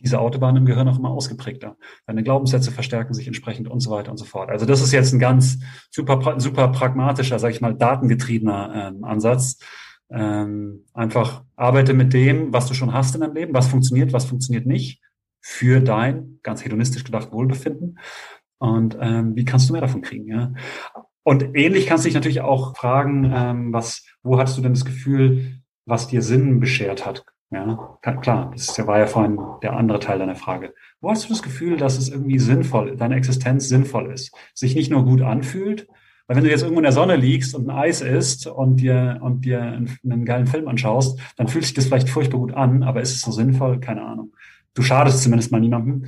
diese 0.00 0.20
Autobahn 0.20 0.56
im 0.56 0.66
Gehirn 0.66 0.88
auch 0.88 0.98
immer 0.98 1.10
ausgeprägter. 1.10 1.76
Deine 2.06 2.22
Glaubenssätze 2.22 2.70
verstärken 2.70 3.14
sich 3.14 3.26
entsprechend 3.26 3.68
und 3.68 3.80
so 3.80 3.90
weiter 3.90 4.10
und 4.10 4.18
so 4.18 4.24
fort. 4.24 4.50
Also 4.50 4.66
das 4.66 4.82
ist 4.82 4.92
jetzt 4.92 5.12
ein 5.12 5.18
ganz 5.18 5.58
super, 5.90 6.38
super 6.38 6.68
pragmatischer, 6.68 7.38
sage 7.38 7.54
ich 7.54 7.60
mal, 7.60 7.74
datengetriebener 7.74 8.92
ähm, 8.94 9.04
Ansatz. 9.04 9.58
Ähm, 10.10 10.84
einfach 10.92 11.42
arbeite 11.56 11.94
mit 11.94 12.12
dem, 12.12 12.52
was 12.52 12.66
du 12.66 12.74
schon 12.74 12.92
hast 12.92 13.14
in 13.14 13.22
deinem 13.22 13.34
Leben, 13.34 13.54
was 13.54 13.68
funktioniert, 13.68 14.12
was 14.12 14.26
funktioniert 14.26 14.66
nicht, 14.66 15.00
für 15.40 15.80
dein, 15.80 16.40
ganz 16.42 16.64
hedonistisch 16.64 17.04
gedacht, 17.04 17.32
Wohlbefinden. 17.32 17.98
Und 18.58 18.96
ähm, 19.00 19.36
wie 19.36 19.44
kannst 19.44 19.68
du 19.68 19.72
mehr 19.72 19.82
davon 19.82 20.02
kriegen? 20.02 20.28
Ja? 20.28 20.52
Und 21.22 21.56
ähnlich 21.56 21.86
kannst 21.86 22.04
du 22.04 22.08
dich 22.08 22.14
natürlich 22.14 22.40
auch 22.40 22.76
fragen, 22.76 23.32
ähm, 23.34 23.72
was, 23.72 24.04
wo 24.22 24.38
hattest 24.38 24.58
du 24.58 24.62
denn 24.62 24.74
das 24.74 24.84
Gefühl, 24.84 25.60
was 25.84 26.08
dir 26.08 26.22
Sinn 26.22 26.60
beschert 26.60 27.06
hat? 27.06 27.24
Ja, 27.50 27.98
klar, 28.22 28.50
das 28.52 28.76
war 28.86 28.98
ja 28.98 29.06
vorhin 29.06 29.38
der 29.62 29.74
andere 29.74 30.00
Teil 30.00 30.18
deiner 30.18 30.34
Frage. 30.34 30.74
Wo 31.00 31.10
hast 31.10 31.24
du 31.24 31.28
das 31.28 31.42
Gefühl, 31.42 31.76
dass 31.76 31.96
es 31.96 32.08
irgendwie 32.08 32.40
sinnvoll, 32.40 32.96
deine 32.96 33.14
Existenz 33.14 33.68
sinnvoll 33.68 34.10
ist? 34.12 34.34
Sich 34.52 34.74
nicht 34.74 34.90
nur 34.90 35.04
gut 35.04 35.22
anfühlt, 35.22 35.86
weil 36.26 36.36
wenn 36.36 36.44
du 36.44 36.50
jetzt 36.50 36.62
irgendwo 36.62 36.80
in 36.80 36.84
der 36.84 36.92
Sonne 36.92 37.14
liegst 37.14 37.54
und 37.54 37.68
ein 37.70 37.76
Eis 37.76 38.00
isst 38.00 38.48
und 38.48 38.78
dir, 38.78 39.20
und 39.22 39.44
dir 39.44 39.62
einen, 39.62 39.96
einen 40.02 40.24
geilen 40.24 40.48
Film 40.48 40.66
anschaust, 40.66 41.20
dann 41.36 41.46
fühlt 41.46 41.64
sich 41.64 41.74
das 41.74 41.86
vielleicht 41.86 42.08
furchtbar 42.08 42.38
gut 42.38 42.52
an, 42.52 42.82
aber 42.82 43.00
ist 43.00 43.14
es 43.14 43.20
so 43.20 43.30
sinnvoll? 43.30 43.78
Keine 43.78 44.02
Ahnung. 44.02 44.34
Du 44.74 44.82
schadest 44.82 45.22
zumindest 45.22 45.52
mal 45.52 45.60
niemandem. 45.60 46.06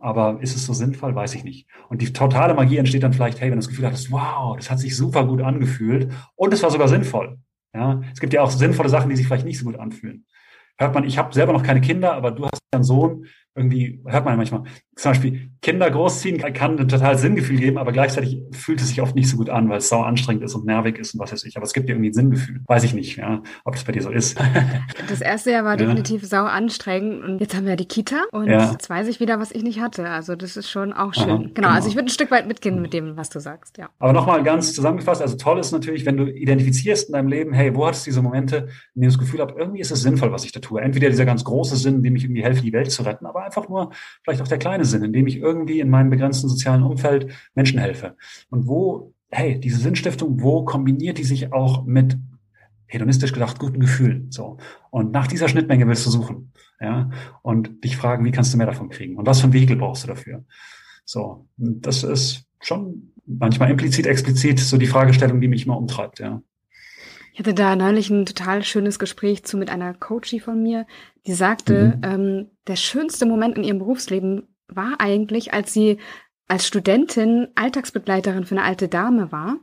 Aber 0.00 0.38
ist 0.42 0.54
es 0.54 0.66
so 0.66 0.74
sinnvoll? 0.74 1.14
Weiß 1.14 1.34
ich 1.34 1.44
nicht. 1.44 1.66
Und 1.88 2.02
die 2.02 2.12
totale 2.12 2.54
Magie 2.54 2.76
entsteht 2.76 3.02
dann 3.02 3.14
vielleicht, 3.14 3.40
hey, 3.40 3.50
wenn 3.50 3.58
du 3.58 3.64
das 3.64 3.68
Gefühl 3.68 3.86
hattest, 3.86 4.12
wow, 4.12 4.54
das 4.56 4.70
hat 4.70 4.78
sich 4.78 4.94
super 4.94 5.26
gut 5.26 5.40
angefühlt 5.40 6.12
und 6.36 6.52
es 6.52 6.62
war 6.62 6.70
sogar 6.70 6.88
sinnvoll. 6.88 7.38
Ja, 7.74 8.02
es 8.12 8.20
gibt 8.20 8.32
ja 8.32 8.42
auch 8.42 8.50
sinnvolle 8.50 8.88
Sachen, 8.90 9.10
die 9.10 9.16
sich 9.16 9.26
vielleicht 9.26 9.46
nicht 9.46 9.58
so 9.58 9.64
gut 9.64 9.78
anfühlen. 9.78 10.24
Hört 10.78 10.94
man, 10.94 11.04
ich 11.04 11.18
habe 11.18 11.34
selber 11.34 11.52
noch 11.52 11.62
keine 11.62 11.80
Kinder, 11.80 12.14
aber 12.14 12.30
du 12.30 12.44
hast 12.44 12.62
einen 12.72 12.84
Sohn, 12.84 13.26
irgendwie 13.58 14.00
hört 14.06 14.24
man 14.24 14.36
manchmal, 14.36 14.64
zum 14.96 15.12
Beispiel 15.12 15.50
Kinder 15.60 15.90
großziehen 15.90 16.38
kann 16.38 16.78
ein 16.78 16.88
total 16.88 17.18
Sinngefühl 17.18 17.58
geben, 17.58 17.78
aber 17.78 17.92
gleichzeitig 17.92 18.42
fühlt 18.52 18.80
es 18.80 18.88
sich 18.88 19.02
oft 19.02 19.14
nicht 19.14 19.28
so 19.28 19.36
gut 19.36 19.50
an, 19.50 19.68
weil 19.68 19.78
es 19.78 19.88
sau 19.88 20.02
anstrengend 20.02 20.44
ist 20.44 20.54
und 20.54 20.66
nervig 20.66 20.98
ist 20.98 21.14
und 21.14 21.20
was 21.20 21.32
weiß 21.32 21.44
ich. 21.44 21.56
Aber 21.56 21.64
es 21.64 21.72
gibt 21.72 21.88
ja 21.88 21.94
irgendwie 21.94 22.10
ein 22.10 22.14
Sinngefühl. 22.14 22.60
Weiß 22.66 22.84
ich 22.84 22.94
nicht, 22.94 23.16
ja, 23.16 23.42
ob 23.64 23.74
das 23.74 23.84
bei 23.84 23.92
dir 23.92 24.02
so 24.02 24.10
ist. 24.10 24.38
Das 25.08 25.20
erste 25.20 25.52
Jahr 25.52 25.64
war 25.64 25.72
ja. 25.72 25.86
definitiv 25.86 26.24
sau 26.26 26.44
anstrengend 26.44 27.24
und 27.24 27.40
jetzt 27.40 27.56
haben 27.56 27.64
wir 27.64 27.70
ja 27.70 27.76
die 27.76 27.86
Kita 27.86 28.24
und 28.32 28.46
ja. 28.46 28.72
jetzt 28.72 28.90
weiß 28.90 29.08
ich 29.08 29.20
wieder, 29.20 29.40
was 29.40 29.52
ich 29.52 29.62
nicht 29.62 29.80
hatte. 29.80 30.08
Also 30.08 30.36
das 30.36 30.56
ist 30.56 30.70
schon 30.70 30.92
auch 30.92 31.14
schön. 31.14 31.24
Aha, 31.24 31.36
genau, 31.36 31.50
genau, 31.54 31.68
also 31.68 31.88
ich 31.88 31.94
würde 31.94 32.06
ein 32.06 32.10
Stück 32.10 32.30
weit 32.30 32.46
mitgehen 32.46 32.82
mit 32.82 32.92
dem, 32.92 33.16
was 33.16 33.30
du 33.30 33.40
sagst, 33.40 33.78
ja. 33.78 33.88
Aber 33.98 34.12
nochmal 34.12 34.42
ganz 34.42 34.74
zusammengefasst, 34.74 35.22
also 35.22 35.36
toll 35.36 35.58
ist 35.58 35.72
natürlich, 35.72 36.04
wenn 36.04 36.16
du 36.16 36.24
identifizierst 36.24 37.08
in 37.08 37.14
deinem 37.14 37.28
Leben, 37.28 37.52
hey, 37.52 37.74
wo 37.74 37.86
hattest 37.86 38.06
du 38.06 38.10
diese 38.10 38.22
Momente, 38.22 38.56
in 38.94 39.02
denen 39.02 39.10
du 39.12 39.16
das 39.16 39.18
Gefühl 39.18 39.40
hast, 39.40 39.56
irgendwie 39.56 39.80
ist 39.80 39.90
es 39.90 40.02
sinnvoll, 40.02 40.32
was 40.32 40.44
ich 40.44 40.52
da 40.52 40.60
tue. 40.60 40.80
Entweder 40.80 41.08
dieser 41.08 41.24
ganz 41.24 41.44
große 41.44 41.76
Sinn, 41.76 41.96
in 41.96 42.02
dem 42.02 42.16
ich 42.16 42.24
irgendwie 42.24 42.42
helfe, 42.42 42.62
die 42.62 42.72
Welt 42.72 42.90
zu 42.90 43.02
retten, 43.02 43.26
aber 43.26 43.47
einfach 43.48 43.68
nur 43.68 43.92
vielleicht 44.22 44.40
auch 44.40 44.48
der 44.48 44.58
kleine 44.58 44.84
Sinn, 44.84 45.02
in 45.02 45.12
dem 45.12 45.26
ich 45.26 45.36
irgendwie 45.36 45.80
in 45.80 45.90
meinem 45.90 46.10
begrenzten 46.10 46.48
sozialen 46.48 46.82
Umfeld 46.82 47.32
Menschen 47.54 47.78
helfe. 47.78 48.16
Und 48.50 48.68
wo, 48.68 49.14
hey, 49.30 49.58
diese 49.58 49.78
Sinnstiftung, 49.78 50.40
wo 50.40 50.64
kombiniert 50.64 51.18
die 51.18 51.24
sich 51.24 51.52
auch 51.52 51.84
mit 51.84 52.16
hedonistisch 52.86 53.32
gedacht 53.32 53.58
guten 53.58 53.80
Gefühlen? 53.80 54.30
So. 54.30 54.58
Und 54.90 55.12
nach 55.12 55.26
dieser 55.26 55.48
Schnittmenge 55.48 55.86
willst 55.86 56.06
du 56.06 56.10
suchen, 56.10 56.52
ja, 56.80 57.10
und 57.42 57.84
dich 57.84 57.96
fragen, 57.96 58.24
wie 58.24 58.30
kannst 58.30 58.52
du 58.52 58.58
mehr 58.58 58.66
davon 58.66 58.88
kriegen? 58.88 59.16
Und 59.16 59.26
was 59.26 59.40
für 59.40 59.48
ein 59.48 59.52
Vehikel 59.52 59.76
brauchst 59.76 60.04
du 60.04 60.08
dafür? 60.08 60.44
So. 61.04 61.48
Und 61.58 61.86
das 61.86 62.04
ist 62.04 62.46
schon 62.60 63.12
manchmal 63.26 63.70
implizit, 63.70 64.06
explizit 64.06 64.58
so 64.58 64.78
die 64.78 64.86
Fragestellung, 64.86 65.40
die 65.40 65.48
mich 65.48 65.66
immer 65.66 65.76
umtreibt, 65.76 66.18
ja. 66.20 66.42
Ich 67.38 67.46
hatte 67.46 67.54
da 67.54 67.76
neulich 67.76 68.10
ein 68.10 68.26
total 68.26 68.64
schönes 68.64 68.98
Gespräch 68.98 69.44
zu 69.44 69.58
mit 69.58 69.70
einer 69.70 69.94
Coachie 69.94 70.40
von 70.40 70.60
mir, 70.60 70.88
die 71.28 71.34
sagte, 71.34 71.94
mhm. 71.96 72.02
ähm, 72.02 72.50
der 72.66 72.76
schönste 72.76 73.26
Moment 73.26 73.56
in 73.58 73.64
ihrem 73.64 73.78
Berufsleben 73.78 74.48
war 74.66 74.94
eigentlich, 74.98 75.52
als 75.52 75.72
sie 75.74 75.98
als 76.48 76.66
Studentin 76.66 77.48
Alltagsbegleiterin 77.54 78.44
für 78.44 78.56
eine 78.56 78.64
alte 78.64 78.88
Dame 78.88 79.30
war 79.30 79.58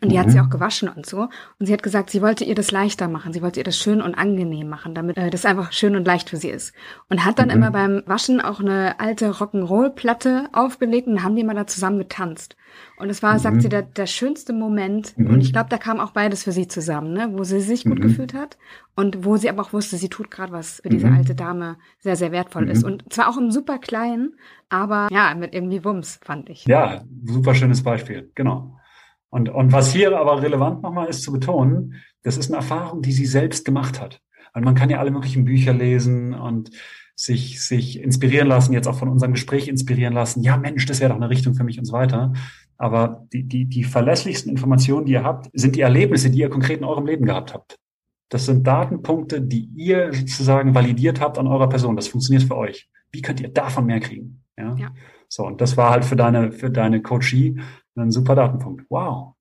und 0.00 0.10
die 0.12 0.16
mhm. 0.16 0.20
hat 0.20 0.30
sie 0.30 0.38
mhm. 0.38 0.44
auch 0.44 0.50
gewaschen 0.50 0.88
und 0.88 1.06
so. 1.06 1.28
Und 1.58 1.66
sie 1.66 1.72
hat 1.72 1.82
gesagt, 1.82 2.10
sie 2.10 2.22
wollte 2.22 2.44
ihr 2.44 2.54
das 2.54 2.70
leichter 2.70 3.08
machen. 3.08 3.32
Sie 3.32 3.42
wollte 3.42 3.58
ihr 3.58 3.64
das 3.64 3.76
schön 3.76 4.00
und 4.00 4.14
angenehm 4.14 4.68
machen, 4.68 4.94
damit 4.94 5.16
äh, 5.16 5.30
das 5.30 5.44
einfach 5.44 5.72
schön 5.72 5.96
und 5.96 6.06
leicht 6.06 6.30
für 6.30 6.36
sie 6.36 6.50
ist. 6.50 6.72
Und 7.08 7.24
hat 7.24 7.38
dann 7.38 7.48
mhm. 7.48 7.54
immer 7.54 7.70
beim 7.72 8.02
Waschen 8.06 8.40
auch 8.40 8.60
eine 8.60 9.00
alte 9.00 9.30
Rock'n'Roll-Platte 9.30 10.50
aufgelegt 10.52 11.08
und 11.08 11.24
haben 11.24 11.34
die 11.34 11.42
immer 11.42 11.54
da 11.54 11.66
zusammen 11.66 11.98
getanzt. 11.98 12.56
Und 12.98 13.10
es 13.10 13.22
war, 13.22 13.34
mhm. 13.34 13.38
sagt 13.38 13.62
sie, 13.62 13.68
der, 13.68 13.82
der 13.82 14.06
schönste 14.06 14.52
Moment. 14.52 15.18
Mhm. 15.18 15.30
Und 15.30 15.40
ich 15.40 15.52
glaube, 15.52 15.70
da 15.70 15.78
kam 15.78 15.98
auch 15.98 16.12
beides 16.12 16.44
für 16.44 16.52
sie 16.52 16.68
zusammen, 16.68 17.12
ne? 17.12 17.30
wo 17.32 17.42
sie 17.42 17.60
sich 17.60 17.84
gut 17.84 17.98
mhm. 17.98 18.02
gefühlt 18.02 18.34
hat 18.34 18.56
und 18.94 19.24
wo 19.24 19.36
sie 19.36 19.50
aber 19.50 19.62
auch 19.62 19.72
wusste, 19.72 19.96
sie 19.96 20.08
tut 20.08 20.30
gerade 20.30 20.52
was 20.52 20.80
für 20.80 20.90
diese 20.90 21.08
alte 21.08 21.34
Dame 21.34 21.76
sehr, 21.98 22.16
sehr 22.16 22.30
wertvoll 22.30 22.68
ist. 22.68 22.84
Und 22.84 23.12
zwar 23.12 23.28
auch 23.28 23.36
im 23.36 23.50
super 23.50 23.78
kleinen, 23.78 24.36
aber 24.68 25.08
ja, 25.10 25.34
mit 25.34 25.54
irgendwie 25.54 25.84
Wumms, 25.84 26.20
fand 26.22 26.50
ich. 26.50 26.66
Ja, 26.66 27.02
super 27.24 27.54
schönes 27.54 27.82
Beispiel, 27.82 28.30
genau. 28.34 28.77
Und, 29.30 29.48
und 29.48 29.72
was 29.72 29.92
hier 29.92 30.18
aber 30.18 30.42
relevant 30.42 30.82
nochmal 30.82 31.08
ist 31.08 31.22
zu 31.22 31.32
betonen, 31.32 31.96
das 32.22 32.36
ist 32.36 32.50
eine 32.50 32.56
Erfahrung, 32.56 33.02
die 33.02 33.12
sie 33.12 33.26
selbst 33.26 33.64
gemacht 33.64 34.00
hat. 34.00 34.20
Weil 34.54 34.62
man 34.62 34.74
kann 34.74 34.90
ja 34.90 34.98
alle 34.98 35.10
möglichen 35.10 35.44
Bücher 35.44 35.72
lesen 35.72 36.34
und 36.34 36.70
sich, 37.14 37.60
sich 37.60 38.00
inspirieren 38.00 38.48
lassen, 38.48 38.72
jetzt 38.72 38.86
auch 38.86 38.98
von 38.98 39.08
unserem 39.08 39.32
Gespräch 39.32 39.68
inspirieren 39.68 40.14
lassen. 40.14 40.42
Ja, 40.42 40.56
Mensch, 40.56 40.86
das 40.86 41.00
wäre 41.00 41.10
doch 41.10 41.16
eine 41.16 41.30
Richtung 41.30 41.54
für 41.54 41.64
mich 41.64 41.78
und 41.78 41.84
so 41.84 41.92
weiter. 41.92 42.32
Aber 42.76 43.26
die, 43.32 43.42
die, 43.42 43.64
die 43.64 43.82
verlässlichsten 43.84 44.50
Informationen, 44.50 45.04
die 45.04 45.12
ihr 45.12 45.24
habt, 45.24 45.50
sind 45.52 45.74
die 45.74 45.80
Erlebnisse, 45.80 46.30
die 46.30 46.38
ihr 46.38 46.48
konkret 46.48 46.78
in 46.78 46.84
eurem 46.84 47.06
Leben 47.06 47.26
gehabt 47.26 47.52
habt. 47.52 47.76
Das 48.28 48.46
sind 48.46 48.66
Datenpunkte, 48.66 49.40
die 49.40 49.68
ihr 49.74 50.12
sozusagen 50.12 50.74
validiert 50.74 51.20
habt 51.20 51.38
an 51.38 51.48
eurer 51.48 51.68
Person. 51.68 51.96
Das 51.96 52.08
funktioniert 52.08 52.44
für 52.44 52.56
euch. 52.56 52.88
Wie 53.10 53.22
könnt 53.22 53.40
ihr 53.40 53.48
davon 53.48 53.86
mehr 53.86 54.00
kriegen? 54.00 54.44
Ja. 54.56 54.76
ja. 54.76 54.90
So, 55.28 55.44
und 55.44 55.60
das 55.60 55.76
war 55.76 55.90
halt 55.90 56.04
für 56.04 56.16
deine, 56.16 56.52
für 56.52 56.70
deine 56.70 57.02
Coachie 57.02 57.60
ein 58.00 58.10
super 58.10 58.34
Datenpunkt. 58.34 58.84
Wow. 58.88 59.34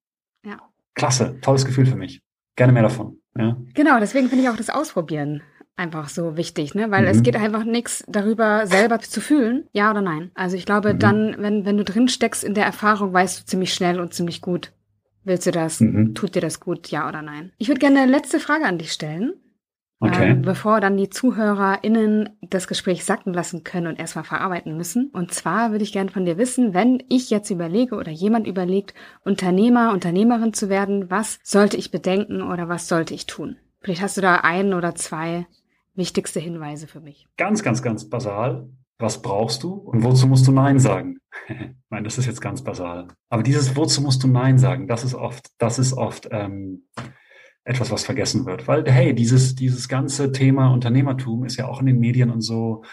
Ja. 0.45 0.57
Klasse. 0.95 1.39
Tolles 1.41 1.65
Gefühl 1.65 1.85
für 1.85 1.95
mich. 1.95 2.21
Gerne 2.55 2.73
mehr 2.73 2.83
davon. 2.83 3.19
Ja. 3.37 3.55
Genau, 3.73 3.99
deswegen 3.99 4.29
finde 4.29 4.43
ich 4.43 4.49
auch 4.49 4.57
das 4.57 4.69
Ausprobieren 4.69 5.41
einfach 5.77 6.09
so 6.09 6.35
wichtig, 6.35 6.75
ne? 6.75 6.91
Weil 6.91 7.03
mhm. 7.03 7.09
es 7.09 7.23
geht 7.23 7.35
einfach 7.35 7.63
nichts 7.63 8.03
darüber, 8.07 8.65
selber 8.65 8.99
zu 8.99 9.21
fühlen, 9.21 9.65
ja 9.71 9.91
oder 9.91 10.01
nein. 10.01 10.31
Also 10.33 10.57
ich 10.57 10.65
glaube, 10.65 10.95
mhm. 10.95 10.99
dann, 10.99 11.35
wenn, 11.37 11.65
wenn 11.65 11.77
du 11.77 11.83
drin 11.83 12.07
steckst 12.07 12.43
in 12.43 12.55
der 12.55 12.65
Erfahrung, 12.65 13.13
weißt 13.13 13.39
du 13.39 13.45
ziemlich 13.45 13.73
schnell 13.73 13.99
und 13.99 14.13
ziemlich 14.13 14.41
gut, 14.41 14.73
willst 15.23 15.45
du 15.45 15.51
das, 15.51 15.79
mhm. 15.79 16.15
tut 16.15 16.35
dir 16.35 16.41
das 16.41 16.59
gut, 16.59 16.87
ja 16.89 17.07
oder 17.07 17.21
nein. 17.21 17.51
Ich 17.59 17.67
würde 17.67 17.79
gerne 17.79 18.01
eine 18.01 18.11
letzte 18.11 18.39
Frage 18.39 18.65
an 18.65 18.79
dich 18.79 18.91
stellen. 18.91 19.33
Okay. 19.99 20.31
Ähm, 20.31 20.41
bevor 20.43 20.79
dann 20.79 20.95
die 20.95 21.09
ZuhörerInnen 21.09 22.29
das 22.41 22.67
Gespräch 22.67 23.03
sacken 23.03 23.33
lassen 23.33 23.63
können 23.63 23.87
und 23.87 23.99
erstmal 23.99 24.23
verarbeiten 24.23 24.77
müssen. 24.77 25.09
Und 25.11 25.33
zwar 25.33 25.71
würde 25.71 25.83
ich 25.83 25.91
gerne 25.91 26.11
von 26.11 26.25
dir 26.25 26.37
wissen, 26.37 26.75
wenn 26.75 27.03
ich 27.09 27.31
jetzt 27.31 27.49
überlege 27.49 27.95
oder 27.95 28.11
jemand 28.11 28.45
überlegt, 28.45 28.93
Unternehmer, 29.23 29.91
Unternehmerin 29.93 30.53
zu 30.53 30.69
werden, 30.69 31.09
was 31.09 31.39
sollte 31.43 31.77
ich 31.77 31.89
bedenken 31.89 32.43
oder 32.43 32.69
was 32.69 32.87
sollte 32.87 33.15
ich 33.15 33.25
tun? 33.25 33.57
Vielleicht 33.81 34.01
hast 34.01 34.17
du 34.17 34.21
da 34.21 34.35
einen 34.35 34.73
oder 34.73 34.93
zwei 34.93 35.47
wichtigste 35.95 36.39
Hinweise 36.39 36.85
für 36.85 36.99
mich. 36.99 37.27
Ganz, 37.37 37.63
ganz, 37.63 37.81
ganz 37.81 38.07
basal. 38.07 38.69
Was 38.99 39.21
brauchst 39.21 39.63
du 39.63 39.73
und 39.73 40.03
wozu 40.03 40.27
musst 40.27 40.47
du 40.47 40.51
Nein 40.51 40.79
sagen? 40.79 41.19
meine, 41.89 42.03
das 42.03 42.17
ist 42.17 42.25
jetzt 42.25 42.41
ganz 42.41 42.63
basal. 42.63 43.07
Aber 43.29 43.43
dieses 43.43 43.75
Wozu 43.75 44.01
musst 44.01 44.23
du 44.23 44.27
Nein 44.27 44.57
sagen, 44.57 44.87
das 44.87 45.03
ist 45.03 45.15
oft, 45.15 45.49
das 45.57 45.79
ist 45.79 45.93
oft 45.93 46.27
ähm, 46.31 46.87
etwas, 47.67 47.91
was 47.91 48.05
vergessen 48.05 48.45
wird. 48.45 48.67
Weil, 48.67 48.83
hey, 48.85 49.13
dieses, 49.13 49.55
dieses 49.55 49.87
ganze 49.87 50.31
Thema 50.31 50.71
Unternehmertum 50.71 51.43
ist 51.45 51.57
ja 51.57 51.67
auch 51.67 51.81
in 51.81 51.87
den 51.87 51.99
Medien 51.99 52.31
und 52.31 52.41
so 52.41 52.83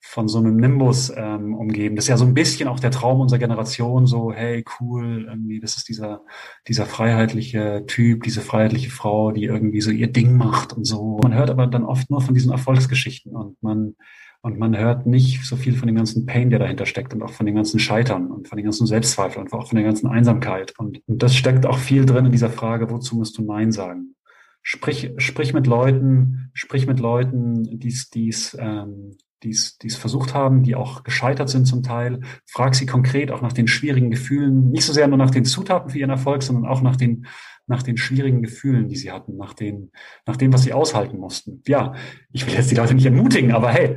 von 0.00 0.28
so 0.28 0.38
einem 0.38 0.56
Nimbus 0.56 1.12
ähm, 1.16 1.54
umgeben. 1.54 1.96
Das 1.96 2.04
ist 2.04 2.08
ja 2.10 2.16
so 2.16 2.26
ein 2.26 2.34
bisschen 2.34 2.68
auch 2.68 2.78
der 2.78 2.90
Traum 2.90 3.20
unserer 3.20 3.38
Generation, 3.38 4.06
so, 4.06 4.32
hey, 4.32 4.62
cool, 4.78 5.26
irgendwie, 5.28 5.60
das 5.60 5.76
ist 5.76 5.88
dieser, 5.88 6.22
dieser 6.68 6.84
freiheitliche 6.84 7.84
Typ, 7.86 8.22
diese 8.22 8.42
freiheitliche 8.42 8.90
Frau, 8.90 9.32
die 9.32 9.44
irgendwie 9.44 9.80
so 9.80 9.90
ihr 9.90 10.12
Ding 10.12 10.36
macht 10.36 10.74
und 10.74 10.84
so. 10.84 11.18
Man 11.22 11.34
hört 11.34 11.48
aber 11.48 11.66
dann 11.66 11.84
oft 11.84 12.10
nur 12.10 12.20
von 12.20 12.34
diesen 12.34 12.52
Erfolgsgeschichten 12.52 13.34
und 13.34 13.62
man, 13.62 13.96
und 14.44 14.58
man 14.58 14.76
hört 14.76 15.06
nicht 15.06 15.42
so 15.46 15.56
viel 15.56 15.74
von 15.74 15.86
dem 15.86 15.96
ganzen 15.96 16.26
Pain, 16.26 16.50
der 16.50 16.58
dahinter 16.58 16.84
steckt 16.84 17.14
und 17.14 17.22
auch 17.22 17.30
von 17.30 17.46
den 17.46 17.54
ganzen 17.54 17.80
Scheitern 17.80 18.30
und 18.30 18.46
von 18.46 18.56
den 18.56 18.64
ganzen 18.64 18.86
Selbstzweifeln 18.86 19.46
und 19.46 19.52
auch 19.54 19.68
von 19.68 19.76
der 19.76 19.86
ganzen 19.86 20.06
Einsamkeit. 20.06 20.74
Und, 20.76 21.00
und 21.06 21.22
das 21.22 21.34
steckt 21.34 21.64
auch 21.64 21.78
viel 21.78 22.04
drin 22.04 22.26
in 22.26 22.32
dieser 22.32 22.50
Frage, 22.50 22.90
wozu 22.90 23.16
musst 23.16 23.38
du 23.38 23.42
Nein 23.42 23.72
sagen? 23.72 24.16
Sprich, 24.60 25.12
sprich 25.16 25.54
mit 25.54 25.66
Leuten, 25.66 26.50
sprich 26.52 26.86
mit 26.86 27.00
Leuten, 27.00 27.62
die 27.64 28.28
es 28.28 28.54
ähm, 28.60 29.16
die's, 29.44 29.78
die's 29.78 29.96
versucht 29.96 30.34
haben, 30.34 30.62
die 30.62 30.74
auch 30.74 31.04
gescheitert 31.04 31.48
sind 31.48 31.66
zum 31.66 31.82
Teil. 31.82 32.20
Frag 32.46 32.74
sie 32.74 32.86
konkret 32.86 33.30
auch 33.30 33.42
nach 33.42 33.52
den 33.52 33.68
schwierigen 33.68 34.10
Gefühlen, 34.10 34.70
nicht 34.70 34.84
so 34.84 34.92
sehr 34.92 35.06
nur 35.06 35.18
nach 35.18 35.30
den 35.30 35.44
Zutaten 35.44 35.90
für 35.90 35.98
ihren 35.98 36.10
Erfolg, 36.10 36.42
sondern 36.42 36.70
auch 36.70 36.82
nach 36.82 36.96
den 36.96 37.26
nach 37.66 37.82
den 37.82 37.96
schwierigen 37.96 38.42
Gefühlen, 38.42 38.88
die 38.88 38.96
sie 38.96 39.10
hatten, 39.10 39.36
nach, 39.36 39.54
den, 39.54 39.90
nach 40.26 40.36
dem, 40.36 40.52
was 40.52 40.64
sie 40.64 40.72
aushalten 40.72 41.18
mussten. 41.18 41.62
Ja, 41.66 41.94
ich 42.30 42.46
will 42.46 42.54
jetzt 42.54 42.70
die 42.70 42.74
Leute 42.74 42.94
nicht 42.94 43.06
ermutigen, 43.06 43.52
aber 43.52 43.70
hey, 43.70 43.96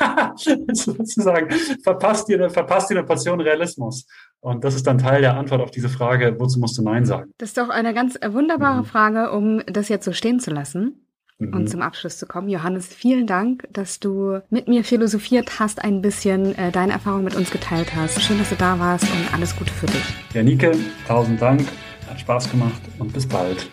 sozusagen, 0.72 1.50
verpasst 1.82 2.28
dir, 2.28 2.38
eine, 2.38 2.50
verpasst 2.50 2.90
dir 2.90 2.96
eine 2.96 3.06
Portion 3.06 3.40
Realismus. 3.40 4.06
Und 4.40 4.64
das 4.64 4.74
ist 4.74 4.86
dann 4.86 4.98
Teil 4.98 5.22
der 5.22 5.36
Antwort 5.36 5.60
auf 5.60 5.70
diese 5.70 5.88
Frage, 5.88 6.36
wozu 6.38 6.58
musst 6.58 6.76
du 6.78 6.82
Nein 6.82 7.04
sagen? 7.04 7.32
Das 7.38 7.50
ist 7.50 7.58
doch 7.58 7.68
eine 7.68 7.94
ganz 7.94 8.14
wunderbare 8.14 8.80
mhm. 8.80 8.86
Frage, 8.86 9.32
um 9.32 9.62
das 9.66 9.88
jetzt 9.88 10.04
so 10.04 10.12
stehen 10.12 10.40
zu 10.40 10.50
lassen. 10.50 11.03
Mhm. 11.38 11.54
und 11.54 11.68
zum 11.68 11.82
Abschluss 11.82 12.18
zu 12.18 12.26
kommen. 12.26 12.48
Johannes, 12.48 12.86
vielen 12.88 13.26
Dank, 13.26 13.66
dass 13.72 14.00
du 14.00 14.40
mit 14.50 14.68
mir 14.68 14.84
philosophiert 14.84 15.58
hast, 15.58 15.82
ein 15.82 16.02
bisschen 16.02 16.56
äh, 16.56 16.70
deine 16.70 16.92
Erfahrung 16.92 17.24
mit 17.24 17.34
uns 17.34 17.50
geteilt 17.50 17.94
hast. 17.94 18.20
Schön, 18.22 18.38
dass 18.38 18.50
du 18.50 18.56
da 18.56 18.78
warst 18.78 19.04
und 19.04 19.34
alles 19.34 19.56
Gute 19.56 19.72
für 19.72 19.86
dich. 19.86 20.04
Ja, 20.32 20.42
Nike, 20.42 20.72
tausend 21.06 21.40
Dank. 21.40 21.66
Hat 22.08 22.20
Spaß 22.20 22.50
gemacht 22.50 22.82
und 22.98 23.12
bis 23.12 23.26
bald. 23.26 23.68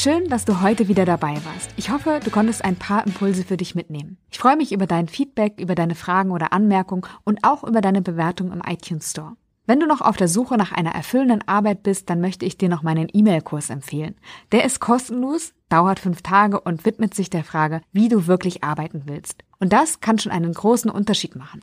Schön, 0.00 0.28
dass 0.28 0.44
du 0.44 0.62
heute 0.62 0.86
wieder 0.86 1.04
dabei 1.04 1.34
warst. 1.44 1.74
Ich 1.76 1.90
hoffe, 1.90 2.20
du 2.22 2.30
konntest 2.30 2.64
ein 2.64 2.76
paar 2.76 3.04
Impulse 3.04 3.42
für 3.42 3.56
dich 3.56 3.74
mitnehmen. 3.74 4.16
Ich 4.30 4.38
freue 4.38 4.56
mich 4.56 4.70
über 4.70 4.86
dein 4.86 5.08
Feedback, 5.08 5.54
über 5.58 5.74
deine 5.74 5.96
Fragen 5.96 6.30
oder 6.30 6.52
Anmerkungen 6.52 7.02
und 7.24 7.40
auch 7.42 7.64
über 7.64 7.80
deine 7.80 8.00
Bewertung 8.00 8.52
im 8.52 8.62
iTunes 8.64 9.10
Store. 9.10 9.32
Wenn 9.68 9.80
du 9.80 9.86
noch 9.86 10.00
auf 10.00 10.16
der 10.16 10.28
Suche 10.28 10.56
nach 10.56 10.72
einer 10.72 10.94
erfüllenden 10.94 11.46
Arbeit 11.46 11.82
bist, 11.82 12.08
dann 12.08 12.22
möchte 12.22 12.46
ich 12.46 12.56
dir 12.56 12.70
noch 12.70 12.82
meinen 12.82 13.06
E-Mail-Kurs 13.12 13.68
empfehlen. 13.68 14.14
Der 14.50 14.64
ist 14.64 14.80
kostenlos, 14.80 15.52
dauert 15.68 16.00
fünf 16.00 16.22
Tage 16.22 16.58
und 16.58 16.86
widmet 16.86 17.12
sich 17.12 17.28
der 17.28 17.44
Frage, 17.44 17.82
wie 17.92 18.08
du 18.08 18.26
wirklich 18.26 18.64
arbeiten 18.64 19.02
willst. 19.04 19.44
Und 19.60 19.74
das 19.74 20.00
kann 20.00 20.18
schon 20.18 20.32
einen 20.32 20.54
großen 20.54 20.90
Unterschied 20.90 21.36
machen. 21.36 21.60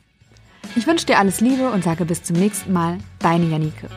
Ich 0.76 0.86
wünsche 0.86 1.06
dir 1.06 1.18
alles 1.18 1.40
Liebe 1.40 1.68
und 1.70 1.82
sage 1.82 2.04
bis 2.04 2.22
zum 2.22 2.36
nächsten 2.36 2.72
Mal, 2.72 2.98
deine 3.18 3.46
Janike. 3.46 3.88